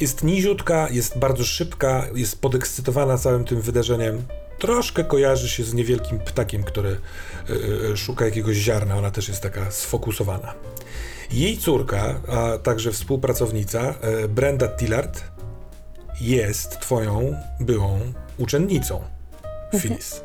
Jest 0.00 0.24
niziutka, 0.24 0.88
jest 0.90 1.18
bardzo 1.18 1.44
szybka, 1.44 2.06
jest 2.14 2.40
podekscytowana 2.40 3.18
całym 3.18 3.44
tym 3.44 3.60
wydarzeniem. 3.60 4.22
Troszkę 4.58 5.04
kojarzy 5.04 5.48
się 5.48 5.64
z 5.64 5.74
niewielkim 5.74 6.18
ptakiem, 6.18 6.62
który 6.64 6.88
y, 7.50 7.52
y, 7.92 7.96
szuka 7.96 8.24
jakiegoś 8.24 8.56
ziarna. 8.56 8.96
Ona 8.98 9.10
też 9.10 9.28
jest 9.28 9.42
taka 9.42 9.70
sfokusowana. 9.70 10.54
Jej 11.32 11.58
córka, 11.58 12.20
a 12.28 12.58
także 12.58 12.92
współpracownica 12.92 13.94
y, 14.24 14.28
Brenda 14.28 14.68
Tillard 14.68 15.22
jest 16.20 16.80
twoją 16.80 17.34
byłą 17.60 18.00
uczennicą, 18.38 19.02
Phyllis. 19.80 20.20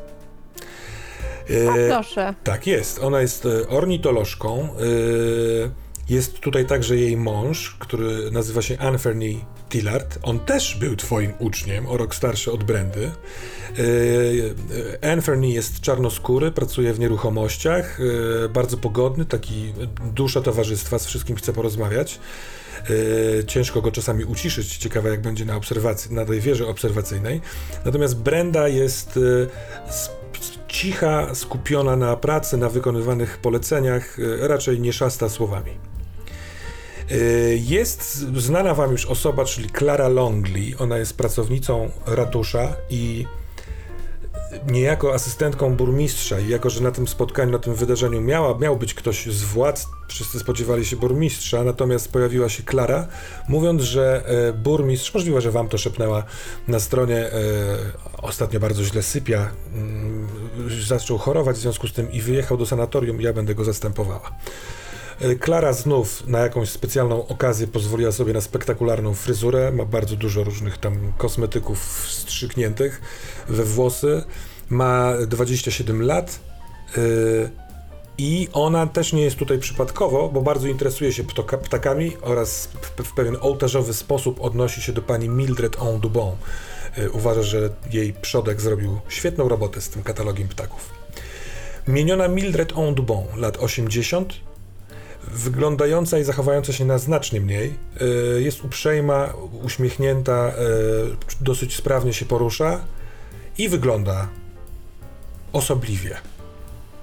A 1.70 1.76
Y, 1.76 1.88
proszę. 1.90 2.34
tak 2.44 2.66
jest. 2.66 2.98
Ona 2.98 3.20
jest 3.20 3.46
e, 3.46 3.68
ornitolożką. 3.68 4.68
Yy, 4.78 5.70
Jest 6.08 6.40
tutaj 6.40 6.66
także 6.66 6.96
jej 6.96 7.16
mąż, 7.16 7.76
który 7.78 8.30
nazywa 8.30 8.62
się 8.62 8.78
Anferny 8.78 9.34
Tillard. 9.68 10.18
On 10.22 10.40
też 10.40 10.76
był 10.80 10.96
twoim 10.96 11.32
uczniem, 11.38 11.86
o 11.86 11.96
rok 11.96 12.14
starszy 12.14 12.52
od 12.52 12.64
Brendy. 12.64 13.10
Yy, 13.78 15.12
Anferny 15.12 15.48
jest 15.48 15.80
czarnoskóry, 15.80 16.50
pracuje 16.50 16.92
w 16.92 16.98
nieruchomościach, 16.98 17.98
yy, 17.98 18.48
bardzo 18.48 18.76
pogodny, 18.76 19.24
taki 19.24 19.72
dusza 20.14 20.40
towarzystwa, 20.40 20.98
z 20.98 21.06
wszystkim 21.06 21.36
chce 21.36 21.52
porozmawiać. 21.52 22.20
Ciężko 23.46 23.82
go 23.82 23.92
czasami 23.92 24.24
uciszyć, 24.24 24.76
ciekawe 24.76 25.10
jak 25.10 25.22
będzie 25.22 25.44
na 25.44 25.56
obserwacji, 25.56 26.14
na 26.14 26.24
tej 26.24 26.40
wieży 26.40 26.66
obserwacyjnej. 26.66 27.40
Natomiast 27.84 28.16
Brenda 28.16 28.68
jest 28.68 29.18
cicha, 30.68 31.34
skupiona 31.34 31.96
na 31.96 32.16
pracy, 32.16 32.56
na 32.56 32.68
wykonywanych 32.68 33.38
poleceniach, 33.38 34.16
raczej 34.40 34.80
nie 34.80 34.92
szasta 34.92 35.28
słowami. 35.28 35.70
Yy, 37.10 37.58
Jest 37.58 38.18
znana 38.36 38.74
wam 38.74 38.92
już 38.92 39.06
osoba, 39.06 39.44
czyli 39.44 39.70
Clara 39.70 40.08
Longley. 40.08 40.74
Ona 40.78 40.98
jest 40.98 41.16
pracownicą 41.16 41.90
ratusza 42.06 42.76
i 42.90 43.26
niejako 44.68 45.14
asystentką 45.14 45.76
burmistrza. 45.76 46.40
I 46.40 46.48
jako, 46.48 46.70
że 46.70 46.80
na 46.82 46.90
tym 46.90 47.08
spotkaniu, 47.08 47.52
na 47.52 47.58
tym 47.58 47.74
wydarzeniu 47.74 48.20
miała, 48.20 48.58
miał 48.58 48.76
być 48.76 48.94
ktoś 48.94 49.26
z 49.26 49.42
władz, 49.42 49.86
wszyscy 50.08 50.38
spodziewali 50.38 50.84
się 50.84 50.96
burmistrza, 50.96 51.64
natomiast 51.64 52.12
pojawiła 52.12 52.48
się 52.48 52.62
Klara, 52.62 53.08
mówiąc, 53.48 53.82
że 53.82 54.24
e, 54.26 54.52
burmistrz, 54.52 55.14
możliwe, 55.14 55.40
że 55.40 55.50
wam 55.50 55.68
to 55.68 55.78
szepnęła 55.78 56.24
na 56.68 56.80
stronie, 56.80 57.16
e, 57.16 57.32
ostatnio 58.22 58.60
bardzo 58.60 58.84
źle 58.84 59.02
sypia, 59.02 59.50
mm, 59.74 60.28
zaczął 60.86 61.18
chorować 61.18 61.56
w 61.56 61.60
związku 61.60 61.88
z 61.88 61.92
tym 61.92 62.12
i 62.12 62.20
wyjechał 62.20 62.56
do 62.56 62.66
sanatorium, 62.66 63.20
ja 63.20 63.32
będę 63.32 63.54
go 63.54 63.64
zastępowała. 63.64 64.30
E, 65.20 65.34
Klara 65.34 65.72
znów 65.72 66.26
na 66.26 66.38
jakąś 66.38 66.68
specjalną 66.68 67.28
okazję 67.28 67.66
pozwoliła 67.66 68.12
sobie 68.12 68.32
na 68.32 68.40
spektakularną 68.40 69.14
fryzurę. 69.14 69.72
Ma 69.72 69.84
bardzo 69.84 70.16
dużo 70.16 70.44
różnych 70.44 70.78
tam 70.78 71.12
kosmetyków 71.18 72.04
wstrzykniętych 72.04 73.00
we 73.48 73.64
włosy. 73.64 74.22
Ma 74.70 75.12
27 75.26 76.02
lat. 76.02 76.40
y, 76.98 77.50
I 78.18 78.48
ona 78.52 78.86
też 78.86 79.12
nie 79.12 79.22
jest 79.22 79.36
tutaj 79.36 79.58
przypadkowo, 79.58 80.28
bo 80.28 80.42
bardzo 80.42 80.68
interesuje 80.68 81.12
się 81.12 81.24
ptoka, 81.24 81.58
ptakami 81.58 82.16
oraz 82.22 82.68
w, 82.96 83.14
pewien 83.14 83.36
ołtarzowy 83.40 83.94
sposób 83.94 84.40
odnosi 84.40 84.82
się 84.82 84.92
do 84.92 85.02
pani 85.02 85.28
Mildred 85.28 85.76
Audubon. 85.80 86.36
Y, 86.98 87.10
Uważa, 87.10 87.42
że 87.42 87.70
jej 87.92 88.12
przodek 88.12 88.60
zrobił 88.60 89.00
świetną 89.08 89.48
robotę 89.48 89.80
z 89.80 89.88
tym 89.88 90.02
katalogiem 90.02 90.48
ptaków. 90.48 90.90
Mieniona 91.88 92.28
Mildred 92.28 92.72
Audubon, 92.72 93.24
lat 93.36 93.56
80, 93.56 94.34
wyglądająca 95.32 96.18
i 96.18 96.24
zachowająca 96.24 96.72
się 96.72 96.84
na 96.84 96.98
znacznie 96.98 97.40
mniej. 97.40 97.74
y, 98.36 98.42
Jest 98.42 98.64
uprzejma, 98.64 99.32
uśmiechnięta, 99.62 100.48
y, 100.48 101.44
dosyć 101.44 101.76
sprawnie 101.76 102.12
się 102.12 102.24
porusza 102.24 102.80
i 103.58 103.68
wygląda 103.68 104.28
osobliwie. 105.52 106.16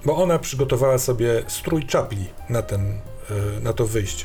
Bo 0.04 0.16
ona 0.16 0.38
przygotowała 0.38 0.98
sobie 0.98 1.42
strój 1.48 1.86
czapli 1.86 2.26
na, 2.50 2.62
ten, 2.62 2.80
y, 2.90 3.60
na 3.62 3.72
to 3.72 3.86
wyjście. 3.86 4.24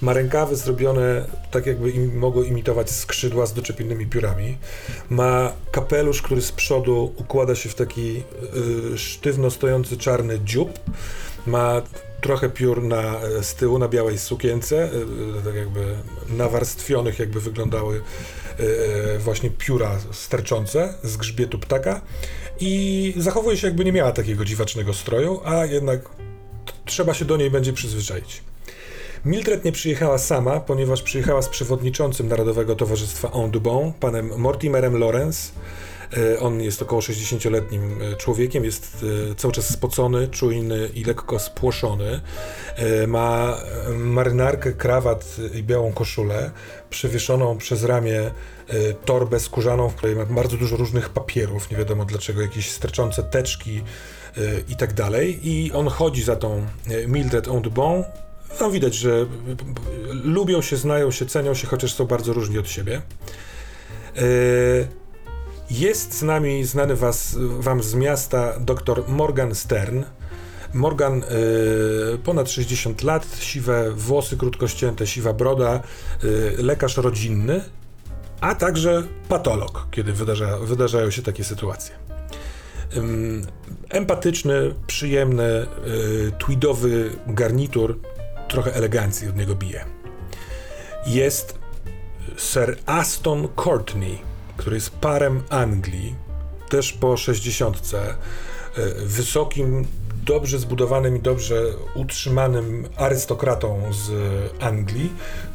Ma 0.00 0.12
rękawy 0.12 0.56
zrobione 0.56 1.26
tak, 1.50 1.66
jakby 1.66 1.90
im, 1.90 2.18
mogły 2.18 2.46
imitować 2.46 2.90
skrzydła 2.90 3.46
z 3.46 3.52
doczepionymi 3.54 4.06
piórami. 4.06 4.58
Ma 5.10 5.52
kapelusz, 5.72 6.22
który 6.22 6.42
z 6.42 6.52
przodu 6.52 7.14
układa 7.16 7.54
się 7.54 7.68
w 7.68 7.74
taki 7.74 8.22
sztywno 8.96 9.50
stojący 9.50 9.96
czarny 9.96 10.40
dziób. 10.44 10.78
Ma 11.46 11.82
trochę 12.20 12.48
piór 12.48 12.82
na, 12.82 13.20
e, 13.20 13.42
z 13.42 13.54
tyłu 13.54 13.78
na 13.78 13.88
białej 13.88 14.18
sukience, 14.18 14.76
y, 14.76 14.96
y, 15.38 15.44
tak 15.44 15.54
jakby 15.54 15.96
nawarstwionych, 16.28 17.18
jakby 17.18 17.40
wyglądały 17.40 18.02
właśnie 19.18 19.50
pióra 19.50 19.98
sterczące 20.10 20.94
z 21.02 21.16
grzbietu 21.16 21.58
ptaka 21.58 22.00
i 22.60 23.14
zachowuje 23.16 23.56
się 23.56 23.66
jakby 23.66 23.84
nie 23.84 23.92
miała 23.92 24.12
takiego 24.12 24.44
dziwacznego 24.44 24.94
stroju, 24.94 25.40
a 25.44 25.66
jednak 25.66 26.00
trzeba 26.84 27.14
się 27.14 27.24
do 27.24 27.36
niej 27.36 27.50
będzie 27.50 27.72
przyzwyczaić. 27.72 28.42
Mildred 29.24 29.64
nie 29.64 29.72
przyjechała 29.72 30.18
sama, 30.18 30.60
ponieważ 30.60 31.02
przyjechała 31.02 31.42
z 31.42 31.48
przewodniczącym 31.48 32.28
Narodowego 32.28 32.76
Towarzystwa 32.76 33.32
Audubon, 33.32 33.92
panem 33.92 34.38
Mortimerem 34.38 34.98
Lawrence. 34.98 35.52
E, 36.16 36.40
On 36.40 36.60
jest 36.60 36.82
około 36.82 37.00
60-letnim 37.00 38.02
e, 38.02 38.16
człowiekiem, 38.16 38.64
jest 38.64 39.04
e, 39.30 39.34
cały 39.34 39.54
czas 39.54 39.70
spocony, 39.70 40.28
czujny 40.28 40.88
i 40.94 41.04
lekko 41.04 41.38
spłoszony. 41.38 42.20
Ma 43.06 43.56
marynarkę, 43.96 44.72
krawat 44.72 45.36
i 45.54 45.62
białą 45.62 45.92
koszulę, 45.92 46.50
przewieszoną 46.90 47.58
przez 47.58 47.84
ramię 47.84 48.30
torbę 49.04 49.40
skórzaną, 49.40 49.88
w 49.88 49.94
której 49.94 50.16
ma 50.16 50.26
bardzo 50.26 50.56
dużo 50.56 50.76
różnych 50.76 51.08
papierów, 51.08 51.70
nie 51.70 51.76
wiadomo 51.76 52.04
dlaczego, 52.04 52.42
jakieś 52.42 52.70
sterczące 52.70 53.22
teczki 53.22 53.82
i 54.68 54.76
tak 54.76 54.92
dalej. 54.92 55.48
I 55.48 55.72
on 55.72 55.88
chodzi 55.88 56.22
za 56.22 56.36
tą 56.36 56.66
Mildred 57.06 57.48
Audubon. 57.48 58.04
No 58.60 58.70
widać, 58.70 58.94
że 58.94 59.26
lubią 60.24 60.62
się, 60.62 60.76
znają 60.76 61.10
się, 61.10 61.26
cenią 61.26 61.54
się, 61.54 61.66
chociaż 61.66 61.94
są 61.94 62.04
bardzo 62.04 62.32
różni 62.32 62.58
od 62.58 62.68
siebie. 62.68 63.02
E, 64.16 64.22
Jest 65.72 66.18
z 66.18 66.22
nami 66.22 66.64
znany 66.64 66.96
was, 66.96 67.36
wam 67.38 67.82
z 67.82 67.94
miasta 67.94 68.58
dr 68.60 69.04
Morgan 69.08 69.54
Stern. 69.54 70.04
Morgan, 70.74 71.22
y, 72.14 72.18
ponad 72.18 72.50
60 72.50 73.02
lat, 73.02 73.26
siwe 73.40 73.92
włosy 73.92 74.36
krótko 74.36 74.68
ścięte, 74.68 75.06
siwa 75.06 75.32
broda, 75.32 75.80
y, 76.24 76.54
lekarz 76.58 76.96
rodzinny, 76.96 77.64
a 78.40 78.54
także 78.54 79.02
patolog, 79.28 79.86
kiedy 79.90 80.12
wydarza, 80.12 80.58
wydarzają 80.58 81.10
się 81.10 81.22
takie 81.22 81.44
sytuacje. 81.44 81.94
Empatyczny, 83.90 84.74
przyjemny, 84.86 85.66
y, 85.86 86.32
tweedowy 86.38 87.10
garnitur, 87.26 87.98
trochę 88.48 88.74
elegancji 88.74 89.28
od 89.28 89.36
niego 89.36 89.54
bije. 89.54 89.84
Jest 91.06 91.58
Sir 92.36 92.78
Aston 92.86 93.48
Courtney, 93.64 94.31
który 94.62 94.76
jest 94.76 94.90
parem 94.90 95.42
Anglii, 95.50 96.14
też 96.68 96.92
po 96.92 97.16
60, 97.16 97.76
y, 98.78 99.06
wysokim, 99.06 99.86
dobrze 100.24 100.58
zbudowanym 100.58 101.16
i 101.16 101.20
dobrze 101.20 101.62
utrzymanym 101.94 102.88
arystokratą 102.96 103.82
z 103.92 104.10
Anglii, 104.60 105.12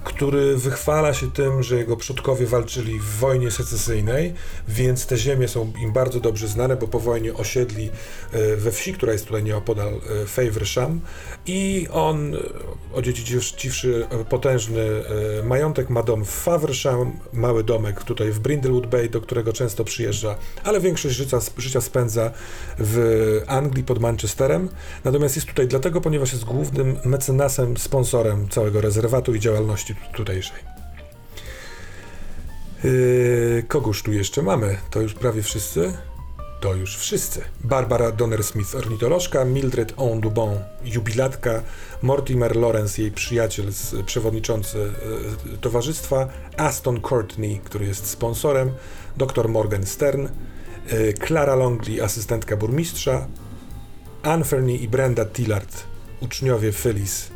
który 0.08 0.58
wychwala 0.58 1.14
się 1.14 1.32
tym, 1.32 1.64
że 1.64 1.76
jego 1.76 1.98
przodkowie 1.98 2.46
walczyli 2.46 3.00
w 3.00 3.20
wojnie 3.20 3.52
secesyjnej, 3.52 4.34
więc 4.68 5.06
te 5.06 5.18
ziemie 5.18 5.48
są 5.48 5.74
im 5.82 5.94
bardzo 5.94 6.20
dobrze 6.20 6.48
znane, 6.48 6.76
bo 6.76 6.88
po 6.88 7.00
wojnie 7.00 7.34
osiedli 7.34 7.90
e, 8.32 8.56
we 8.56 8.72
wsi, 8.72 8.94
która 8.94 9.12
jest 9.14 9.26
tutaj 9.26 9.44
nieopodal 9.44 9.94
e, 9.94 10.26
Faversham 10.26 11.02
i 11.46 11.88
on, 11.92 12.36
e, 12.36 12.38
odziedziczywszy 12.94 14.08
potężny 14.30 14.88
majątek, 15.44 15.90
ma 15.90 16.04
dom 16.04 16.26
w 16.26 16.30
Faversham, 16.30 17.20
mały 17.34 17.64
domek 17.64 18.04
tutaj 18.04 18.32
w 18.32 18.40
Brindlewood 18.40 18.88
Bay, 18.88 19.10
do 19.10 19.22
którego 19.22 19.54
często 19.54 19.84
przyjeżdża, 19.84 20.36
ale 20.64 20.80
większość 20.80 21.16
życia, 21.16 21.40
życia 21.58 21.82
spędza 21.82 22.32
w 22.80 22.98
Anglii 23.48 23.84
pod 23.84 24.00
Manchesterem. 24.00 24.70
Natomiast 25.04 25.36
jest 25.36 25.48
tutaj 25.48 25.68
dlatego, 25.68 26.02
ponieważ 26.02 26.32
jest 26.32 26.46
głównym 26.46 26.98
mecenasem, 27.06 27.78
sponsorem 27.78 28.50
całego 28.50 28.82
rezerwatu 28.82 29.36
i 29.36 29.40
działalności 29.40 29.97
tutejszej. 30.14 30.68
Yy, 32.84 33.64
kogoż 33.68 34.04
tu 34.04 34.14
jeszcze 34.14 34.42
mamy? 34.42 34.78
To 34.90 35.02
już 35.02 35.14
prawie 35.14 35.42
wszyscy? 35.42 35.94
To 36.60 36.76
już 36.76 36.98
wszyscy. 36.98 37.42
Barbara 37.64 38.12
Donner-Smith, 38.12 38.76
ornitolożka, 38.76 39.46
Mildred 39.46 39.94
Ondubon, 39.98 40.60
jubilatka, 40.84 41.64
Mortimer 42.02 42.56
Lawrence, 42.56 43.02
jej 43.02 43.12
przyjaciel, 43.12 43.66
przewodniczący 44.06 44.92
e, 45.54 45.58
towarzystwa, 45.58 46.28
Aston 46.58 47.02
Courtney, 47.02 47.60
który 47.64 47.86
jest 47.86 48.06
sponsorem, 48.08 48.72
dr 49.18 49.50
Morgan 49.50 49.86
Stern, 49.86 50.28
e, 50.28 51.14
Clara 51.14 51.56
Longley, 51.56 52.02
asystentka 52.02 52.58
burmistrza, 52.58 53.28
Fernie 54.46 54.78
i 54.78 54.88
Brenda 54.88 55.26
Tillard, 55.26 55.84
uczniowie 56.22 56.72
Phyllis. 56.72 57.30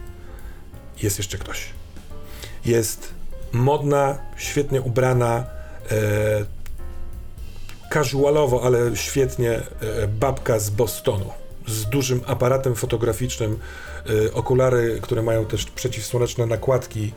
Jest 1.02 1.18
jeszcze 1.18 1.38
ktoś. 1.38 1.81
Jest 2.66 3.14
modna, 3.52 4.18
świetnie 4.38 4.82
ubrana, 4.82 5.46
e, 5.92 6.46
casualowo, 7.94 8.64
ale 8.64 8.96
świetnie 8.96 9.52
e, 9.52 10.08
babka 10.08 10.60
z 10.60 10.70
Bostonu. 10.70 11.32
Z 11.68 11.86
dużym 11.86 12.22
aparatem 12.26 12.76
fotograficznym, 12.76 13.60
e, 14.28 14.34
okulary, 14.34 15.00
które 15.02 15.22
mają 15.22 15.46
też 15.46 15.66
przeciwsłoneczne 15.66 16.46
nakładki, 16.46 17.14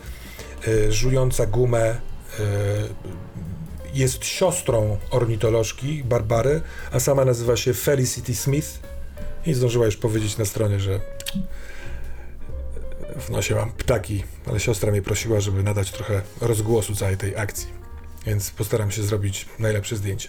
e, 0.69 0.93
żująca 0.93 1.47
gumę. 1.47 1.85
E, 1.85 1.97
jest 3.95 4.25
siostrą 4.25 4.99
ornitolożki 5.11 6.05
Barbary, 6.05 6.61
a 6.93 7.01
sama 7.01 7.25
nazywa 7.25 7.57
się 7.57 7.75
Felicity 7.75 8.35
Smith 8.35 8.69
i 9.47 9.55
zdążyła 9.55 9.87
już 9.87 9.97
powiedzieć 9.97 10.39
na 10.39 10.45
stronie, 10.45 10.81
że 10.81 11.01
w 13.17 13.31
nosie 13.31 13.55
mam 13.55 13.73
ptaki, 13.73 14.25
ale 14.47 14.61
siostra 14.61 14.91
mnie 14.91 15.03
prosiła, 15.03 15.41
żeby 15.41 15.63
nadać 15.63 15.91
trochę 15.91 16.23
rozgłosu 16.41 16.95
całej 16.95 17.17
tej 17.17 17.37
akcji, 17.37 17.67
więc 18.27 18.51
postaram 18.51 18.91
się 18.91 19.03
zrobić 19.03 19.47
najlepsze 19.59 19.97
zdjęcie. 19.97 20.29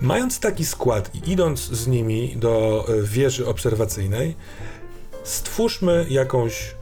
Mając 0.00 0.40
taki 0.40 0.64
skład 0.64 1.14
i 1.14 1.30
idąc 1.30 1.60
z 1.60 1.86
nimi 1.86 2.36
do 2.36 2.84
e, 2.88 3.02
wieży 3.02 3.46
obserwacyjnej, 3.46 4.36
stwórzmy 5.24 6.06
jakąś, 6.08 6.74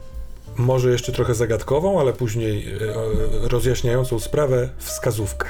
może 0.57 0.91
jeszcze 0.91 1.11
trochę 1.11 1.35
zagadkową, 1.35 1.99
ale 1.99 2.13
później 2.13 2.73
e, 2.73 2.75
e, 2.75 3.47
rozjaśniającą 3.47 4.19
sprawę 4.19 4.69
wskazówkę. 4.77 5.49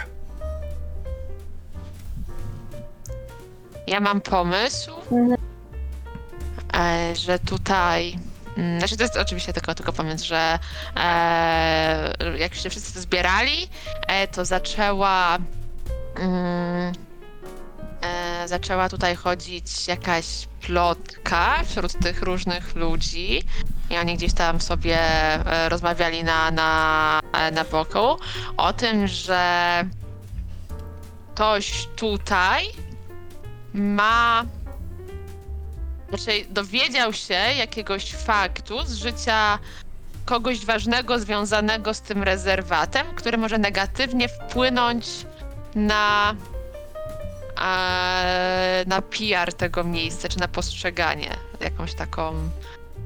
Ja 3.88 4.00
mam 4.00 4.22
pomysł, 4.22 4.92
e, 6.74 7.16
że 7.16 7.40
tutaj. 7.40 8.29
Mm, 8.58 8.80
Znaczy, 8.80 8.98
to 8.98 9.04
jest 9.04 9.18
oczywiście 9.18 9.54
tylko, 9.54 9.76
tylko 9.76 9.94
pomysł, 9.94 10.28
że 10.28 10.60
e, 10.96 12.38
jak 12.38 12.56
się 12.56 12.70
wszyscy 12.70 13.02
zbierali, 13.02 13.70
e, 14.08 14.28
to 14.28 14.46
zaczęła. 14.46 15.38
Mm, 16.16 16.94
e, 18.02 18.48
zaczęła 18.48 18.90
tutaj 18.90 19.16
chodzić 19.16 19.88
jakaś 19.88 20.26
plotka 20.62 21.64
wśród 21.66 22.00
tych 22.00 22.22
różnych 22.22 22.76
ludzi. 22.76 23.44
I 23.90 23.98
oni 23.98 24.18
gdzieś 24.18 24.34
tam 24.34 24.62
sobie 24.62 25.00
e, 25.00 25.70
rozmawiali 25.70 26.24
na, 26.24 26.52
na, 26.52 27.20
e, 27.34 27.52
na 27.52 27.64
boku 27.64 28.18
o 28.58 28.74
tym, 28.74 29.08
że 29.08 29.84
ktoś 31.34 31.88
tutaj 31.96 32.64
ma. 33.74 34.46
Raczej 36.12 36.46
dowiedział 36.50 37.14
się 37.14 37.34
jakiegoś 37.34 38.12
faktu 38.12 38.84
z 38.86 38.94
życia 38.94 39.60
kogoś 40.26 40.66
ważnego 40.66 41.20
związanego 41.20 41.94
z 41.94 42.02
tym 42.02 42.24
rezerwatem, 42.24 43.08
który 43.16 43.38
może 43.38 43.58
negatywnie 43.58 44.30
wpłynąć 44.30 45.08
na, 45.76 46.36
e, 47.62 48.84
na 48.88 49.02
PR 49.02 49.54
tego 49.54 49.84
miejsca, 49.84 50.30
czy 50.30 50.40
na 50.40 50.48
postrzeganie 50.48 51.30
jakąś 51.60 51.94
taką. 51.94 52.50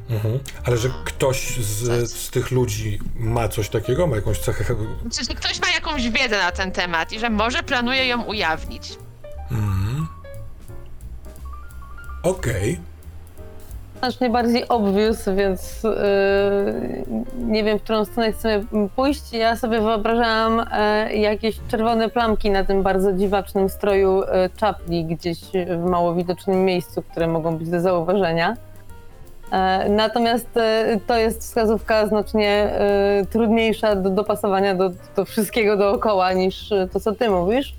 Mhm. 0.10 0.40
Ale 0.64 0.78
że 0.78 0.90
ktoś 1.06 1.58
z, 1.58 2.12
z 2.12 2.30
tych 2.30 2.52
ludzi 2.52 3.00
ma 3.16 3.48
coś 3.48 3.70
takiego, 3.70 4.08
ma 4.08 4.16
jakąś 4.16 4.40
cechę. 4.40 4.76
Czy, 5.18 5.24
że 5.24 5.34
ktoś 5.34 5.62
ma 5.62 5.70
jakąś 5.70 6.10
wiedzę 6.10 6.38
na 6.38 6.52
ten 6.52 6.72
temat 6.72 7.12
i 7.12 7.20
że 7.20 7.30
może 7.30 7.64
planuje 7.64 8.08
ją 8.08 8.24
ujawnić. 8.24 8.98
Mhm. 9.52 10.08
Okej. 12.24 12.93
Znacznie 14.04 14.30
bardziej 14.30 14.68
obvious, 14.68 15.30
więc 15.36 15.84
yy, 15.84 15.94
nie 17.38 17.64
wiem, 17.64 17.80
w 17.80 17.84
którą 17.84 18.06
stronę 18.06 18.32
chcemy 18.32 18.66
pójść. 18.96 19.34
Ja 19.34 19.56
sobie 19.56 19.82
wyobrażałam 19.82 20.66
e, 20.72 21.14
jakieś 21.16 21.60
czerwone 21.68 22.10
plamki 22.10 22.50
na 22.50 22.64
tym 22.64 22.84
bardzo 22.84 23.14
dziwacznym 23.14 23.70
stroju 23.70 24.24
e, 24.24 24.50
czapli 24.58 25.06
gdzieś 25.06 25.40
w 25.78 25.86
mało 25.90 26.16
widocznym 26.16 26.66
miejscu, 26.66 27.02
które 27.02 27.28
mogą 27.28 27.58
być 27.58 27.70
do 27.70 27.82
zauważenia. 27.82 28.58
E, 29.52 29.90
natomiast 29.90 30.50
to 31.08 31.18
jest 31.18 31.42
wskazówka 31.42 32.08
znacznie 32.08 32.74
trudniejsza 33.30 33.96
do 33.96 34.10
dopasowania 34.10 34.76
do, 34.76 34.92
do 35.16 35.26
wszystkiego 35.26 35.78
dookoła 35.78 36.34
niż 36.34 36.74
to, 36.94 37.00
co 37.00 37.12
ty 37.12 37.30
mówisz. 37.30 37.76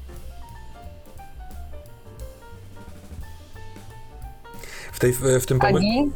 W, 4.94 4.98
tej, 5.00 5.12
w 5.40 5.46
tym 5.46 5.58
pomy- 5.58 6.10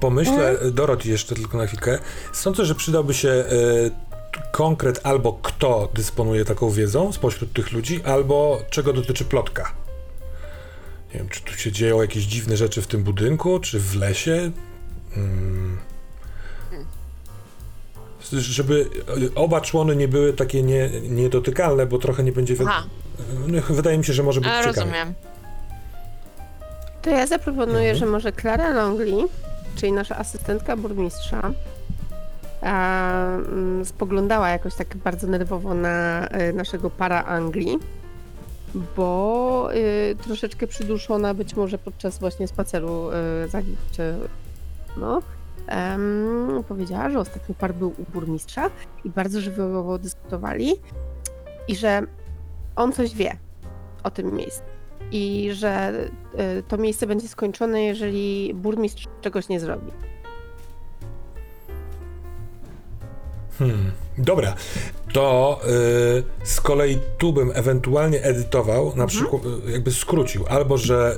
pomyśle, 0.00 0.56
Dorothy, 0.72 1.08
jeszcze 1.08 1.34
tylko 1.34 1.58
na 1.58 1.66
chwilkę. 1.66 1.98
Sądzę, 2.32 2.64
że 2.64 2.74
przydałby 2.74 3.14
się 3.14 3.28
e, 3.28 3.44
konkret 4.52 5.00
albo 5.02 5.32
kto 5.42 5.88
dysponuje 5.94 6.44
taką 6.44 6.70
wiedzą 6.70 7.12
spośród 7.12 7.52
tych 7.52 7.72
ludzi, 7.72 8.02
albo 8.04 8.62
czego 8.70 8.92
dotyczy 8.92 9.24
plotka. 9.24 9.72
Nie 11.14 11.18
wiem, 11.20 11.28
czy 11.28 11.40
tu 11.42 11.52
się 11.52 11.72
dzieją 11.72 12.02
jakieś 12.02 12.24
dziwne 12.24 12.56
rzeczy 12.56 12.82
w 12.82 12.86
tym 12.86 13.02
budynku, 13.02 13.60
czy 13.60 13.80
w 13.80 13.96
lesie. 13.96 14.50
Mm. 15.16 15.78
Żeby 18.32 18.90
e, 19.30 19.34
oba 19.34 19.60
człony 19.60 19.96
nie 19.96 20.08
były 20.08 20.32
takie 20.32 20.62
nie, 20.62 20.90
niedotykalne, 21.02 21.86
bo 21.86 21.98
trochę 21.98 22.22
nie 22.22 22.32
będzie. 22.32 22.54
wi- 22.54 22.64
No, 23.46 23.62
Wydaje 23.70 23.98
mi 23.98 24.04
się, 24.04 24.12
że 24.12 24.22
może 24.22 24.40
być 24.40 24.50
e, 24.50 24.52
ciekawie. 24.52 24.80
rozumiem. 24.80 25.14
To 27.02 27.10
ja 27.10 27.26
zaproponuję, 27.26 27.90
Mhm. 27.90 27.96
że 27.96 28.06
może 28.06 28.32
Clara 28.32 28.70
Longley, 28.70 29.24
czyli 29.76 29.92
nasza 29.92 30.16
asystentka 30.16 30.76
burmistrza, 30.76 31.50
a, 32.62 33.24
mm, 33.36 33.84
spoglądała 33.84 34.48
jakoś 34.48 34.74
tak 34.74 34.96
bardzo 34.96 35.26
nerwowo 35.26 35.74
na 35.74 36.26
y, 36.40 36.52
naszego 36.52 36.90
para 36.90 37.24
Anglii, 37.24 37.78
bo 38.96 39.68
y, 39.74 40.16
troszeczkę 40.24 40.66
przyduszona 40.66 41.34
być 41.34 41.56
może 41.56 41.78
podczas 41.78 42.18
właśnie 42.18 42.48
spaceru 42.48 43.10
y, 43.44 43.48
za 43.48 43.62
czy 43.92 44.14
no, 44.96 45.22
em, 45.66 46.64
powiedziała, 46.68 47.10
że 47.10 47.18
ostatni 47.18 47.54
par 47.54 47.74
był 47.74 47.88
u 47.98 48.12
burmistrza 48.12 48.70
i 49.04 49.10
bardzo 49.10 49.40
żywiołowo 49.40 49.98
dyskutowali 49.98 50.72
i 51.68 51.76
że 51.76 52.02
on 52.76 52.92
coś 52.92 53.14
wie, 53.14 53.36
o 54.02 54.10
tym 54.10 54.34
miejscu. 54.34 54.69
I 55.12 55.50
że 55.52 55.92
y, 56.58 56.62
to 56.68 56.78
miejsce 56.78 57.06
będzie 57.06 57.28
skończone, 57.28 57.82
jeżeli 57.82 58.54
burmistrz 58.54 59.08
czegoś 59.20 59.48
nie 59.48 59.60
zrobi. 59.60 59.92
Hmm, 63.58 63.92
dobra. 64.18 64.54
To 65.12 65.60
y, 65.64 66.22
z 66.44 66.60
kolei 66.60 66.98
tu 67.18 67.32
bym 67.32 67.52
ewentualnie 67.54 68.22
edytował, 68.22 68.92
na 68.96 69.06
przykład 69.06 69.42
y, 69.68 69.70
jakby 69.70 69.92
skrócił, 69.92 70.44
albo 70.48 70.78
że 70.78 71.16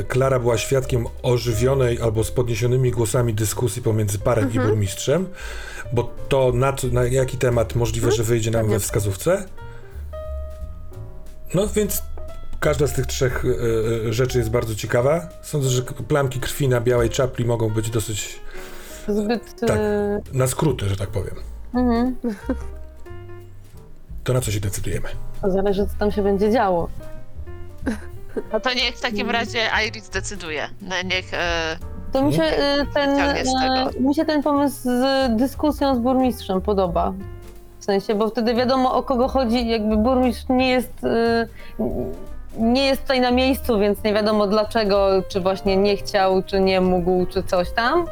y, 0.00 0.04
Klara 0.04 0.38
była 0.38 0.58
świadkiem 0.58 1.06
ożywionej 1.22 2.00
albo 2.00 2.24
z 2.24 2.30
podniesionymi 2.30 2.90
głosami 2.90 3.34
dyskusji 3.34 3.82
pomiędzy 3.82 4.18
parem 4.18 4.52
i 4.52 4.58
burmistrzem, 4.58 5.26
bo 5.92 6.10
to 6.28 6.52
na, 6.52 6.74
na 6.92 7.04
jaki 7.04 7.38
temat 7.38 7.74
możliwe, 7.74 8.12
że 8.12 8.22
wyjdzie 8.22 8.50
nam 8.50 8.68
we 8.68 8.80
wskazówce. 8.80 9.48
No 11.54 11.68
więc 11.68 12.02
każda 12.64 12.86
z 12.86 12.92
tych 12.92 13.06
trzech 13.06 13.44
y, 13.44 13.48
y, 14.08 14.12
rzeczy 14.12 14.38
jest 14.38 14.50
bardzo 14.50 14.74
ciekawa. 14.74 15.28
Sądzę, 15.42 15.68
że 15.68 15.82
plamki 15.82 16.40
krwi 16.40 16.68
na 16.68 16.80
białej 16.80 17.10
czapli 17.10 17.44
mogą 17.44 17.70
być 17.70 17.90
dosyć 17.90 18.40
Zbyt... 19.08 19.60
Tak. 19.60 19.70
e, 19.78 20.20
na 20.32 20.46
skróty, 20.46 20.88
że 20.88 20.96
tak 20.96 21.08
powiem. 21.08 21.34
mhm. 21.74 22.16
To 24.24 24.32
na 24.32 24.40
co 24.40 24.50
się 24.50 24.60
decydujemy? 24.60 25.08
To 25.42 25.50
zależy, 25.50 25.86
co 25.86 25.92
tam 25.98 26.12
się 26.12 26.22
będzie 26.22 26.50
działo. 26.52 26.88
No 28.52 28.60
to 28.60 28.74
niech 28.74 28.96
w 28.96 29.00
takim 29.00 29.30
razie 29.30 29.60
Iris 29.88 30.08
decyduje. 30.08 30.68
No 30.82 30.94
niech... 31.04 31.34
E, 31.34 31.76
To 32.12 32.22
mi 32.22 32.34
się 32.34 32.42
e, 32.42 32.86
ten, 32.94 33.10
e, 33.18 33.90
mi 34.00 34.14
się 34.14 34.24
ten 34.24 34.42
pomysł 34.42 34.82
z 34.82 35.36
dyskusją 35.36 35.96
z 35.96 35.98
burmistrzem 35.98 36.60
podoba. 36.60 37.12
W 37.78 37.84
sensie, 37.84 38.14
bo 38.14 38.28
wtedy 38.28 38.54
wiadomo 38.54 38.94
o 38.94 39.02
kogo 39.02 39.28
chodzi, 39.28 39.68
jakby 39.68 39.96
burmistrz 39.96 40.48
nie 40.48 40.70
jest 40.70 41.04
e, 41.04 41.46
nie 42.58 42.86
jest 42.86 43.02
tutaj 43.02 43.20
na 43.20 43.30
miejscu, 43.30 43.78
więc 43.78 44.04
nie 44.04 44.14
wiadomo 44.14 44.46
dlaczego, 44.46 45.08
czy 45.28 45.40
właśnie 45.40 45.76
nie 45.76 45.96
chciał, 45.96 46.42
czy 46.42 46.60
nie 46.60 46.80
mógł, 46.80 47.26
czy 47.26 47.42
coś 47.42 47.70
tam. 47.70 48.06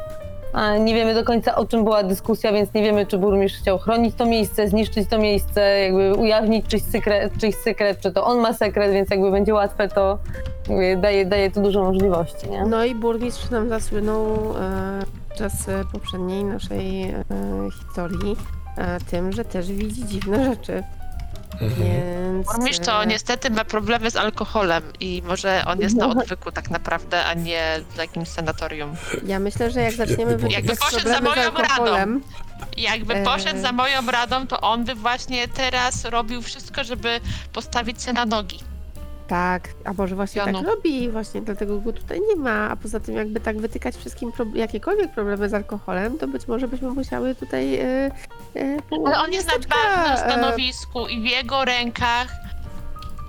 Nie 0.79 0.93
wiemy 0.93 1.13
do 1.13 1.23
końca 1.23 1.55
o 1.55 1.65
czym 1.65 1.83
była 1.83 2.03
dyskusja, 2.03 2.51
więc 2.51 2.73
nie 2.73 2.83
wiemy, 2.83 3.05
czy 3.05 3.17
burmistrz 3.17 3.59
chciał 3.59 3.77
chronić 3.77 4.15
to 4.15 4.25
miejsce, 4.25 4.67
zniszczyć 4.67 5.09
to 5.09 5.17
miejsce, 5.17 5.79
jakby 5.79 6.15
ujawnić 6.15 6.67
czyjś 6.67 6.83
sekret, 6.83 7.33
czyjś 7.41 7.55
sekret, 7.55 7.99
czy 7.99 8.11
to 8.11 8.25
on 8.25 8.39
ma 8.39 8.53
sekret, 8.53 8.91
więc 8.91 9.09
jakby 9.09 9.31
będzie 9.31 9.53
łatwe, 9.53 9.87
to 9.87 10.17
daje, 10.97 11.25
daje 11.25 11.51
tu 11.51 11.61
dużo 11.61 11.83
możliwości, 11.83 12.49
nie? 12.49 12.65
No 12.65 12.85
i 12.85 12.95
burmistrz 12.95 13.49
nam 13.49 13.69
zasłynął 13.69 14.25
e, 14.25 14.99
podczas 15.29 15.53
poprzedniej 15.91 16.43
naszej 16.43 17.03
e, 17.03 17.23
historii 17.79 18.37
e, 18.77 18.99
tym, 18.99 19.31
że 19.31 19.45
też 19.45 19.71
widzi 19.71 20.05
dziwne 20.05 20.45
rzeczy. 20.45 20.83
Więc. 21.61 22.47
burmistrz 22.47 22.85
to 22.85 23.03
e, 23.03 23.07
niestety 23.07 23.49
ma 23.49 23.65
problemy 23.65 24.11
z 24.11 24.15
alkoholem 24.15 24.83
i 24.99 25.21
może 25.25 25.63
on 25.67 25.79
jest 25.79 25.95
na 25.95 26.07
odwyku 26.07 26.51
tak 26.51 26.69
naprawdę, 26.69 27.25
a 27.25 27.33
nie 27.33 27.79
w 27.89 27.97
jakimś 27.97 28.27
sanatorium. 28.27 28.95
Ja 29.25 29.39
myślę, 29.39 29.71
że 29.71 29.81
jak 29.81 29.93
zaczniemy 29.93 30.37
Jakby 30.49 30.75
poszedł 30.75 31.07
za 31.09 31.21
problemy 31.21 31.29
z 31.29 31.35
moją 31.35 31.51
radą. 31.51 31.73
alkoholem, 31.73 32.23
Jakby 32.77 33.13
Eee. 33.15 33.25
poszedł 33.25 33.61
za 33.61 33.71
moją 33.71 34.05
radą, 34.05 34.47
to 34.47 34.61
on 34.61 34.83
by 34.85 34.95
właśnie 34.95 35.47
teraz 35.47 36.05
robił 36.05 36.41
wszystko, 36.41 36.83
żeby 36.83 37.19
postawić 37.53 38.03
się 38.03 38.13
na 38.13 38.25
nogi. 38.25 38.59
Tak, 39.27 39.69
a 39.85 39.93
może 39.93 40.15
właśnie 40.15 40.41
tak 40.41 40.55
robi, 40.65 41.09
właśnie 41.09 41.41
dlatego 41.41 41.79
go 41.79 41.93
tutaj 41.93 42.21
nie 42.29 42.35
ma. 42.35 42.69
A 42.69 42.75
poza 42.75 42.99
tym, 42.99 43.15
jakby 43.15 43.39
tak 43.39 43.57
wytykać 43.57 43.95
wszystkim 43.95 44.31
pro- 44.31 44.45
jakiekolwiek 44.55 45.11
problemy 45.11 45.49
z 45.49 45.53
alkoholem, 45.53 46.17
to 46.17 46.27
być 46.27 46.47
może 46.47 46.67
byśmy 46.67 46.91
musiały 46.91 47.35
tutaj. 47.35 47.75
E, 47.75 48.11
e, 48.55 48.81
pół 48.89 49.07
Ale 49.07 49.19
on 49.19 49.33
jest 49.33 49.47
na 49.47 49.53
ważnym 49.53 50.13
e, 50.13 50.17
stanowisku 50.17 51.07
i 51.07 51.21
w 51.21 51.25
jego 51.25 51.65
rękach 51.65 52.27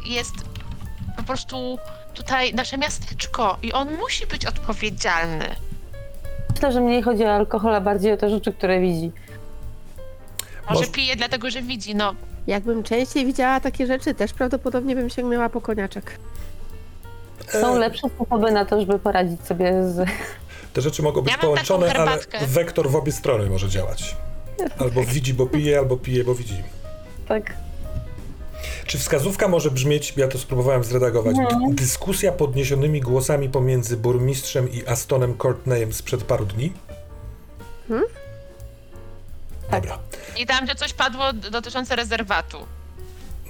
jest 0.06 0.34
po 1.16 1.22
prostu 1.22 1.78
tutaj 2.14 2.54
nasze 2.54 2.78
miasteczko 2.78 3.56
i 3.62 3.72
on 3.72 3.96
musi 3.96 4.26
być 4.26 4.46
odpowiedzialny. 4.46 5.46
Myślę, 6.54 6.72
że 6.72 6.80
mniej 6.80 7.02
chodzi 7.02 7.24
o 7.24 7.34
alkohol, 7.34 7.74
a 7.74 7.80
bardziej 7.80 8.12
o 8.12 8.16
te 8.16 8.30
rzeczy, 8.30 8.52
które 8.52 8.80
widzi. 8.80 9.12
Może 10.70 10.80
Moż- 10.80 10.90
pije 10.92 11.16
dlatego, 11.16 11.50
że 11.50 11.62
widzi, 11.62 11.94
no. 11.94 12.14
Jakbym 12.46 12.82
częściej 12.82 13.26
widziała 13.26 13.60
takie 13.60 13.86
rzeczy, 13.86 14.14
też 14.14 14.32
prawdopodobnie 14.32 14.94
bym 14.96 15.10
sięgnęła 15.10 15.48
po 15.48 15.60
koniaczek. 15.60 16.18
Są 17.48 17.76
E, 17.76 17.78
lepsze 17.78 18.08
sposoby 18.08 18.52
na 18.52 18.64
to, 18.64 18.80
żeby 18.80 18.98
poradzić 18.98 19.40
sobie 19.46 19.72
z... 19.88 20.08
Te 20.72 20.80
rzeczy 20.80 21.02
mogą 21.02 21.22
być 21.22 21.30
Ja 21.30 21.36
mam 21.36 21.40
taką 21.40 21.66
połączone, 21.66 21.86
ale 21.86 22.10
herbatkę. 22.10 22.38
wektor 22.46 22.90
w 22.90 22.96
obie 22.96 23.12
strony 23.12 23.50
może 23.50 23.68
działać. 23.68 24.16
Albo 24.78 25.04
widzi, 25.04 25.34
bo 25.34 25.46
pije, 25.46 25.78
albo 25.78 25.96
pije, 25.96 26.24
bo 26.24 26.34
widzi. 26.34 26.62
Tak. 27.28 27.52
Czy 28.86 28.98
wskazówka 28.98 29.48
może 29.48 29.70
brzmieć, 29.70 30.14
ja 30.16 30.28
to 30.28 30.38
spróbowałem 30.38 30.84
zredagować, 30.84 31.36
Mhm. 31.38 31.74
dyskusja 31.74 32.32
podniesionymi 32.32 33.00
głosami 33.00 33.48
pomiędzy 33.48 33.96
burmistrzem 33.96 34.72
i 34.72 34.86
Astonem 34.86 35.34
Courtneyem 35.34 35.92
sprzed 35.92 36.24
paru 36.24 36.46
dni? 36.46 36.72
Tak. 39.70 39.82
Dobra, 39.82 39.98
I 40.36 40.46
tam, 40.46 40.66
że 40.66 40.74
coś 40.74 40.92
padło 40.92 41.32
dotyczące 41.32 41.96
rezerwatu. 41.96 42.58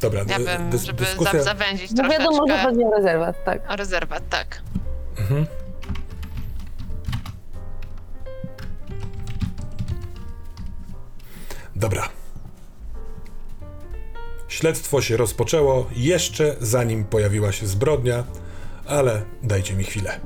dobra. 0.01 0.25
Ja 0.29 0.39
bym, 0.39 0.71
dys- 0.71 0.85
żeby 0.85 1.05
dyskusja... 1.05 1.33
za, 1.33 1.43
zawęzić 1.43 1.91
No 1.93 2.09
wiadomo, 2.09 2.47
że 2.49 2.59
chodzi 2.59 2.85
o 2.85 2.91
rezerwat, 2.97 3.45
tak. 3.45 3.71
o 3.71 3.77
rezerwat, 3.77 4.29
tak. 4.29 4.63
Mhm. 5.19 5.47
Dobra. 11.77 12.09
Śledztwo 14.49 15.03
się 15.03 15.17
rozpoczęło 15.17 15.87
jeszcze 15.97 16.57
zanim 16.61 17.05
pojawiła 17.05 17.53
się 17.53 17.67
zbrodnia, 17.67 18.25
ale 18.87 19.23
dajcie 19.43 19.75
mi 19.75 19.85
chwilę. 19.85 20.21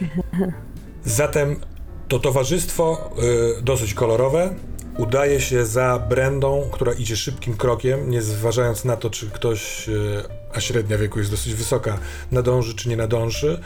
Zatem 1.04 1.60
to 2.08 2.18
towarzystwo 2.18 3.10
y, 3.58 3.62
dosyć 3.62 3.94
kolorowe 3.94 4.54
udaje 4.98 5.40
się 5.40 5.66
za 5.66 5.98
Brendą, 5.98 6.68
która 6.72 6.92
idzie 6.92 7.16
szybkim 7.16 7.56
krokiem, 7.56 8.10
nie 8.10 8.22
zważając 8.22 8.84
na 8.84 8.96
to, 8.96 9.10
czy 9.10 9.30
ktoś, 9.30 9.88
y, 9.88 10.22
a 10.54 10.60
średnia 10.60 10.98
wieku 10.98 11.18
jest 11.18 11.30
dosyć 11.30 11.54
wysoka, 11.54 11.98
nadąży 12.30 12.74
czy 12.74 12.88
nie 12.88 12.96
nadąży. 12.96 13.60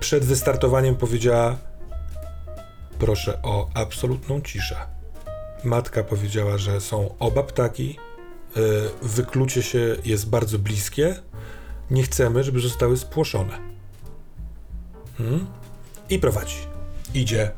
Przed 0.00 0.24
wystartowaniem 0.24 0.96
powiedziała: 0.96 1.56
Proszę 2.98 3.38
o 3.42 3.68
absolutną 3.74 4.40
ciszę. 4.40 4.76
Matka 5.64 6.04
powiedziała, 6.04 6.58
że 6.58 6.80
są 6.80 7.14
oba 7.18 7.42
ptaki, 7.42 7.98
y, 8.56 8.60
wyklucie 9.02 9.62
się 9.62 9.96
jest 10.04 10.28
bardzo 10.28 10.58
bliskie. 10.58 11.16
Nie 11.90 12.02
chcemy, 12.02 12.44
żeby 12.44 12.60
zostały 12.60 12.96
spłoszone. 12.96 13.58
Hmm? 15.18 15.46
I 16.10 16.18
prowadzi. 16.18 16.56
Idzie 17.14 17.50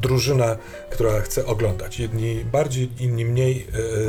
drużyna, 0.00 0.56
która 0.90 1.20
chce 1.20 1.46
oglądać. 1.46 2.00
Jedni 2.00 2.44
bardziej, 2.52 2.88
inni 3.00 3.24
mniej 3.24 3.66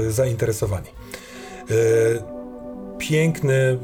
e, 0.07 0.11
zainteresowani. 0.11 0.87
E, 0.87 1.73
piękny, 2.97 3.77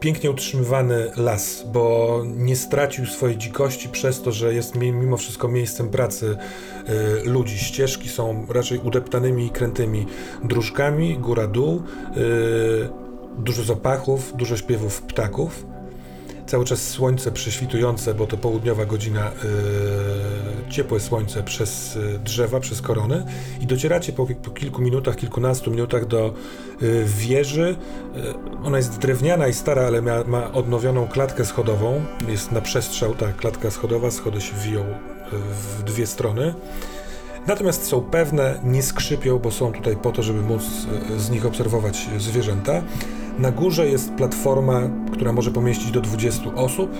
pięknie 0.00 0.30
utrzymywany 0.30 1.10
las, 1.16 1.64
bo 1.72 2.22
nie 2.26 2.56
stracił 2.56 3.06
swojej 3.06 3.38
dzikości 3.38 3.88
przez 3.88 4.22
to, 4.22 4.32
że 4.32 4.54
jest 4.54 4.74
mi- 4.74 4.92
mimo 4.92 5.16
wszystko 5.16 5.48
miejscem 5.48 5.88
pracy 5.88 6.36
e, 6.86 7.24
ludzi. 7.24 7.58
Ścieżki 7.58 8.08
są 8.08 8.46
raczej 8.48 8.78
udeptanymi 8.78 9.46
i 9.46 9.50
krętymi 9.50 10.06
dróżkami, 10.44 11.18
góra-dół, 11.18 11.82
e, 12.16 12.20
dużo 13.38 13.62
zapachów, 13.62 14.32
dużo 14.36 14.56
śpiewów 14.56 15.02
ptaków. 15.02 15.66
Cały 16.50 16.64
czas 16.64 16.88
słońce 16.88 17.32
prześwitujące, 17.32 18.14
bo 18.14 18.26
to 18.26 18.36
południowa 18.36 18.86
godzina, 18.86 19.30
yy, 20.64 20.70
ciepłe 20.70 21.00
słońce 21.00 21.42
przez 21.42 21.94
yy, 21.94 22.18
drzewa, 22.18 22.60
przez 22.60 22.82
korony 22.82 23.24
i 23.60 23.66
docieracie 23.66 24.12
po, 24.12 24.26
po 24.42 24.50
kilku 24.50 24.82
minutach, 24.82 25.16
kilkunastu 25.16 25.70
minutach 25.70 26.06
do 26.06 26.34
yy, 26.80 27.04
wieży. 27.04 27.76
Yy, 28.14 28.34
ona 28.64 28.76
jest 28.76 28.98
drewniana 28.98 29.48
i 29.48 29.54
stara, 29.54 29.82
ale 29.82 30.02
ma, 30.02 30.24
ma 30.24 30.52
odnowioną 30.52 31.08
klatkę 31.08 31.44
schodową. 31.44 32.04
Jest 32.28 32.52
na 32.52 32.60
przestrzał 32.60 33.14
ta 33.14 33.32
klatka 33.32 33.70
schodowa, 33.70 34.10
schody 34.10 34.40
się 34.40 34.54
wiją 34.56 34.84
w 35.32 35.82
dwie 35.82 36.06
strony. 36.06 36.54
Natomiast 37.46 37.86
są 37.86 38.00
pewne, 38.00 38.60
nie 38.64 38.82
skrzypią, 38.82 39.38
bo 39.38 39.50
są 39.50 39.72
tutaj 39.72 39.96
po 39.96 40.12
to, 40.12 40.22
żeby 40.22 40.42
móc 40.42 40.62
e, 41.16 41.20
z 41.20 41.30
nich 41.30 41.46
obserwować 41.46 42.08
zwierzęta. 42.18 42.82
Na 43.40 43.50
górze 43.50 43.88
jest 43.88 44.12
platforma, 44.12 44.80
która 45.12 45.32
może 45.32 45.50
pomieścić 45.50 45.90
do 45.90 46.00
20 46.00 46.54
osób. 46.54 46.90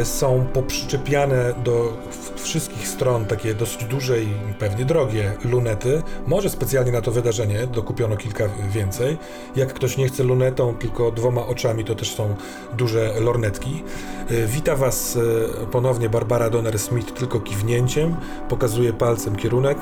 E, 0.00 0.04
Są 0.04 0.46
poprzyczepiane 0.52 1.54
do 1.64 1.92
wszystkich 2.36 2.88
stron 2.88 3.24
takie 3.24 3.54
dosyć 3.54 3.84
duże 3.84 4.22
i 4.22 4.28
pewnie 4.58 4.84
drogie 4.84 5.32
lunety. 5.44 6.02
Może 6.26 6.50
specjalnie 6.50 6.92
na 6.92 7.00
to 7.00 7.10
wydarzenie 7.10 7.66
dokupiono 7.66 8.16
kilka 8.16 8.44
więcej. 8.70 9.18
Jak 9.56 9.74
ktoś 9.74 9.96
nie 9.96 10.08
chce 10.08 10.22
lunetą, 10.22 10.74
tylko 10.74 11.10
dwoma 11.10 11.46
oczami, 11.46 11.84
to 11.84 11.94
też 11.94 12.14
są 12.14 12.34
duże 12.72 13.20
lornetki. 13.20 13.82
E, 14.30 14.46
Wita 14.46 14.76
Was 14.76 15.18
e, 15.62 15.66
ponownie 15.66 16.08
Barbara 16.08 16.50
Donner-Smith 16.50 17.12
tylko 17.12 17.40
kiwnięciem, 17.40 18.16
pokazuje 18.48 18.92
palcem 18.92 19.36
kierunek. 19.36 19.78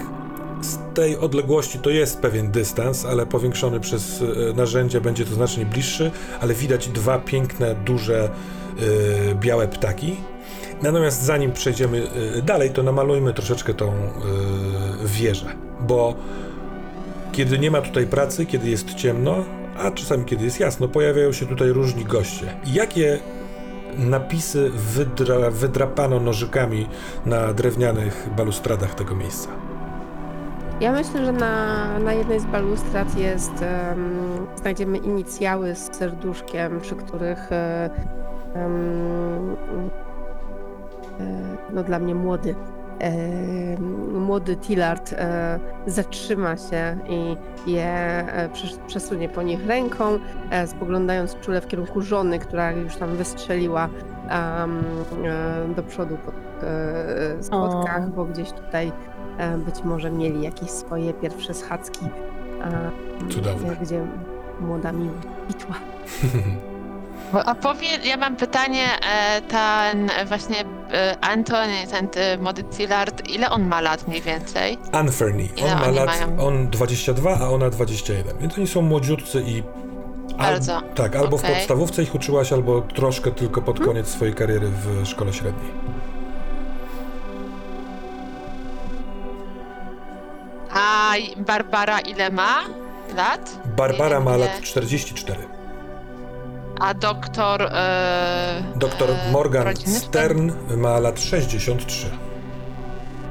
Z 0.62 0.78
tej 0.94 1.18
odległości 1.18 1.78
to 1.78 1.90
jest 1.90 2.20
pewien 2.20 2.50
dystans, 2.50 3.04
ale 3.04 3.26
powiększony 3.26 3.80
przez 3.80 4.22
e, 4.22 4.52
narzędzie 4.52 5.00
będzie 5.00 5.24
to 5.24 5.34
znacznie 5.34 5.66
bliższy, 5.66 6.10
ale 6.40 6.54
widać 6.54 6.88
dwa 6.88 7.18
piękne, 7.18 7.74
duże, 7.74 8.30
e, 9.30 9.34
białe 9.34 9.68
ptaki. 9.68 10.16
Natomiast 10.82 11.22
zanim 11.22 11.52
przejdziemy 11.52 12.06
e, 12.38 12.42
dalej, 12.42 12.70
to 12.70 12.82
namalujmy 12.82 13.34
troszeczkę 13.34 13.74
tą 13.74 13.92
e, 13.92 13.96
wieżę, 15.04 15.46
bo 15.80 16.14
kiedy 17.32 17.58
nie 17.58 17.70
ma 17.70 17.80
tutaj 17.80 18.06
pracy, 18.06 18.46
kiedy 18.46 18.70
jest 18.70 18.94
ciemno, 18.94 19.44
a 19.78 19.90
czasami 19.90 20.24
kiedy 20.24 20.44
jest 20.44 20.60
jasno, 20.60 20.88
pojawiają 20.88 21.32
się 21.32 21.46
tutaj 21.46 21.68
różni 21.68 22.04
goście. 22.04 22.56
Jakie 22.66 23.18
napisy 23.96 24.70
wydra, 24.70 25.50
wydrapano 25.50 26.20
nożykami 26.20 26.86
na 27.26 27.52
drewnianych 27.52 28.28
balustradach 28.36 28.94
tego 28.94 29.14
miejsca? 29.16 29.48
Ja 30.82 30.92
myślę, 30.92 31.24
że 31.24 31.32
na, 31.32 31.98
na 31.98 32.12
jednej 32.12 32.40
z 32.40 32.44
balustrad 32.44 33.18
jest, 33.18 33.62
em, 33.62 34.46
znajdziemy 34.56 34.98
inicjały 34.98 35.74
z 35.74 35.96
serduszkiem, 35.96 36.80
przy 36.80 36.96
których 36.96 37.52
e, 37.52 37.90
no 41.72 41.82
dla 41.82 41.98
mnie 41.98 42.14
młody 42.14 42.54
e, 43.00 43.80
młody 44.12 44.56
Tillard 44.56 45.14
zatrzyma 45.86 46.56
się 46.56 46.96
i 47.08 47.36
je 47.70 48.24
przes- 48.52 48.78
przesunie 48.86 49.28
po 49.28 49.42
nich 49.42 49.66
ręką, 49.66 50.18
spoglądając 50.66 51.36
czule 51.40 51.60
w 51.60 51.66
kierunku 51.66 52.00
żony, 52.00 52.38
która 52.38 52.72
już 52.72 52.96
tam 52.96 53.16
wystrzeliła 53.16 53.88
do 55.76 55.82
przodu 55.82 56.16
po 56.16 56.32
schodkach, 57.42 58.04
O. 58.04 58.10
bo 58.10 58.24
gdzieś 58.24 58.52
tutaj 58.52 58.92
być 59.66 59.74
może 59.84 60.10
mieli 60.10 60.42
jakieś 60.42 60.70
swoje 60.70 61.12
pierwsze 61.14 61.54
schadzki, 61.54 62.06
e, 62.64 62.90
Cudowne. 63.30 63.76
gdzie 63.82 64.06
młoda 64.60 64.92
miłość 64.92 65.26
kwitła. 65.48 65.74
Bo- 67.32 67.44
A 67.44 67.54
powie, 67.54 67.86
ja 68.04 68.16
mam 68.16 68.36
pytanie, 68.36 68.84
e, 69.12 69.40
ten 69.42 70.10
e, 70.10 70.24
właśnie 70.26 70.56
e, 70.92 71.16
Antony, 71.20 71.86
ten 71.90 72.08
e, 72.16 72.38
młody 72.38 72.62
Tillard, 72.64 73.28
ile 73.30 73.50
on 73.50 73.66
ma 73.68 73.80
lat 73.80 74.08
mniej 74.08 74.22
więcej? 74.22 74.78
Anferny. 74.92 75.42
Ile 75.56 75.72
On 75.72 75.80
ma 75.80 75.90
lat, 75.90 76.06
mają? 76.28 76.46
on 76.46 76.68
22, 76.70 77.38
a 77.40 77.48
ona 77.48 77.70
21. 77.70 78.38
Więc 78.38 78.58
oni 78.58 78.66
są 78.66 78.82
młodziutcy 78.82 79.42
i. 79.46 79.62
Bardzo. 80.38 80.80
tak, 80.94 81.16
albo 81.16 81.38
w 81.38 81.40
Okej. 81.44 81.54
podstawówce 81.56 82.02
ich 82.02 82.14
uczyłaś, 82.14 82.52
albo 82.52 82.80
troszkę 82.80 83.30
tylko 83.30 83.62
pod 83.62 83.80
koniec 83.80 84.08
swojej 84.08 84.34
kariery 84.34 84.68
w 84.68 85.06
szkole 85.06 85.32
średniej. 85.32 85.70
A 90.74 91.12
Barbara 91.36 92.00
ile 92.00 92.30
ma 92.30 92.64
lat? 93.16 93.58
Barbara 93.76 94.20
ma 94.20 94.36
lat 94.36 94.60
44. 94.62 95.38
A 96.80 96.94
doktor... 96.94 97.62
E, 97.62 98.62
Doktor 98.76 99.10
e, 99.10 99.30
Morgan 99.32 99.64
rodziny? 99.64 99.98
Stern 99.98 100.52
ma 100.76 100.98
lat 100.98 101.20
63. 101.20 102.06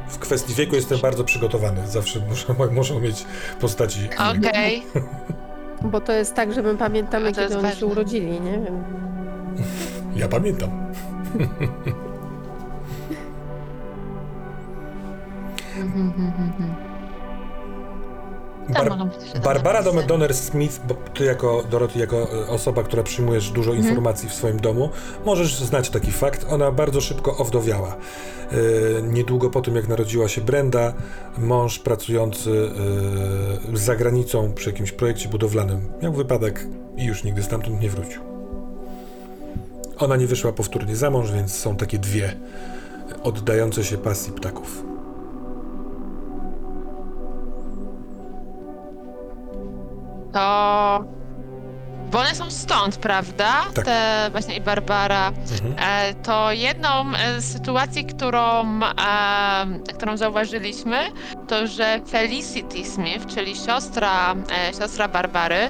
W 0.09 0.17
kwestii 0.19 0.53
wieku 0.53 0.75
jestem 0.75 0.99
bardzo 0.99 1.23
przygotowany. 1.23 1.87
Zawsze 1.87 2.19
muszę, 2.19 2.55
muszą 2.71 2.99
mieć 2.99 3.25
postaci. 3.59 4.09
Okej. 4.37 4.83
Bo 5.81 6.01
to 6.01 6.11
jest 6.13 6.35
tak, 6.35 6.53
że 6.53 6.61
my 6.61 6.77
pamiętamy, 6.77 7.33
kiedy 7.33 7.57
oni 7.57 7.75
się 7.75 7.85
urodzili, 7.85 8.41
nie 8.41 8.51
wiem. 8.51 8.83
Ja 10.15 10.27
pamiętam. 10.27 10.69
Tam 15.75 16.83
Bar- 18.70 18.89
mogą 18.89 19.05
być 19.09 19.22
jeszcze 19.24 19.39
Barbara 19.39 19.82
napisy. 19.82 20.07
Donner 20.07 20.34
Smith, 20.36 20.80
bo 20.88 20.93
ty 20.93 21.26
jako 21.26 21.64
Dorothy, 21.72 21.99
jako 21.99 22.18
e, 22.18 22.47
osoba, 22.47 22.84
która 22.84 23.03
przyjmujesz 23.03 23.49
dużo 23.49 23.72
Mhm. 23.72 23.88
informacji 23.89 24.30
w 24.30 24.34
swoim 24.34 24.59
domu, 24.59 24.89
możesz 25.26 25.55
znać 25.59 25.89
taki 25.89 26.12
fakt. 26.12 26.45
Ona 26.49 26.72
bardzo 26.72 27.01
szybko 27.01 27.38
owdowiała. 27.38 27.95
E, 28.51 29.01
niedługo 29.01 29.49
po 29.49 29.62
tym, 29.62 29.76
jak 29.76 29.88
narodziła 29.88 30.28
się 30.28 30.41
Brenda, 30.41 30.93
mąż 31.38 31.80
pracujący 31.80 32.70
e, 33.74 33.78
za 33.78 33.95
granicą 33.95 34.53
przy 34.53 34.70
jakimś 34.70 34.91
projekcie 34.91 35.30
budowlanym 35.30 35.91
miał 36.01 36.14
wypadek 36.14 36.66
i 36.97 37.05
już 37.05 37.24
nigdy 37.24 37.43
stamtąd 37.43 37.82
nie 37.82 37.89
wrócił. 37.89 38.22
Ona 39.97 40.16
nie 40.16 40.28
wyszła 40.28 40.51
powtórnie 40.51 40.95
za 40.95 41.09
mąż, 41.09 41.32
więc 41.32 41.53
są 41.55 41.76
takie 41.76 41.97
dwie 41.99 42.36
oddające 43.24 43.84
się 43.84 43.97
pasji 43.97 44.34
ptaków. 44.34 44.84
To... 50.34 51.21
Bo 52.11 52.19
one 52.19 52.36
są 52.36 52.51
stąd, 52.51 52.97
prawda? 52.97 53.65
Tak. 53.73 53.86
Te 53.86 54.27
właśnie 54.32 54.55
i 54.55 54.61
Barbara. 54.61 55.27
Mhm. 55.27 55.75
E, 55.79 56.13
to 56.13 56.51
jedną 56.51 57.13
e, 57.15 57.41
z 57.41 57.53
sytuacji, 57.53 58.05
którą, 58.05 58.79
e, 58.84 59.93
którą 59.95 60.17
zauważyliśmy, 60.17 60.97
to 61.47 61.67
że 61.67 62.01
Felicity 62.09 62.86
Smith, 62.86 63.25
czyli 63.36 63.55
siostra, 63.55 64.36
e, 64.69 64.73
siostra 64.73 65.07
Barbary, 65.07 65.69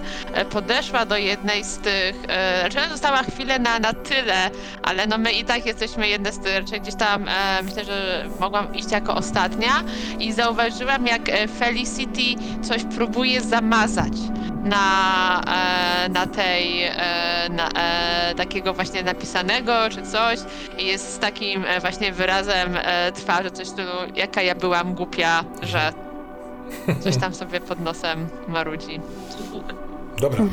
podeszła 0.49 1.05
do 1.05 1.17
jednej 1.17 1.63
z 1.63 1.77
tych, 1.77 2.15
e, 2.27 2.63
raczej 2.63 2.81
ona 2.81 2.91
została 2.91 3.23
chwilę 3.23 3.59
na, 3.59 3.79
na 3.79 3.93
tyle, 3.93 4.49
ale 4.83 5.07
no 5.07 5.17
my 5.17 5.31
i 5.31 5.45
tak 5.45 5.65
jesteśmy 5.65 6.07
jedne 6.07 6.31
z 6.31 6.39
tych, 6.39 6.59
raczej 6.59 6.81
gdzieś 6.81 6.95
tam, 6.95 7.25
myślę, 7.63 7.85
że 7.85 8.25
mogłam 8.39 8.75
iść 8.75 8.91
jako 8.91 9.15
ostatnia 9.15 9.83
i 10.19 10.33
zauważyłam, 10.33 11.07
jak 11.07 11.21
Felicity 11.59 12.43
coś 12.61 12.83
próbuje 12.83 13.41
zamazać 13.41 14.13
na, 14.63 15.41
e, 16.05 16.09
na 16.09 16.27
tej, 16.27 16.83
e, 16.83 16.95
na, 17.49 17.69
e, 17.69 18.35
takiego 18.35 18.73
właśnie 18.73 19.03
napisanego 19.03 19.73
czy 19.89 20.01
coś 20.01 20.39
i 20.77 20.85
jest 20.85 21.13
z 21.13 21.19
takim 21.19 21.65
e, 21.65 21.79
właśnie 21.79 22.11
wyrazem 22.11 22.77
e, 22.77 23.11
twarzy, 23.11 23.51
coś 23.51 23.69
tu, 23.69 23.81
jaka 24.15 24.41
ja 24.41 24.55
byłam 24.55 24.93
głupia, 24.93 25.43
że 25.61 25.93
coś 26.99 27.17
tam 27.17 27.33
sobie 27.33 27.59
pod 27.59 27.79
nosem 27.79 28.27
marudzi. 28.47 28.99
Dobra. 30.21 30.45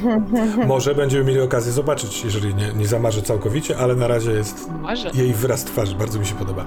Może 0.67 0.95
będziemy 0.95 1.25
mieli 1.25 1.41
okazję 1.41 1.73
zobaczyć, 1.73 2.25
jeżeli 2.25 2.55
nie, 2.55 2.73
nie 2.73 2.87
zamarzę 2.87 3.23
całkowicie, 3.23 3.77
ale 3.79 3.95
na 3.97 4.09
razie 4.09 4.33
jest 4.33 4.71
Może. 4.71 5.11
jej 5.15 5.33
wyraz 5.35 5.65
twarzy. 5.65 5.95
Bardzo 5.95 6.19
mi 6.19 6.27
się 6.27 6.35
podoba. 6.35 6.65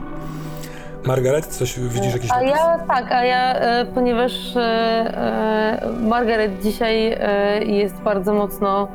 Margaret, 1.06 1.46
coś 1.48 1.80
widzisz 1.80 2.14
jakiś 2.14 2.32
A 2.32 2.36
napis? 2.36 2.50
ja 2.52 2.78
tak, 2.88 3.12
a 3.12 3.26
ja, 3.26 3.54
e, 3.56 3.86
ponieważ 3.86 4.56
e, 4.56 4.60
e, 4.62 5.90
Margaret 6.02 6.62
dzisiaj 6.64 7.12
e, 7.20 7.64
jest 7.66 7.96
bardzo 7.96 8.34
mocno 8.34 8.88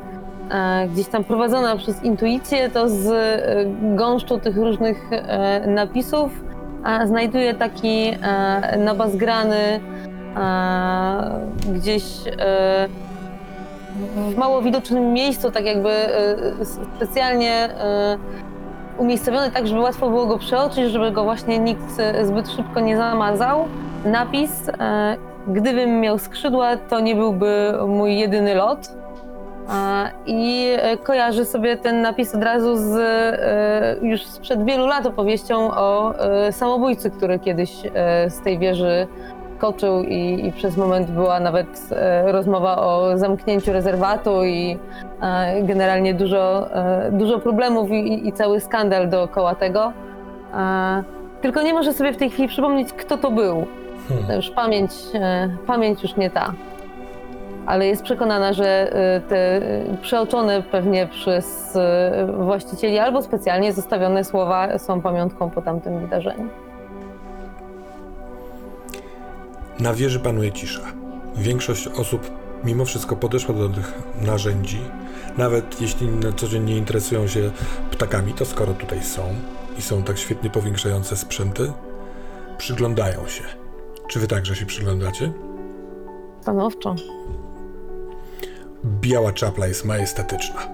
e, 0.51 0.87
gdzieś 0.87 1.07
tam 1.07 1.23
prowadzona 1.23 1.75
przez 1.75 2.03
intuicję, 2.03 2.69
to 2.69 2.89
z 2.89 3.07
e, 3.07 3.95
gąszczu 3.95 4.37
tych 4.39 4.55
różnych 4.57 5.09
e, 5.11 5.67
napisów 5.67 6.31
a 6.83 7.07
znajduje 7.07 7.53
taki 7.53 8.07
e, 8.21 8.77
nabazgrany 8.77 9.57
e, 9.57 9.79
gdzieś 11.73 12.03
e, 12.27 12.87
w 14.31 14.37
mało 14.37 14.61
widocznym 14.61 15.13
miejscu, 15.13 15.51
tak 15.51 15.65
jakby 15.65 15.89
e, 15.89 16.65
specjalnie 16.97 17.53
e, 17.53 18.17
umiejscowiony 18.97 19.51
tak, 19.51 19.67
żeby 19.67 19.79
łatwo 19.81 20.09
było 20.09 20.25
go 20.25 20.37
przeoczyć, 20.37 20.91
żeby 20.91 21.11
go 21.11 21.23
właśnie 21.23 21.59
nikt 21.59 21.99
e, 21.99 22.25
zbyt 22.25 22.49
szybko 22.49 22.79
nie 22.79 22.97
zamazał. 22.97 23.65
Napis, 24.05 24.69
e, 24.69 25.17
gdybym 25.47 25.99
miał 25.99 26.19
skrzydła, 26.19 26.77
to 26.77 26.99
nie 26.99 27.15
byłby 27.15 27.73
mój 27.87 28.17
jedyny 28.17 28.55
lot. 28.55 28.79
E, 29.69 30.11
I 30.25 30.69
kojarzy 31.03 31.45
sobie 31.45 31.77
ten 31.77 32.01
napis 32.01 32.35
od 32.35 32.43
razu 32.43 32.75
z 32.75 32.97
już 34.01 34.25
sprzed 34.25 34.65
wielu 34.65 34.87
lat 34.87 35.05
opowieścią 35.05 35.71
o 35.71 36.13
samobójcy, 36.51 37.11
który 37.11 37.39
kiedyś 37.39 37.71
z 38.27 38.41
tej 38.41 38.59
wieży 38.59 39.07
skoczył 39.57 40.03
i, 40.03 40.47
i 40.47 40.51
przez 40.51 40.77
moment 40.77 41.11
była 41.11 41.39
nawet 41.39 41.89
e, 41.91 42.31
rozmowa 42.31 42.77
o 42.77 43.17
zamknięciu 43.17 43.73
rezerwatu 43.73 44.43
i 44.45 44.77
e, 45.21 45.61
generalnie 45.63 46.13
dużo, 46.13 46.75
e, 46.75 47.11
dużo 47.11 47.39
problemów 47.39 47.91
i, 47.91 48.27
i 48.27 48.33
cały 48.33 48.59
skandal 48.59 49.09
dookoła 49.09 49.55
tego. 49.55 49.93
E, 50.53 51.03
Tylko 51.41 51.61
nie 51.61 51.73
może 51.73 51.93
sobie 51.93 52.13
w 52.13 52.17
tej 52.17 52.29
chwili 52.29 52.47
przypomnieć, 52.47 52.93
kto 52.93 53.17
to 53.17 53.31
był. 53.31 53.65
Hmm. 54.09 54.35
Już 54.35 54.49
pamięć, 54.51 54.91
e, 55.13 55.49
pamięć 55.67 56.03
już 56.03 56.15
nie 56.15 56.29
ta. 56.29 56.53
Ale 57.65 57.87
jest 57.87 58.03
przekonana, 58.03 58.53
że 58.53 58.93
e, 58.93 59.21
te 59.21 59.61
przeoczone 60.01 60.61
pewnie 60.61 61.07
przez 61.07 61.77
właścicieli 62.37 62.99
albo 62.99 63.21
specjalnie 63.21 63.73
zostawione 63.73 64.23
słowa 64.23 64.79
są 64.79 65.01
pamiątką 65.01 65.49
po 65.49 65.61
tamtym 65.61 65.99
wydarzeniu. 65.99 66.49
Na 69.79 69.93
wieży 69.93 70.19
panuje 70.19 70.51
cisza. 70.51 70.81
Większość 71.35 71.87
osób 71.87 72.31
mimo 72.63 72.85
wszystko 72.85 73.15
podeszła 73.15 73.55
do 73.55 73.69
tych 73.69 73.93
narzędzi. 74.21 74.81
Nawet 75.37 75.81
jeśli 75.81 76.07
na 76.07 76.31
co 76.31 76.47
dzień 76.47 76.63
nie 76.63 76.77
interesują 76.77 77.27
się 77.27 77.51
ptakami, 77.91 78.33
to 78.33 78.45
skoro 78.45 78.73
tutaj 78.73 79.03
są 79.03 79.35
i 79.77 79.81
są 79.81 80.03
tak 80.03 80.17
świetnie 80.17 80.49
powiększające 80.49 81.17
sprzęty, 81.17 81.71
przyglądają 82.57 83.27
się. 83.27 83.43
Czy 84.07 84.19
wy 84.19 84.27
także 84.27 84.55
się 84.55 84.65
przyglądacie? 84.65 85.31
Stanowczo. 86.41 86.95
Biała 88.85 89.33
czapla 89.33 89.67
jest 89.67 89.85
majestatyczna. 89.85 90.67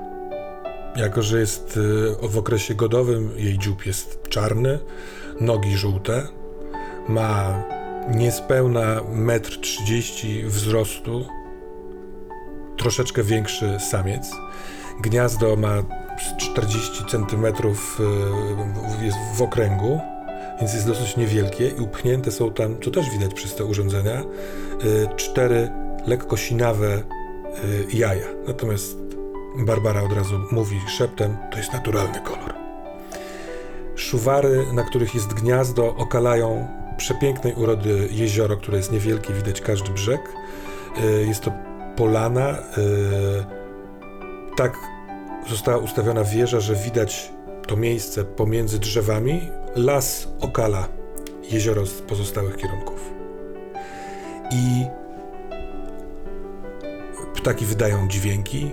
Jako, 0.96 1.22
że 1.22 1.40
jest 1.40 1.78
y, 1.78 2.28
w 2.28 2.38
okresie 2.38 2.76
godowym, 2.76 3.32
jej 3.38 3.58
dziób 3.58 3.86
jest 3.86 4.24
czarny, 4.30 4.80
nogi 5.40 5.78
żółte, 5.78 6.28
ma 7.08 7.64
niespełna 8.12 9.02
1,30 9.02 10.44
m 10.44 10.50
wzrostu, 10.50 11.26
troszeczkę 12.78 13.24
większy 13.24 13.78
samiec. 13.80 14.32
Gniazdo 15.02 15.56
ma 15.56 15.84
z 16.20 16.38
40 16.38 17.06
cm 17.06 17.46
jest 19.02 19.18
w 19.36 19.42
okręgu, 19.42 20.00
więc 20.60 20.74
jest 20.74 20.88
dosyć 20.88 21.18
niewielkie 21.18 21.68
i 21.68 21.82
upchnięte 21.82 22.32
są 22.32 22.54
tam, 22.54 22.76
co 22.82 22.92
też 22.92 23.10
widać 23.10 23.34
przez 23.34 23.56
te 23.56 23.66
urządzenia, 23.66 24.22
y, 24.22 25.08
cztery 25.16 25.70
lekko 26.08 26.38
sinawe 26.38 26.98
y, 26.98 27.98
jaja. 27.98 28.28
Natomiast 28.48 28.98
Barbara 29.58 30.04
od 30.04 30.14
razu 30.14 30.40
mówi 30.52 30.80
szeptem, 30.98 31.38
to 31.52 31.58
jest 31.58 31.74
naturalny 31.74 32.20
kolor. 32.20 32.54
Szuwary, 33.96 34.66
na 34.74 34.84
których 34.84 35.16
jest 35.16 35.34
gniazdo, 35.34 35.96
okalają 35.96 36.68
przepięknej 36.98 37.54
urody 37.54 38.08
jezioro, 38.12 38.58
które 38.58 38.78
jest 38.78 38.92
niewielkie, 38.92 39.34
widać 39.34 39.62
każdy 39.62 39.92
brzeg. 39.92 40.22
Y, 41.04 41.26
Jest 41.26 41.42
to 41.44 41.52
polana. 41.96 42.50
y, 42.78 43.44
Tak 44.58 44.78
została 45.50 45.78
ustawiona 45.78 46.24
wieża, 46.24 46.60
że 46.60 46.76
widać 46.76 47.32
to 47.68 47.76
miejsce 47.76 48.24
pomiędzy 48.26 48.80
drzewami. 48.80 49.50
Las 49.76 50.28
okala 50.42 50.88
jezioro 51.52 51.86
z 51.86 52.02
pozostałych 52.02 52.58
kierunków. 52.58 53.14
I 54.52 54.86
ptaki 57.36 57.66
wydają 57.66 58.08
dźwięki 58.08 58.72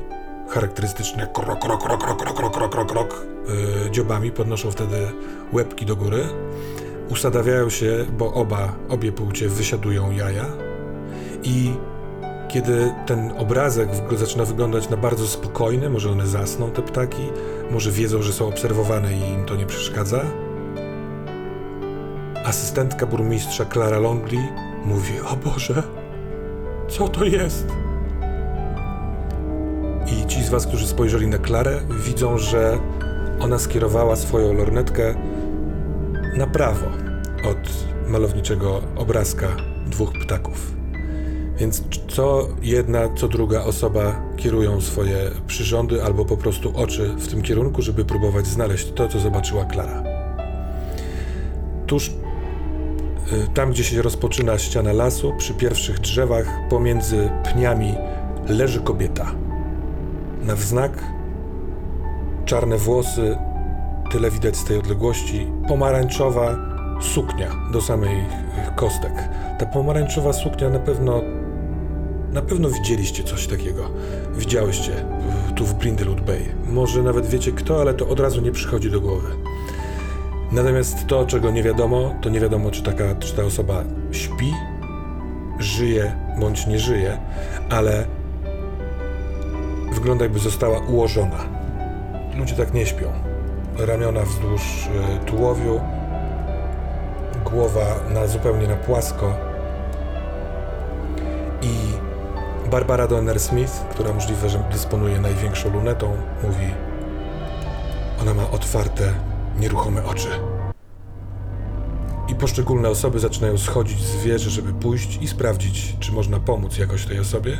charakterystyczne 0.49 1.27
krok, 1.27 1.59
krok, 1.59 1.83
krok, 1.83 2.05
krok, 2.05 2.23
krok, 2.23 2.37
krok, 2.37 2.53
krok, 2.55 2.73
krok, 2.73 2.89
krok. 2.93 3.27
Yy, 3.85 3.91
dziobami 3.91 4.33
podnoszą 4.33 4.71
wtedy 4.71 4.97
łebki 5.53 5.87
do 5.87 5.97
góry. 5.97 6.25
Usadawiają 7.11 7.70
się, 7.70 8.06
bo 8.18 8.34
oba, 8.34 8.72
obie 8.88 9.12
płcie 9.12 9.48
wysiadują 9.48 10.11
jaja 10.11 10.46
i 11.42 11.72
kiedy 12.48 12.94
ten 13.06 13.32
obrazek 13.38 13.88
zaczyna 14.16 14.44
wyglądać 14.44 14.88
na 14.88 14.96
bardzo 14.96 15.26
spokojny, 15.26 15.90
może 15.90 16.11
one 16.11 16.26
zasną, 16.26 16.70
te 16.70 16.82
ptaki, 16.82 17.22
może 17.70 17.90
wiedzą, 17.90 18.22
że 18.22 18.32
są 18.32 18.48
obserwowane 18.48 19.12
i 19.12 19.32
im 19.32 19.44
to 19.44 19.56
nie 19.56 19.66
przeszkadza. 19.66 20.20
Asystentka 22.44 23.06
burmistrza 23.06 23.64
Clara 23.64 23.98
Longley 23.98 24.48
mówi: 24.84 25.12
O 25.32 25.36
Boże, 25.36 25.82
co 26.88 27.08
to 27.08 27.24
jest? 27.24 27.66
I 30.06 30.26
ci 30.26 30.42
z 30.42 30.50
Was, 30.50 30.66
którzy 30.66 30.86
spojrzeli 30.86 31.26
na 31.26 31.38
Klarę, 31.38 31.80
widzą, 32.04 32.38
że 32.38 32.78
ona 33.40 33.58
skierowała 33.58 34.16
swoją 34.16 34.52
lornetkę 34.52 35.14
na 36.36 36.46
prawo 36.46 36.99
od 37.45 37.86
malowniczego 38.09 38.82
obrazka 38.97 39.47
dwóch 39.86 40.12
ptaków. 40.12 40.72
Więc 41.59 41.82
co 42.09 42.49
jedna, 42.62 43.09
co 43.16 43.28
druga 43.28 43.62
osoba 43.64 44.22
kierują 44.36 44.80
swoje 44.80 45.30
przyrządy 45.47 46.05
albo 46.05 46.24
po 46.24 46.36
prostu 46.36 46.72
oczy 46.76 47.14
w 47.18 47.28
tym 47.28 47.43
kierunku, 47.43 47.82
żeby 47.82 48.05
próbować 48.05 48.47
znaleźć 48.47 48.93
to, 48.93 49.09
co 49.09 49.20
zobaczyła 49.20 49.64
Klara. 49.64 50.03
Tuż 51.86 52.09
y, 52.09 52.12
tam, 53.55 53.70
gdzie 53.70 53.84
się 53.84 54.03
rozpoczyna 54.03 54.59
ściana 54.59 54.93
lasu, 54.93 55.32
przy 55.38 55.55
pierwszych 55.55 55.99
drzewach, 55.99 56.47
pomiędzy 56.70 57.30
pniami 57.53 57.95
leży 58.49 58.80
kobieta. 58.80 59.34
Na 60.43 60.57
wznak 60.57 61.05
czarne 62.45 62.76
włosy, 62.76 63.36
tyle 64.11 64.30
widać 64.30 64.57
z 64.57 64.64
tej 64.64 64.78
odległości, 64.78 65.47
pomarańczowa 65.68 66.70
suknia 67.01 67.48
do 67.72 67.80
samych 67.80 68.24
kostek. 68.76 69.12
Ta 69.59 69.66
pomarańczowa 69.66 70.32
suknia 70.32 70.68
na 70.70 70.78
pewno 70.78 71.20
na 72.32 72.42
pewno 72.42 72.68
widzieliście 72.70 73.22
coś 73.24 73.46
takiego. 73.46 73.82
Widziałyście 74.34 74.92
w- 75.48 75.53
tu 75.53 75.66
w 75.66 75.74
Brindlewood 75.74 76.20
Bay. 76.20 76.40
Może 76.66 77.03
nawet 77.03 77.26
wiecie 77.26 77.53
kto, 77.53 77.80
ale 77.80 77.94
to 77.94 78.09
od 78.09 78.20
razu 78.20 78.40
nie 78.40 78.53
przychodzi 78.53 78.90
do 78.90 79.01
głowy. 79.01 79.28
Natomiast 80.53 81.07
to, 81.07 81.26
czego 81.26 81.51
nie 81.51 81.62
wiadomo, 81.62 82.14
to 82.20 82.28
nie 82.30 82.40
wiadomo, 82.40 82.70
czy, 82.70 82.82
taka, 82.82 83.14
czy 83.14 83.34
ta 83.36 83.42
osoba 83.42 83.84
śpi, 84.12 84.53
żyje 85.59 86.12
bądź 86.40 86.66
nie 86.66 86.78
żyje, 86.78 87.18
ale 87.70 88.05
wygląda 89.92 90.24
jakby 90.24 90.38
została 90.38 90.78
ułożona. 90.78 91.38
Ludzie 92.38 92.55
tak 92.55 92.74
nie 92.74 92.86
śpią. 92.86 93.07
Ramiona 93.78 94.20
wzdłuż 94.22 94.86
y, 95.22 95.24
tułowiu, 95.26 95.80
głowa 97.53 97.96
na, 98.14 98.26
zupełnie 98.26 98.68
na 98.68 98.76
płasko 98.76 99.34
i 101.62 101.70
Barbara 102.70 103.07
Donner 103.07 103.40
Smith, 103.40 103.72
która 103.90 104.12
możliwe, 104.12 104.48
że 104.48 104.64
dysponuje 104.72 105.20
największą 105.20 105.72
lunetą, 105.72 106.16
mówi: 106.42 106.74
Ona 108.20 108.34
ma 108.34 108.51
otwarte, 108.51 109.14
nieruchome 109.59 110.05
oczy. 110.05 110.28
I 112.28 112.34
poszczególne 112.34 112.88
osoby 112.88 113.18
zaczynają 113.18 113.58
schodzić 113.58 114.00
z 114.00 114.16
wieży, 114.16 114.50
żeby 114.50 114.72
pójść 114.72 115.18
i 115.22 115.29
sprawdzić, 115.29 115.96
czy 116.00 116.12
można 116.12 116.41
pomóc 116.41 116.79
jakoś 116.79 117.07
tej 117.07 117.18
osobie. 117.18 117.58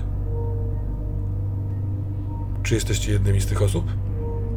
Czy 2.63 2.75
jesteście 2.75 3.13
jednymi 3.13 3.41
z 3.41 3.47
tych 3.47 3.63
osób? 3.63 3.85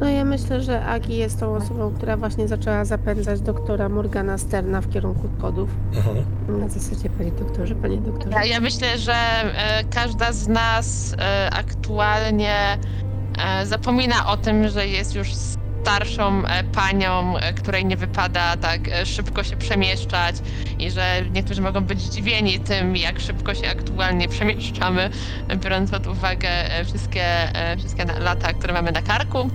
No 0.00 0.08
ja 0.08 0.24
myślę, 0.24 0.62
że 0.62 0.84
Agi 0.84 1.16
jest 1.16 1.40
tą 1.40 1.56
osobą, 1.56 1.92
która 1.96 2.16
właśnie 2.16 2.48
zaczęła 2.48 2.84
zapędzać 2.84 3.40
doktora 3.40 3.88
Morgana 3.88 4.38
Sterna 4.38 4.80
w 4.80 4.90
kierunku 4.90 5.28
kodów. 5.40 5.70
Mhm. 5.96 6.24
Na 6.60 6.68
zasadzie, 6.68 7.10
panie 7.10 7.32
doktorze, 7.32 7.74
panie 7.74 7.98
doktorze. 7.98 8.30
Ja, 8.30 8.44
ja 8.44 8.60
myślę, 8.60 8.98
że 8.98 9.14
e, 9.14 9.84
każda 9.84 10.32
z 10.32 10.48
nas 10.48 11.16
e, 11.18 11.50
aktualnie 11.50 12.78
e, 13.38 13.66
zapomina 13.66 14.26
o 14.26 14.36
tym, 14.36 14.68
że 14.68 14.86
jest 14.86 15.14
już 15.14 15.28
starszą 15.84 16.46
e, 16.46 16.64
panią, 16.64 17.36
e, 17.36 17.52
której 17.52 17.84
nie 17.84 17.96
wypada 17.96 18.56
tak 18.56 18.88
e, 18.88 19.06
szybko 19.06 19.44
się 19.44 19.56
przemieszczać 19.56 20.36
i 20.78 20.90
że 20.90 21.22
niektórzy 21.32 21.62
mogą 21.62 21.80
być 21.80 22.00
zdziwieni 22.00 22.60
tym, 22.60 22.96
jak 22.96 23.20
szybko 23.20 23.54
się 23.54 23.68
aktualnie 23.68 24.28
przemieszczamy, 24.28 25.10
biorąc 25.56 25.90
pod 25.90 26.06
uwagę 26.06 26.48
wszystkie, 26.84 27.24
wszystkie 27.78 28.04
lata, 28.20 28.52
które 28.52 28.72
mamy 28.72 28.92
na 28.92 29.02
karku. 29.02 29.50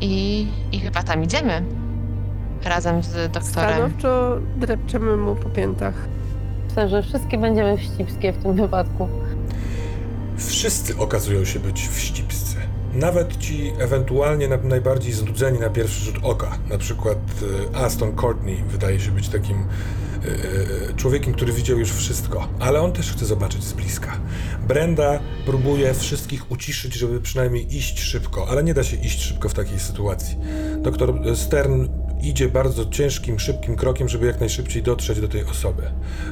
I, 0.00 0.46
I 0.72 0.80
chyba 0.80 1.02
tam 1.02 1.24
idziemy. 1.24 1.62
Razem 2.64 3.02
z 3.02 3.32
doktorem. 3.32 3.42
Stanowczo 3.42 4.38
drepczemy 4.56 5.16
mu 5.16 5.36
po 5.36 5.48
piętach. 5.48 5.94
Myślę, 6.68 6.88
że 6.88 7.02
wszystkie 7.02 7.38
będziemy 7.38 7.78
wścibskie 7.78 8.32
w 8.32 8.42
tym 8.42 8.54
wypadku. 8.54 9.08
Wszyscy 10.36 10.96
okazują 10.98 11.44
się 11.44 11.58
być 11.58 11.88
wścibscy. 11.88 12.51
Nawet 12.94 13.38
ci 13.38 13.72
ewentualnie 13.78 14.48
na, 14.48 14.56
najbardziej 14.56 15.12
znudzeni 15.12 15.58
na 15.58 15.70
pierwszy 15.70 16.04
rzut 16.04 16.16
oka. 16.22 16.58
Na 16.70 16.78
przykład 16.78 17.18
e, 17.72 17.76
Aston 17.76 18.12
Courtney 18.16 18.56
wydaje 18.68 19.00
się 19.00 19.10
być 19.10 19.28
takim 19.28 19.56
e, 19.56 20.94
człowiekiem, 20.94 21.34
który 21.34 21.52
widział 21.52 21.78
już 21.78 21.92
wszystko, 21.92 22.48
ale 22.60 22.80
on 22.80 22.92
też 22.92 23.12
chce 23.12 23.26
zobaczyć 23.26 23.64
z 23.64 23.72
bliska. 23.72 24.20
Brenda 24.68 25.20
próbuje 25.46 25.94
wszystkich 25.94 26.50
uciszyć, 26.50 26.94
żeby 26.94 27.20
przynajmniej 27.20 27.76
iść 27.76 28.00
szybko, 28.00 28.48
ale 28.48 28.64
nie 28.64 28.74
da 28.74 28.84
się 28.84 28.96
iść 28.96 29.22
szybko 29.22 29.48
w 29.48 29.54
takiej 29.54 29.80
sytuacji. 29.80 30.36
Doktor 30.78 31.36
Stern 31.36 31.88
idzie 32.22 32.48
bardzo 32.48 32.86
ciężkim, 32.86 33.38
szybkim 33.38 33.76
krokiem, 33.76 34.08
żeby 34.08 34.26
jak 34.26 34.40
najszybciej 34.40 34.82
dotrzeć 34.82 35.20
do 35.20 35.28
tej 35.28 35.44
osoby. 35.44 35.82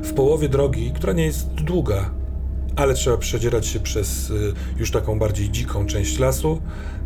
W 0.03 0.13
połowie 0.13 0.49
drogi, 0.49 0.93
która 0.93 1.13
nie 1.13 1.25
jest 1.25 1.55
długa, 1.55 2.11
ale 2.77 2.95
trzeba 2.95 3.17
przedzierać 3.17 3.67
się 3.67 3.81
przez 3.81 4.31
y, 4.31 4.53
już 4.77 4.91
taką 4.91 5.19
bardziej 5.19 5.51
dziką 5.51 5.87
część 5.87 6.19
lasu. 6.19 6.61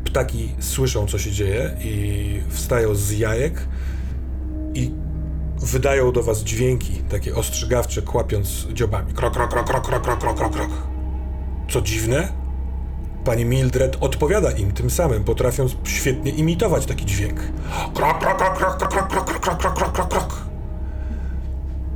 Ptaki 0.04 0.48
słyszą, 0.58 1.06
co 1.06 1.18
się 1.18 1.30
dzieje 1.30 1.76
i 1.80 2.40
wstają 2.48 2.94
z 2.94 3.10
jajek 3.10 3.68
i 4.74 4.90
wydają 5.60 6.12
do 6.12 6.22
was 6.22 6.42
dźwięki, 6.42 6.92
takie 6.92 7.34
ostrzegawcze, 7.34 8.02
kłapiąc 8.02 8.66
dziobami. 8.72 9.12
Krok, 9.12 9.34
krok, 9.34 9.50
krok, 9.50 9.66
krok, 9.66 9.86
krok, 9.86 10.02
krok, 10.02 10.18
krok, 10.20 10.36
krok, 10.36 10.52
krok. 10.52 10.70
Co 11.70 11.80
dziwne, 11.80 12.28
pani 13.24 13.44
Mildred 13.44 13.96
odpowiada 14.00 14.50
im 14.50 14.72
tym 14.72 14.90
samym, 14.90 15.24
potrafiąc 15.24 15.76
świetnie 15.84 16.30
imitować 16.30 16.86
taki 16.86 17.06
dźwięk. 17.06 17.40
Krok, 17.94 18.18
krok, 18.18 18.38
krok, 18.38 18.58
krok, 18.58 18.78
krok, 18.78 19.08
krok, 19.08 19.40
krok, 19.40 19.58
krok, 19.58 19.92
krok, 19.92 20.08
krok. 20.08 20.44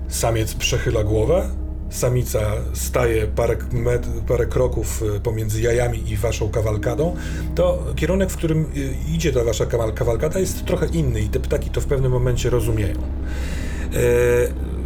Samiec 0.08 0.54
przechyla 0.54 1.04
głowę, 1.04 1.50
samica 1.90 2.40
staje 2.72 3.26
parę, 3.26 3.56
met, 3.72 4.06
parę 4.26 4.46
kroków 4.46 5.02
y, 5.16 5.20
pomiędzy 5.20 5.62
jajami 5.62 6.10
i 6.10 6.16
waszą 6.16 6.48
kawalkadą, 6.48 7.16
to 7.54 7.84
kierunek, 7.96 8.30
w 8.30 8.36
którym 8.36 8.66
y, 8.76 8.94
idzie 9.14 9.32
ta 9.32 9.44
wasza 9.44 9.64
kawal- 9.64 9.94
kawalkada 9.94 10.38
jest 10.38 10.64
trochę 10.64 10.86
inny 10.86 11.20
i 11.20 11.28
te 11.28 11.40
ptaki 11.40 11.70
to 11.70 11.80
w 11.80 11.86
pewnym 11.86 12.12
momencie 12.12 12.50
rozumieją. 12.50 12.94
E, 12.94 13.98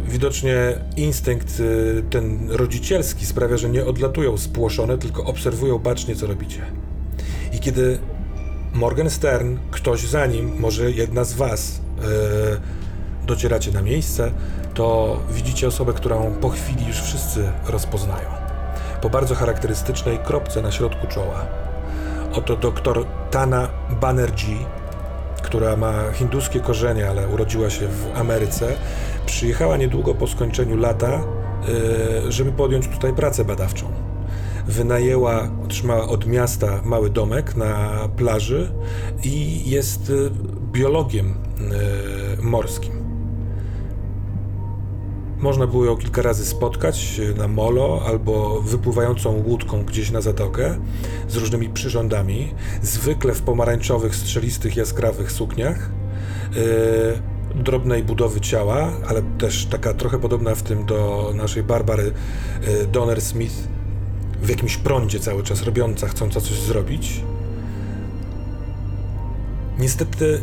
widocznie 0.07 0.55
instynkt 0.97 1.59
y, 1.59 2.03
ten 2.09 2.51
rodzicielski 2.51 3.25
sprawia, 3.25 3.57
że 3.57 3.69
nie 3.69 3.85
odlatują 3.85 4.37
spłoszone, 4.37 4.97
tylko 4.97 5.23
obserwują 5.23 5.79
bacznie, 5.79 6.15
co 6.15 6.27
robicie. 6.27 6.61
I 7.53 7.59
kiedy 7.59 7.97
Morgan 8.73 9.09
Stern, 9.09 9.57
ktoś 9.71 10.01
za 10.07 10.25
nim, 10.25 10.59
może 10.59 10.91
jedna 10.91 11.23
z 11.23 11.33
was, 11.33 11.81
y, 11.99 13.27
docieracie 13.27 13.71
na 13.71 13.81
miejsce, 13.81 14.31
to 14.73 15.19
widzicie 15.31 15.67
osobę, 15.67 15.93
którą 15.93 16.33
po 16.41 16.49
chwili 16.49 16.87
już 16.87 17.01
wszyscy 17.01 17.51
rozpoznają. 17.67 18.29
Po 19.01 19.09
bardzo 19.09 19.35
charakterystycznej 19.35 20.19
kropce 20.19 20.61
na 20.61 20.71
środku 20.71 21.07
czoła. 21.07 21.45
Oto 22.33 22.55
doktor 22.55 23.05
Tana 23.31 23.69
Banerjee, 24.01 24.65
która 25.43 25.75
ma 25.75 26.11
hinduskie 26.13 26.59
korzenie, 26.59 27.09
ale 27.09 27.27
urodziła 27.27 27.69
się 27.69 27.87
w 27.87 28.17
Ameryce, 28.19 28.73
przyjechała 29.25 29.77
niedługo 29.77 30.13
po 30.13 30.27
skończeniu 30.27 30.77
lata, 30.77 31.21
y, 32.27 32.31
żeby 32.31 32.51
podjąć 32.51 32.87
tutaj 32.87 33.13
pracę 33.13 33.45
badawczą. 33.45 33.85
Wynajęła, 34.67 35.49
otrzymała 35.65 36.07
od 36.07 36.25
miasta 36.25 36.81
mały 36.83 37.09
domek 37.09 37.55
na 37.55 37.89
plaży 38.17 38.71
i 39.23 39.69
jest 39.69 40.09
y, 40.09 40.31
biologiem 40.71 41.33
y, 42.39 42.41
morskim. 42.41 43.02
Można 45.43 45.67
było 45.67 45.85
ją 45.85 45.97
kilka 45.97 46.21
razy 46.21 46.45
spotkać 46.45 47.19
y, 47.19 47.33
na 47.35 47.47
molo 47.47 48.01
albo 48.07 48.61
wypływającą 48.61 49.31
łódką 49.31 49.85
gdzieś 49.85 50.11
na 50.11 50.21
zatokę 50.21 50.77
z 51.27 51.35
różnymi 51.35 51.69
przyrządami, 51.69 52.53
zwykle 52.81 53.33
w 53.33 53.41
pomarańczowych, 53.41 54.15
strzelistych, 54.15 54.75
jaskrawych 54.75 55.31
sukniach, 55.31 55.89
yy, 56.55 57.63
drobnej 57.63 58.03
budowy 58.03 58.41
ciała, 58.41 58.91
ale 59.07 59.21
też 59.21 59.65
taka 59.65 59.93
trochę 59.93 60.19
podobna 60.19 60.55
w 60.55 60.63
tym 60.63 60.85
do 60.85 61.31
naszej 61.35 61.63
Barbary 61.63 62.03
yy, 62.67 62.87
Donner 62.87 63.21
Smith, 63.21 63.55
w 64.41 64.49
jakimś 64.49 64.77
prądzie 64.77 65.19
cały 65.19 65.43
czas 65.43 65.63
robiąca, 65.63 66.07
chcąca 66.07 66.41
coś 66.41 66.59
zrobić. 66.59 67.21
Niestety 69.79 70.41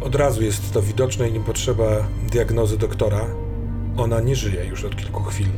od 0.00 0.14
razu 0.14 0.42
jest 0.42 0.72
to 0.72 0.82
widoczne 0.82 1.28
i 1.28 1.32
nie 1.32 1.40
potrzeba 1.40 1.86
diagnozy 2.30 2.78
doktora. 2.78 3.43
Ona 3.96 4.20
nie 4.20 4.36
żyje 4.36 4.64
już 4.64 4.84
od 4.84 4.96
kilku 4.96 5.22
chwil. 5.22 5.48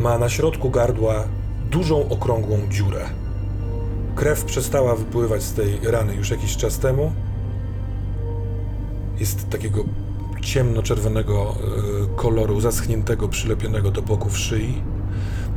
Ma 0.00 0.18
na 0.18 0.28
środku 0.28 0.70
gardła 0.70 1.24
dużą, 1.70 2.08
okrągłą 2.08 2.58
dziurę. 2.70 3.04
Krew 4.14 4.44
przestała 4.44 4.96
wypływać 4.96 5.42
z 5.42 5.52
tej 5.52 5.80
rany 5.82 6.14
już 6.14 6.30
jakiś 6.30 6.56
czas 6.56 6.78
temu. 6.78 7.12
Jest 9.20 9.50
takiego 9.50 9.84
ciemnoczerwonego 10.42 11.54
e, 11.54 12.16
koloru, 12.16 12.60
zaschniętego, 12.60 13.28
przylepionego 13.28 13.90
do 13.90 14.02
boków 14.02 14.38
szyi. 14.38 14.82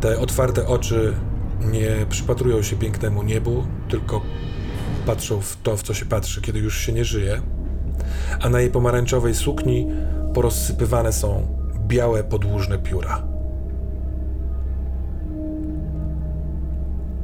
Te 0.02 0.19
otwarte 0.19 0.68
oczy 0.68 1.14
nie 1.61 2.06
przypatrują 2.10 2.61
się 2.61 2.76
pięknemu 2.76 3.23
niebu, 3.23 3.64
tylko 3.90 4.22
patrzą 5.06 5.41
w 5.41 5.57
to, 5.64 5.77
w 5.77 5.84
co 5.84 5.94
się 5.94 6.06
patrzy, 6.06 6.41
kiedy 6.41 6.60
już 6.60 6.77
się 6.77 6.94
nie 6.94 7.06
żyje. 7.06 7.41
A 8.41 8.49
na 8.49 8.61
jej 8.61 8.69
pomarańczowej 8.69 9.36
sukni 9.36 9.88
porozsypywane 10.36 11.14
są 11.14 11.48
białe, 11.88 12.24
podłużne 12.24 12.80
pióra. 12.80 13.24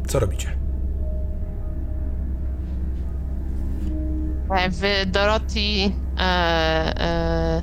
Co 0.08 0.20
robicie? 0.20 0.58
E, 4.50 4.70
W 4.70 5.12
Dorothy, 5.12 5.92
e, 6.20 6.22
e, 6.22 7.62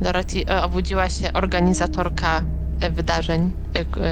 Dorothy 0.00 0.44
e, 0.46 0.62
obudziła 0.62 1.08
się 1.08 1.32
organizatorka 1.32 2.42
e, 2.80 2.90
wydarzeń, 2.90 3.52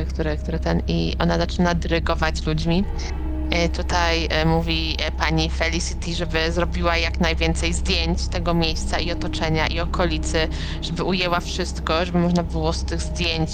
które, 0.09 0.37
które 0.37 0.59
ten 0.59 0.83
i 0.87 1.17
ona 1.19 1.39
zaczyna 1.39 1.75
dyrygować 1.75 2.47
ludźmi. 2.47 2.85
E, 3.51 3.69
Tutaj 3.69 4.27
e, 4.31 4.45
mówi 4.45 4.97
e, 4.99 5.13
pani 5.13 5.51
Felicity, 5.51 6.15
żeby 6.15 6.53
zrobiła 6.53 6.97
jak 6.97 7.21
najwięcej 7.21 7.75
zdjęć 7.75 8.29
tego 8.29 8.55
miejsca 8.55 8.99
i 9.01 9.11
otoczenia 9.13 9.67
i 9.67 9.81
okolicy, 9.81 10.49
żeby 10.83 11.05
ujęła 11.05 11.41
wszystko, 11.41 12.05
żeby 12.07 12.19
można 12.19 12.43
było 12.45 12.73
z 12.73 12.85
tych 12.85 13.03
zdjęć 13.03 13.51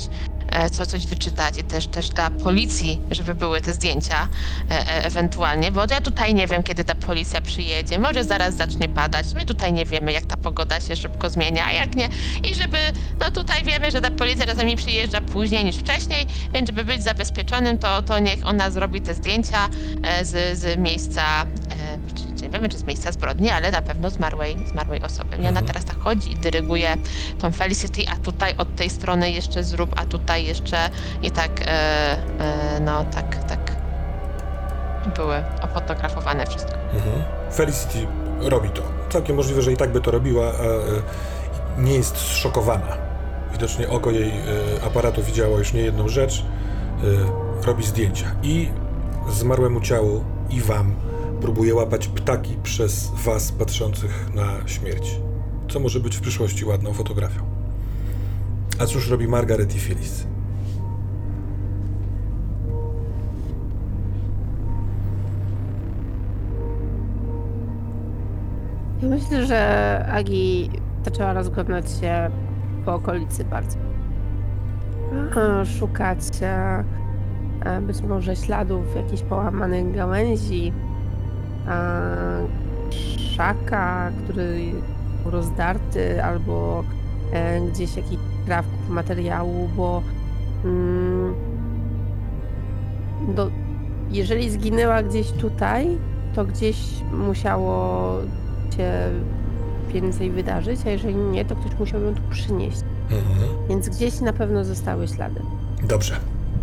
co 0.73 0.87
coś 0.87 1.07
wyczytać 1.07 1.59
i 1.59 1.65
też, 1.65 1.87
też 1.87 2.09
dla 2.09 2.31
policji, 2.31 3.01
żeby 3.11 3.35
były 3.35 3.61
te 3.61 3.73
zdjęcia 3.73 4.29
e, 4.71 4.75
e, 4.75 5.05
ewentualnie, 5.05 5.73
bo 5.73 5.81
ja 5.91 6.01
tutaj 6.01 6.35
nie 6.35 6.47
wiem, 6.47 6.62
kiedy 6.62 6.85
ta 6.85 6.95
policja 6.95 7.41
przyjedzie, 7.41 7.99
może 7.99 8.25
zaraz 8.25 8.55
zacznie 8.57 8.89
padać, 8.89 9.35
my 9.35 9.45
tutaj 9.45 9.73
nie 9.73 9.85
wiemy, 9.85 10.12
jak 10.12 10.27
ta 10.27 10.37
pogoda 10.37 10.81
się 10.81 10.97
szybko 10.97 11.31
zmienia, 11.31 11.66
a 11.66 11.73
jak 11.73 11.95
nie, 11.95 12.09
i 12.51 12.55
żeby, 12.55 12.79
no 13.21 13.31
tutaj 13.31 13.65
wiemy, 13.65 13.91
że 13.91 14.01
ta 14.01 14.11
policja 14.11 14.47
czasami 14.47 14.77
przyjeżdża 14.77 15.21
później 15.21 15.65
niż 15.65 15.77
wcześniej, 15.77 16.27
więc 16.53 16.69
żeby 16.69 16.85
być 16.85 17.03
zabezpieczonym, 17.03 17.79
to, 17.79 18.03
to 18.03 18.19
niech 18.19 18.47
ona 18.47 18.71
zrobi 18.71 19.01
te 19.01 19.15
zdjęcia 19.15 19.69
e, 20.03 20.25
z, 20.25 20.59
z 20.59 20.79
miejsca, 20.79 21.23
e, 21.43 22.34
nie 22.45 22.51
wiemy, 22.51 22.69
czy 22.69 22.79
z 22.79 22.85
miejsca 22.85 23.12
zbrodni, 23.12 23.51
ale 23.51 23.71
na 23.71 23.83
pewno 23.83 24.11
zmarłej, 24.11 24.57
zmarłej 24.69 25.03
osoby. 25.03 25.37
I 25.37 25.41
ona 25.41 25.49
Mhm. 25.49 25.66
teraz 25.66 25.85
tak 25.85 25.99
chodzi 25.99 26.33
i 26.33 26.37
dyryguje 26.37 26.97
tą 27.39 27.53
Felicity, 27.53 28.03
a 28.12 28.16
tutaj 28.16 28.55
od 28.59 28.77
tej 28.77 28.91
strony 28.91 29.31
jeszcze 29.31 29.65
zrób, 29.65 29.91
a 30.01 30.05
tutaj 30.05 30.45
jeszcze 30.45 30.91
i 31.23 31.31
tak, 31.31 31.51
e, 31.61 31.66
e, 31.66 32.81
no 32.81 33.05
tak, 33.05 33.45
tak 33.45 33.73
były 35.16 35.37
ofotografowane 35.62 36.47
wszystko. 36.47 36.75
Mhm. 36.95 37.23
Felicity 37.55 38.07
robi 38.41 38.69
to. 38.69 38.83
Całkiem 39.11 39.37
możliwe, 39.37 39.62
że 39.62 39.73
i 39.73 39.77
tak 39.77 39.93
by 39.93 40.01
to 40.01 40.11
robiła, 40.11 40.47
a 40.47 40.62
e, 40.62 41.83
nie 41.83 41.95
jest 41.95 42.16
zszokowana. 42.16 42.97
Widocznie 43.53 43.89
oko 43.89 44.11
jej 44.11 44.29
e, 44.31 44.35
aparatu 44.87 45.23
widziało 45.23 45.59
już 45.59 45.73
nie 45.73 45.81
jedną 45.81 46.09
rzecz. 46.09 46.45
E, 47.62 47.66
robi 47.66 47.85
zdjęcia 47.85 48.27
i 48.43 48.71
zmarłemu 49.31 49.81
ciału 49.81 50.25
i 50.51 50.61
wam 50.61 50.95
próbuje 51.45 51.75
łapać 51.75 52.09
ptaki 52.09 52.57
przez 52.62 53.11
was 53.25 53.53
patrzących 53.53 54.35
na 54.35 54.69
śmierć. 54.69 55.21
Co 55.69 55.81
może 55.81 56.01
być 56.01 56.16
w 56.16 56.21
przyszłości 56.21 56.65
ładną 56.65 56.93
fotografią. 56.93 57.43
A 58.79 58.87
cóż 58.87 59.11
robi 59.11 59.29
Margaret 59.29 59.77
i 59.77 59.79
Phyllis? 59.79 60.27
Ja 69.03 69.09
myślę, 69.09 69.47
że 69.47 70.07
Agi 70.12 70.71
zaczęła 71.05 71.33
rozglądać 71.33 71.91
się 72.01 72.31
po 72.85 72.95
okolicy 72.95 73.45
bardzo. 73.45 73.79
Szukać 75.79 76.19
e, 76.43 76.85
e, 77.65 77.81
być 77.81 78.03
może 78.03 78.37
śladów 78.37 78.97
jakichś 78.97 79.23
połamanych 79.23 79.95
gałęzi, 79.95 80.73
krzaka, 82.91 84.12
który 84.24 84.73
był 85.23 85.31
rozdarty, 85.31 86.24
albo 86.24 86.85
e, 87.32 87.61
gdzieś 87.61 87.97
jakichś 87.97 88.23
krawków 88.47 88.89
materiału, 88.89 89.69
bo 89.77 90.03
mm, 90.65 91.35
do, 93.35 93.51
jeżeli 94.11 94.51
zginęła 94.51 95.03
gdzieś 95.03 95.31
tutaj, 95.31 95.99
to 96.35 96.45
gdzieś 96.45 96.77
musiało 97.12 98.19
się 98.77 99.11
więcej 99.93 100.31
wydarzyć, 100.31 100.81
a 100.86 100.91
jeżeli 100.91 101.15
nie, 101.15 101.45
to 101.45 101.57
ktoś 101.57 101.78
musiał 101.78 102.03
ją 102.03 102.15
tu 102.15 102.23
przynieść. 102.31 102.81
Mhm. 103.11 103.49
Więc 103.69 103.89
gdzieś 103.89 104.20
na 104.20 104.32
pewno 104.32 104.65
zostały 104.65 105.09
ślady. 105.09 105.41
Dobrze. 105.82 106.16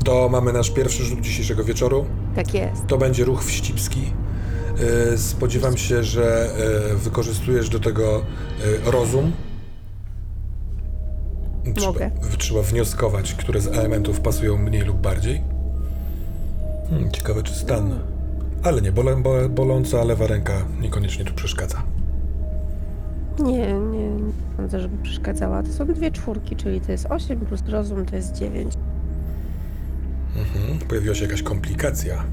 To 0.03 0.29
mamy 0.29 0.53
nasz 0.53 0.69
pierwszy 0.71 1.03
rzut 1.03 1.21
dzisiejszego 1.21 1.63
wieczoru. 1.63 2.05
Tak 2.35 2.53
jest. 2.53 2.87
To 2.87 2.97
będzie 2.97 3.25
ruch 3.25 3.43
wścibski. 3.43 4.13
E, 4.79 5.17
Spodziewam 5.17 5.77
się, 5.77 6.03
że 6.03 6.49
e, 6.91 6.95
wykorzystujesz 6.95 7.69
do 7.69 7.79
tego 7.79 8.21
e, 8.87 8.91
rozum. 8.91 9.31
Trzeba, 11.75 11.87
Mogę. 11.87 12.11
trzeba 12.37 12.61
wnioskować, 12.61 13.33
które 13.33 13.61
z 13.61 13.67
elementów 13.67 14.19
pasują 14.19 14.57
mniej 14.57 14.81
lub 14.81 14.97
bardziej. 14.97 15.41
Hmm, 16.89 17.11
ciekawe, 17.11 17.43
czy 17.43 17.53
stan. 17.53 17.99
Ale 18.63 18.81
nie, 18.81 18.91
bole, 18.91 19.15
bole, 19.15 19.49
boląca 19.49 20.03
lewa 20.03 20.27
ręka 20.27 20.53
niekoniecznie 20.81 21.25
tu 21.25 21.33
przeszkadza. 21.33 21.83
Nie, 23.39 23.73
nie, 23.73 24.09
nie 24.09 24.31
sądzę, 24.57 24.79
żeby 24.79 25.03
przeszkadzała. 25.03 25.63
To 25.63 25.69
są 25.73 25.85
dwie 25.85 26.11
czwórki, 26.11 26.55
czyli 26.55 26.81
to 26.81 26.91
jest 26.91 27.05
8 27.09 27.39
plus 27.39 27.61
rozum 27.67 28.05
to 28.05 28.15
jest 28.15 28.35
9. 28.35 28.73
Mhm. 30.37 30.79
Pojawiła 30.79 31.15
się 31.15 31.25
jakaś 31.25 31.43
komplikacja. 31.43 32.23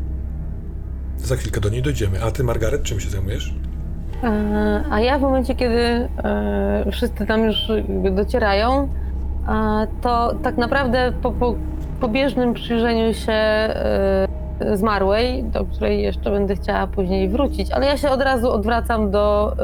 Za 1.19 1.37
chwilkę 1.37 1.61
do 1.61 1.69
niej 1.69 1.83
dojdziemy. 1.83 2.23
A 2.25 2.31
ty, 2.31 2.45
Margaret, 2.45 2.83
czym 2.83 3.01
się 3.01 3.11
zajmujesz? 3.11 3.55
E, 4.25 4.85
A 4.91 5.01
ja 5.01 5.19
w 5.19 5.23
momencie, 5.23 5.55
kiedy 5.55 5.79
e, 5.79 6.85
wszyscy 6.93 7.27
tam 7.27 7.45
już 7.45 7.73
docierają, 8.11 8.89
to 10.01 10.35
tak 10.43 10.57
naprawdę 10.57 11.13
po, 11.23 11.31
po 11.31 11.55
pobieżnym 12.01 12.55
przyjrzeniu 12.55 13.15
się 13.15 13.33
e, 13.33 14.29
zmarłej, 14.75 15.45
do 15.45 15.65
której 15.65 16.03
jeszcze 16.03 16.31
będę 16.31 16.57
chciała 16.57 16.87
później 16.87 17.29
wrócić, 17.29 17.71
ale 17.71 17.87
ja 17.87 17.97
się 17.97 18.11
od 18.11 18.23
razu 18.23 18.51
odwracam 18.51 19.11
do 19.11 19.57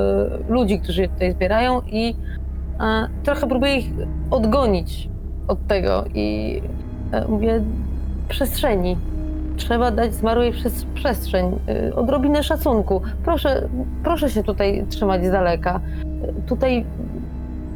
ludzi, 0.48 0.80
którzy 0.80 1.02
się 1.02 1.08
tutaj 1.08 1.32
zbierają 1.32 1.82
i 1.86 2.16
trochę 3.24 3.46
próbuję 3.46 3.76
ich 3.76 3.86
odgonić 4.30 5.08
od 5.48 5.66
tego 5.66 6.04
i 6.14 6.60
mówię, 7.28 7.62
przestrzeni. 8.28 8.96
Trzeba 9.56 9.90
dać 9.90 10.14
zmarłej 10.14 10.52
przez 10.52 10.84
przestrzeń, 10.94 11.58
e, 11.68 11.94
odrobinę 11.94 12.42
szacunku. 12.42 13.02
Proszę, 13.24 13.68
proszę 14.04 14.30
się 14.30 14.42
tutaj 14.42 14.84
trzymać 14.90 15.24
z 15.24 15.30
daleka. 15.30 15.80
Tutaj, 16.46 16.84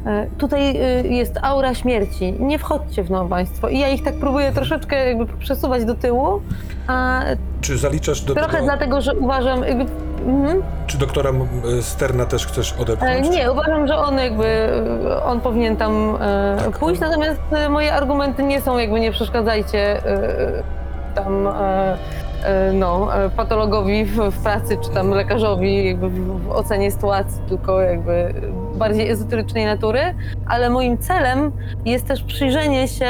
e, 0.06 0.26
tutaj 0.38 0.76
e, 0.76 1.02
jest 1.08 1.38
aura 1.42 1.74
śmierci. 1.74 2.34
Nie 2.40 2.58
wchodźcie 2.58 3.02
w 3.02 3.10
nią 3.10 3.28
państwo. 3.28 3.68
I 3.68 3.78
ja 3.78 3.88
ich 3.88 4.04
tak 4.04 4.14
próbuję 4.20 4.52
troszeczkę 4.52 5.08
jakby 5.08 5.26
przesuwać 5.26 5.84
do 5.84 5.94
tyłu, 5.94 6.40
a 6.86 7.20
Czy 7.60 7.78
zaliczasz 7.78 8.20
do 8.20 8.34
trochę 8.34 8.52
tego, 8.52 8.64
dlatego, 8.64 9.00
że 9.00 9.14
uważam 9.14 9.62
jakby... 9.64 9.86
Mhm. 10.26 10.62
czy 10.86 10.98
doktora 10.98 11.30
Sterna 11.80 12.26
też 12.26 12.46
chcesz 12.46 12.72
E, 12.72 12.82
odepchnąć? 12.82 13.30
Nie, 13.30 13.52
uważam, 13.52 13.86
że 13.86 13.96
on 13.96 14.18
jakby, 14.18 14.46
e, 14.46 15.22
on 15.24 15.40
powinien 15.40 15.76
tam 15.76 16.18
Tak. 16.64 16.78
pójść, 16.78 17.00
natomiast 17.00 17.40
moje 17.70 17.94
argumenty 17.94 18.42
nie 18.42 18.60
są 18.60 18.78
jakby 18.78 19.00
nie 19.00 19.12
przeszkadzajcie 19.12 20.02
tam 21.24 21.46
e, 21.46 21.96
e, 22.44 22.72
no, 22.72 23.16
e, 23.24 23.30
patologowi 23.30 24.04
w, 24.04 24.42
pracy, 24.42 24.76
czy 24.84 24.90
tam 24.90 25.10
lekarzowi 25.10 25.96
w, 25.96 26.50
ocenie 26.50 26.90
sytuacji, 26.90 27.42
tylko 27.48 27.80
jakby 27.80 28.34
bardziej 28.74 29.10
ezoterycznej 29.10 29.64
natury, 29.64 30.00
ale 30.46 30.70
moim 30.70 30.98
celem 30.98 31.52
jest 31.84 32.06
też 32.06 32.22
przyjrzenie 32.22 32.88
się 32.88 33.06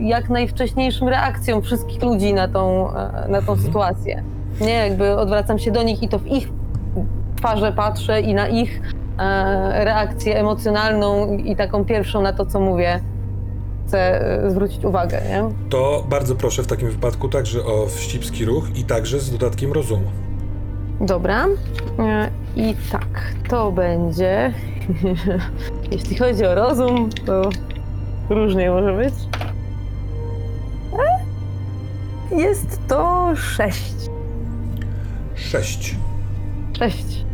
jak 0.00 0.30
najwcześniejszym 0.30 1.08
reakcjom 1.08 1.62
wszystkich 1.62 2.02
ludzi 2.02 2.34
na 2.34 2.48
tą, 2.48 2.88
na 3.28 3.42
tą 3.42 3.52
Mhm. 3.52 3.58
sytuację. 3.58 4.22
Nie, 4.60 4.74
jakby 4.74 5.16
odwracam 5.16 5.58
się 5.58 5.70
do 5.70 5.82
nich 5.82 6.02
i 6.02 6.08
to 6.08 6.18
w 6.18 6.26
ich 6.26 6.48
twarze 7.36 7.72
patrzę 7.72 8.20
i 8.20 8.34
na 8.34 8.48
ich 8.48 8.80
reakcję 9.72 10.36
emocjonalną 10.40 11.36
i 11.36 11.56
taką 11.56 11.84
pierwszą 11.84 12.22
na 12.22 12.32
to, 12.32 12.46
co 12.46 12.60
mówię, 12.60 13.00
chcę 13.92 14.20
e, 14.44 14.50
zwrócić 14.50 14.84
uwagę, 14.84 15.20
nie? 15.28 15.44
To 15.68 16.04
bardzo 16.08 16.34
proszę 16.34 16.62
w 16.62 16.66
takim 16.66 16.90
wypadku 16.90 17.28
także 17.28 17.64
o 17.64 17.86
wścibski 17.86 18.44
ruch 18.44 18.76
i 18.76 18.84
także 18.84 19.20
z 19.20 19.30
dodatkiem 19.30 19.72
rozumu. 19.72 20.06
Dobra. 21.00 21.46
E, 21.98 22.30
I 22.56 22.74
tak, 22.92 23.34
to 23.48 23.72
będzie. 23.72 24.52
Jeśli 25.92 26.16
chodzi 26.18 26.46
o 26.46 26.54
rozum, 26.54 27.10
to 27.26 27.50
różnie 28.30 28.70
może 28.70 28.92
być. 28.92 29.14
E, 32.32 32.36
Jest 32.36 32.80
to 32.88 33.30
sześć. 33.36 33.94
Sześć. 35.34 35.96
Sześć. 36.78 37.24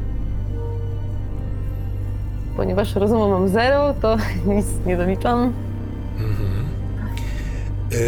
Ponieważ 2.56 2.94
rozumu 2.94 3.28
mam 3.28 3.48
zero, 3.48 3.94
to 4.02 4.16
nic 4.54 4.66
nie 4.86 4.96
doliczam. 4.96 5.52
Yy, 7.90 7.98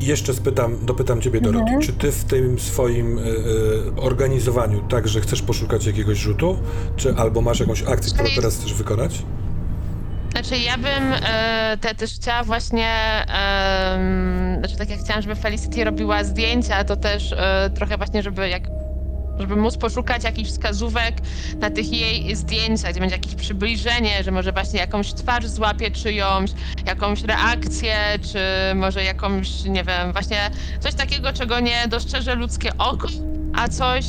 jeszcze 0.00 0.34
spytam, 0.34 0.76
dopytam 0.86 1.20
ciebie, 1.20 1.40
Doroty, 1.40 1.64
Mhm. 1.64 1.80
czy 1.82 1.92
ty 1.92 2.12
w 2.12 2.24
tym 2.24 2.58
swoim 2.58 3.16
yy, 3.18 3.92
organizowaniu 3.96 4.80
także 4.88 5.20
chcesz 5.20 5.42
poszukać 5.42 5.86
jakiegoś 5.86 6.18
rzutu, 6.18 6.58
czy 6.96 7.14
albo 7.16 7.40
masz 7.40 7.60
jakąś 7.60 7.82
akcję, 7.82 8.12
którą 8.14 8.28
teraz 8.36 8.56
chcesz 8.58 8.74
wykonać? 8.74 9.22
Znaczy 10.32 10.56
ja 10.58 10.76
bym 10.78 11.12
e, 11.22 11.76
te, 11.80 11.94
też 11.94 12.14
chciała 12.14 12.42
właśnie, 12.44 12.88
znaczy 14.58 14.76
tak 14.78 14.90
jak 14.90 15.00
chciałam, 15.00 15.22
żeby 15.22 15.34
Felicity 15.34 15.84
robiła 15.84 16.24
zdjęcia, 16.24 16.84
to 16.84 16.96
też 16.96 17.32
e, 17.32 17.70
trochę 17.74 17.96
właśnie, 17.96 18.22
żeby 18.22 18.48
jak 18.48 18.62
żeby 19.40 19.56
móc 19.56 19.76
poszukać 19.76 20.24
jakichś 20.24 20.50
wskazówek 20.50 21.14
na 21.60 21.70
tych 21.70 21.92
jej 21.92 22.36
zdjęciach, 22.36 22.90
gdzie 22.90 23.00
będzie 23.00 23.16
jakieś 23.16 23.34
przybliżenie, 23.34 24.24
że 24.24 24.30
może 24.30 24.52
właśnie 24.52 24.80
jakąś 24.80 25.12
twarz 25.14 25.46
złapie 25.46 25.90
czyjąś, 25.90 26.50
jakąś 26.86 27.22
reakcję, 27.22 27.94
czy 28.32 28.38
może 28.74 29.04
jakąś, 29.04 29.64
nie 29.64 29.84
wiem, 29.84 30.12
właśnie 30.12 30.50
coś 30.80 30.94
takiego, 30.94 31.32
czego 31.32 31.60
nie 31.60 31.88
dostrzeże 31.88 32.34
ludzkie 32.34 32.70
oko, 32.78 33.08
a 33.54 33.68
coś, 33.68 34.04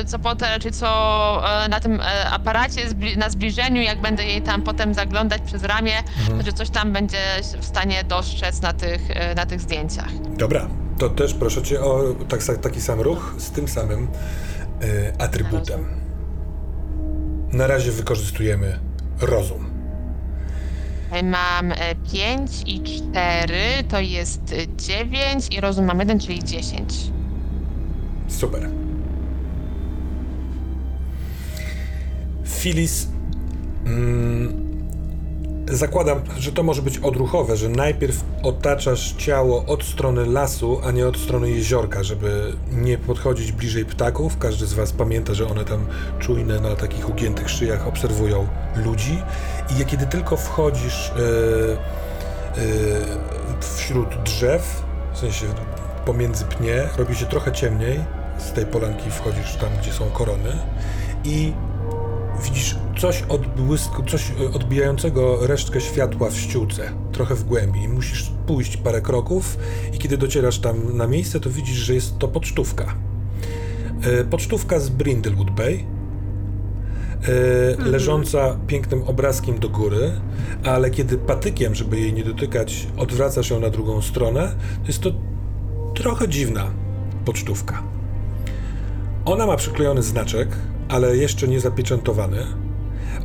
y, 0.00 0.04
co 0.06 0.18
potem, 0.18 0.60
czy 0.60 0.70
co 0.70 1.42
y, 1.66 1.68
na 1.68 1.80
tym 1.80 2.00
y, 2.00 2.04
aparacie, 2.30 2.88
zbli- 2.88 3.16
na 3.16 3.30
zbliżeniu, 3.30 3.82
jak 3.82 4.00
będę 4.00 4.24
jej 4.24 4.42
tam 4.42 4.62
potem 4.62 4.94
zaglądać 4.94 5.42
przez 5.46 5.64
ramię, 5.64 5.92
Mhm. 6.20 6.42
że 6.42 6.52
coś 6.52 6.70
tam 6.70 6.92
będzie 6.92 7.18
w 7.60 7.64
stanie 7.64 8.04
dostrzec 8.04 8.60
na 8.62 8.72
tych, 8.72 9.10
y, 9.10 9.34
na 9.36 9.46
tych 9.46 9.60
zdjęciach. 9.60 10.08
Dobra, 10.36 10.68
to 10.98 11.08
też 11.08 11.34
proszę 11.34 11.62
cię 11.62 11.80
o 11.80 12.00
tak, 12.28 12.40
taki 12.62 12.80
sam 12.80 13.00
ruch 13.00 13.34
z 13.38 13.50
tym 13.50 13.68
samym 13.68 14.08
atrybutem. 15.18 15.84
Na 17.52 17.66
razie 17.66 17.92
wykorzystujemy 17.92 18.78
rozum. 19.20 19.70
Tutaj 21.04 21.24
Mam 21.24 21.72
5 22.12 22.62
i 22.66 22.82
4, 22.82 23.54
to 23.88 24.00
jest 24.00 24.54
9 24.76 25.48
i 25.50 25.60
rozum 25.60 25.84
mam 25.84 25.98
1, 25.98 26.20
czyli 26.20 26.44
10. 26.44 26.94
Super. 28.28 28.68
Filis. 32.44 33.08
Mm, 33.86 34.67
zakładam, 35.70 36.20
że 36.38 36.52
to 36.52 36.62
może 36.62 36.82
być 36.82 36.98
odruchowe, 36.98 37.56
że 37.56 37.68
najpierw 37.68 38.24
otaczasz 38.42 39.12
ciało 39.12 39.64
od 39.66 39.84
strony 39.84 40.26
lasu, 40.26 40.80
a 40.84 40.90
nie 40.90 41.08
od 41.08 41.16
strony 41.16 41.50
jeziorka, 41.50 42.02
żeby 42.02 42.52
nie 42.72 42.98
podchodzić 42.98 43.52
bliżej 43.52 43.84
ptaków. 43.84 44.38
Każdy 44.38 44.66
z 44.66 44.74
Was 44.74 44.92
pamięta, 44.92 45.34
że 45.34 45.48
one 45.48 45.64
tam 45.64 45.86
czujne 46.18 46.60
na 46.60 46.76
takich 46.76 47.08
ugiętych 47.08 47.50
szyjach 47.50 47.88
obserwują 47.88 48.46
ludzi. 48.76 49.18
I 49.80 49.84
kiedy 49.84 50.06
tylko 50.06 50.36
wchodzisz 50.36 51.10
e, 51.10 51.12
e, 52.60 53.76
wśród 53.76 54.08
drzew, 54.22 54.82
w 55.14 55.18
sensie 55.18 55.46
pomiędzy 56.04 56.44
pnie, 56.44 56.88
robi 56.98 57.14
się 57.14 57.26
trochę 57.26 57.52
ciemniej. 57.52 58.00
Z 58.38 58.52
tej 58.52 58.66
polanki 58.66 59.10
wchodzisz 59.10 59.56
tam, 59.56 59.70
gdzie 59.82 59.92
są 59.92 60.10
korony 60.10 60.58
i 61.24 61.52
widzisz 62.42 62.76
coś 62.98 63.24
odbłysku, 63.28 64.02
coś 64.02 64.30
e, 64.30 64.52
odbijającego 64.52 65.46
resztkę 65.46 65.80
światła 65.80 66.30
w 66.30 66.36
ściółce, 66.36 66.92
trochę 67.12 67.34
w 67.34 67.44
głębi. 67.44 67.88
Musisz 67.88 68.32
pójść 68.46 68.76
parę 68.76 69.00
kroków 69.00 69.58
i 69.92 69.98
kiedy 69.98 70.18
docierasz 70.18 70.58
tam 70.58 70.96
na 70.96 71.06
miejsce, 71.06 71.40
to 71.40 71.50
widzisz, 71.50 71.76
że 71.76 71.94
jest 71.94 72.18
to 72.18 72.28
pocztówka. 72.28 72.94
E, 74.02 74.24
Pocztówka 74.24 74.80
z 74.80 74.88
Brindlewood 74.88 75.50
Bay, 75.50 75.84
e, 77.78 77.90
leżąca 77.90 78.58
pięknym 78.66 79.02
obrazkiem 79.02 79.58
do 79.58 79.68
góry, 79.68 80.12
ale 80.64 80.90
kiedy 80.90 81.18
patykiem, 81.18 81.74
żeby 81.74 82.00
jej 82.00 82.12
nie 82.12 82.24
dotykać, 82.24 82.86
odwracasz 82.96 83.50
ją 83.50 83.60
na 83.60 83.70
drugą 83.70 84.02
stronę, 84.02 84.54
to 84.82 84.86
jest 84.86 85.00
to 85.00 85.10
trochę 85.94 86.28
dziwna 86.28 86.70
pocztówka. 87.24 87.82
Ona 89.24 89.46
ma 89.46 89.56
przyklejony 89.56 90.02
znaczek, 90.02 90.48
ale 90.88 91.16
jeszcze 91.16 91.48
nie 91.48 91.60
zapieczętowany. 91.60 92.67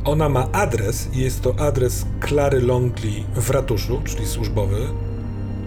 Ona 0.04 0.28
ma 0.28 0.48
adres 0.52 1.08
i 1.12 1.20
jest 1.20 1.42
to 1.42 1.54
adres 1.58 2.06
Klary 2.20 2.60
Longley 2.60 3.24
w 3.34 3.50
ratuszu, 3.50 4.00
czyli 4.04 4.26
służbowy 4.26 4.86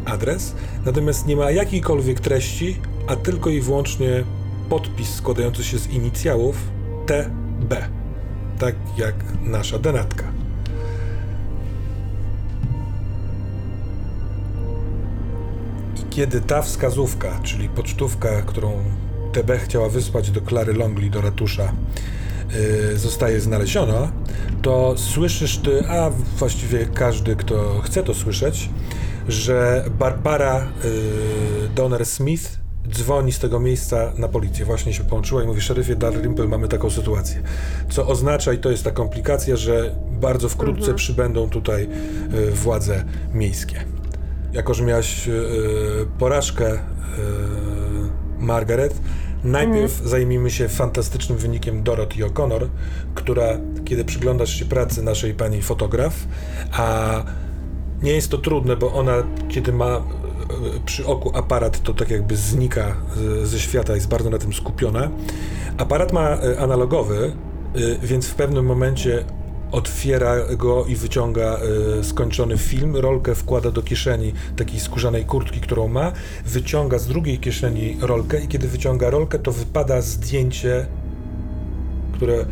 adres, 0.05 0.55
natomiast 0.85 1.27
nie 1.27 1.35
ma 1.35 1.51
jakiejkolwiek 1.51 2.19
treści, 2.19 2.80
a 3.07 3.15
tylko 3.15 3.49
i 3.49 3.61
wyłącznie 3.61 4.23
podpis 4.69 5.09
składający 5.15 5.64
się 5.64 5.80
z 5.80 5.88
inicjałów 5.88 6.57
TB, 7.05 7.76
tak 8.59 8.76
jak 8.97 9.15
nasza 9.43 9.80
denatka. 9.80 10.23
Kiedy 16.09 16.41
ta 16.41 16.61
wskazówka, 16.61 17.39
czyli 17.43 17.69
pocztówka, 17.69 18.41
którą 18.41 18.84
TB 19.34 19.51
chciała 19.57 19.89
wysłać 19.89 20.31
do 20.31 20.41
Klary 20.41 20.73
Longley, 20.73 21.09
do 21.09 21.22
ratusza, 21.22 21.73
zostaje 22.95 23.41
znaleziona, 23.41 24.11
to 24.61 24.94
słyszysz 24.98 25.57
ty, 25.57 25.88
a 25.88 26.10
właściwie 26.10 26.86
każdy, 26.86 27.36
kto 27.36 27.82
chce 27.82 28.03
to 28.03 28.14
słyszeć, 28.14 28.69
że 29.28 29.86
Barbara 29.99 30.68
yy, 30.84 31.69
Donner 31.76 32.06
Smith 32.06 32.60
dzwoni 32.91 33.32
z 33.32 33.40
tego 33.40 33.60
miejsca 33.60 34.14
na 34.18 34.28
policję. 34.28 34.65
Właśnie 34.65 34.94
się 34.94 35.03
połączyła 35.03 35.44
i 35.44 35.48
mówi, 35.48 35.61
szeryfie 35.61 35.95
Dalrymple, 35.95 36.48
mamy 36.48 36.68
taką 36.68 36.90
sytuację. 36.90 37.41
Co 37.90 38.07
oznacza, 38.07 38.53
i 38.53 38.57
to 38.57 38.72
jest 38.72 38.84
ta 38.84 38.91
komplikacja, 38.91 39.56
że 39.56 39.95
bardzo 40.11 40.49
wkrótce 40.49 40.94
przybędą 40.94 41.49
tutaj 41.49 41.90
yy, 42.32 42.52
władze 42.52 43.03
miejskie. 43.34 43.84
Jako, 44.53 44.74
że 44.74 44.84
miałaś 44.84 45.30
porażkę 46.19 46.80
Margaret, 48.40 49.02
najpierw 49.43 50.01
zajmijmy 50.05 50.51
się 50.51 50.69
fantastycznym 50.69 51.38
wynikiem 51.38 51.84
Dorothy 51.84 52.23
O'Connor, 52.23 52.68
która, 53.15 53.57
kiedy 53.85 54.05
przyglądasz 54.05 54.53
się 54.59 54.65
pracy 54.65 55.03
naszej 55.03 55.34
pani 55.34 55.61
fotograf, 55.61 56.14
a 56.72 57.23
nie 58.03 58.11
jest 58.11 58.31
to 58.31 58.38
trudne, 58.38 58.76
bo 58.76 58.93
ona, 58.93 59.14
kiedy 59.49 59.73
ma 59.73 59.88
e, 59.88 60.01
przy 60.85 61.05
oku 61.05 61.31
aparat, 61.38 61.84
to 61.84 61.93
tak 61.93 62.09
jakby 62.09 62.35
znika 62.35 62.95
ze 63.43 63.59
świata, 63.59 63.95
jest 63.95 64.07
bardzo 64.07 64.30
na 64.30 64.38
tym 64.38 64.53
skupiona. 64.53 65.09
Aparat 65.77 66.14
ma 66.14 66.30
e, 66.30 66.59
analogowy, 66.59 67.31
e, 67.76 68.07
więc 68.07 68.27
w 68.27 68.35
pewnym 68.35 68.65
momencie 68.65 69.26
otwiera 69.72 70.35
go 70.57 70.85
i 70.85 70.95
wyciąga 70.95 71.57
y, 71.99 72.03
skończony 72.03 72.57
film, 72.57 72.95
rolkę 72.95 73.35
wkłada 73.35 73.72
do 73.72 73.81
kieszeni 73.81 74.34
takiej 74.56 74.80
skórzanej 74.80 75.26
kurtki, 75.26 75.60
którą 75.60 75.88
ma, 75.88 76.11
wyciąga 76.45 76.99
z 76.99 77.07
drugiej 77.07 77.39
kieszeni 77.39 77.98
rolkę 78.02 78.44
i 78.44 78.48
kiedy 78.48 78.68
wyciąga 78.68 79.10
rolkę, 79.10 79.39
to 79.39 79.52
wypada 79.52 80.02
zdjęcie, 80.02 80.85
które 82.14 82.45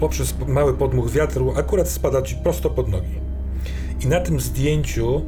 poprzez 0.00 0.34
mały 0.46 0.74
podmuch 0.74 1.10
wiatru 1.10 1.52
akurat 1.56 1.88
spada 1.88 2.22
ci 2.22 2.36
prosto 2.36 2.70
pod 2.70 2.88
nogi. 2.88 3.20
I 4.00 4.06
na 4.06 4.20
tym 4.20 4.40
zdjęciu 4.40 5.22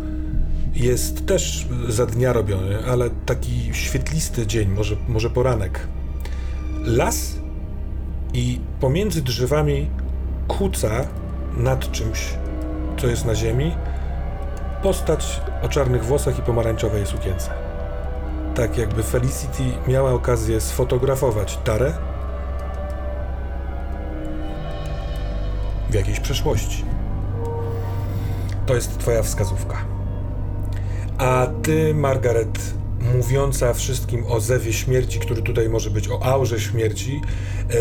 jest 0.74 1.26
też 1.26 1.68
za 1.88 2.06
dnia 2.06 2.32
robiony, 2.32 2.78
ale 2.86 3.10
taki 3.26 3.70
świetlisty 3.72 4.46
dzień, 4.46 4.68
może, 4.68 4.96
może 5.08 5.30
poranek. 5.30 5.80
Las 6.84 7.36
i 8.34 8.60
pomiędzy 8.80 9.22
drzewami 9.22 9.90
kuca 10.48 10.90
nad 11.56 11.90
czymś, 11.90 12.34
co 12.96 13.06
jest 13.06 13.24
na 13.24 13.34
ziemi, 13.34 13.76
postać 14.82 15.40
o 15.62 15.68
czarnych 15.68 16.04
włosach 16.04 16.38
i 16.38 16.42
pomarańczowej 16.42 17.06
sukience. 17.06 17.50
Tak 18.54 18.78
jakby 18.78 19.02
Felicity 19.02 19.62
miała 19.88 20.12
okazję 20.12 20.60
sfotografować 20.60 21.58
Tarę 21.64 21.92
w 25.90 25.94
jakiejś 25.94 26.20
przeszłości. 26.20 26.84
To 28.66 28.74
jest 28.74 28.98
twoja 28.98 29.22
wskazówka. 29.22 29.76
A 31.18 31.46
ty, 31.62 31.94
Margaret, 31.94 32.74
mówiąca 33.14 33.74
wszystkim 33.74 34.24
o 34.26 34.40
zewie 34.40 34.72
śmierci, 34.72 35.18
który 35.18 35.42
tutaj 35.42 35.68
może 35.68 35.90
być, 35.90 36.08
o 36.08 36.22
aurze 36.22 36.60
śmierci, 36.60 37.20
e, 37.70 37.74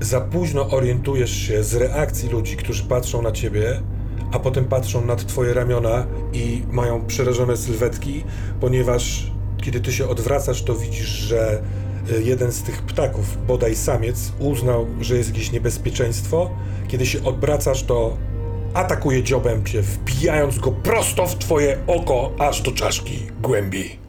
za 0.00 0.20
późno 0.20 0.70
orientujesz 0.70 1.36
się 1.36 1.64
z 1.64 1.74
reakcji 1.74 2.28
ludzi, 2.28 2.56
którzy 2.56 2.84
patrzą 2.84 3.22
na 3.22 3.32
ciebie, 3.32 3.80
a 4.32 4.38
potem 4.38 4.64
patrzą 4.64 5.04
nad 5.04 5.26
twoje 5.26 5.54
ramiona 5.54 6.06
i 6.32 6.62
mają 6.72 7.06
przerażone 7.06 7.56
sylwetki, 7.56 8.24
ponieważ 8.60 9.30
kiedy 9.62 9.80
ty 9.80 9.92
się 9.92 10.08
odwracasz, 10.08 10.62
to 10.62 10.74
widzisz, 10.74 11.08
że 11.08 11.62
e, 12.12 12.22
jeden 12.22 12.52
z 12.52 12.62
tych 12.62 12.82
ptaków, 12.82 13.46
bodaj 13.46 13.76
samiec, 13.76 14.32
uznał, 14.38 14.86
że 15.00 15.16
jest 15.16 15.28
jakieś 15.28 15.52
niebezpieczeństwo. 15.52 16.50
Kiedy 16.88 17.06
się 17.06 17.24
odwracasz, 17.24 17.82
to 17.82 18.16
atakuje 18.74 19.22
dziobem 19.22 19.64
cię, 19.64 19.82
wbijając 19.82 20.58
go 20.58 20.72
prosto 20.72 21.26
w 21.26 21.38
twoje 21.38 21.78
oko, 21.86 22.32
aż 22.38 22.62
do 22.62 22.72
czaszki 22.72 23.18
głębi. 23.42 24.05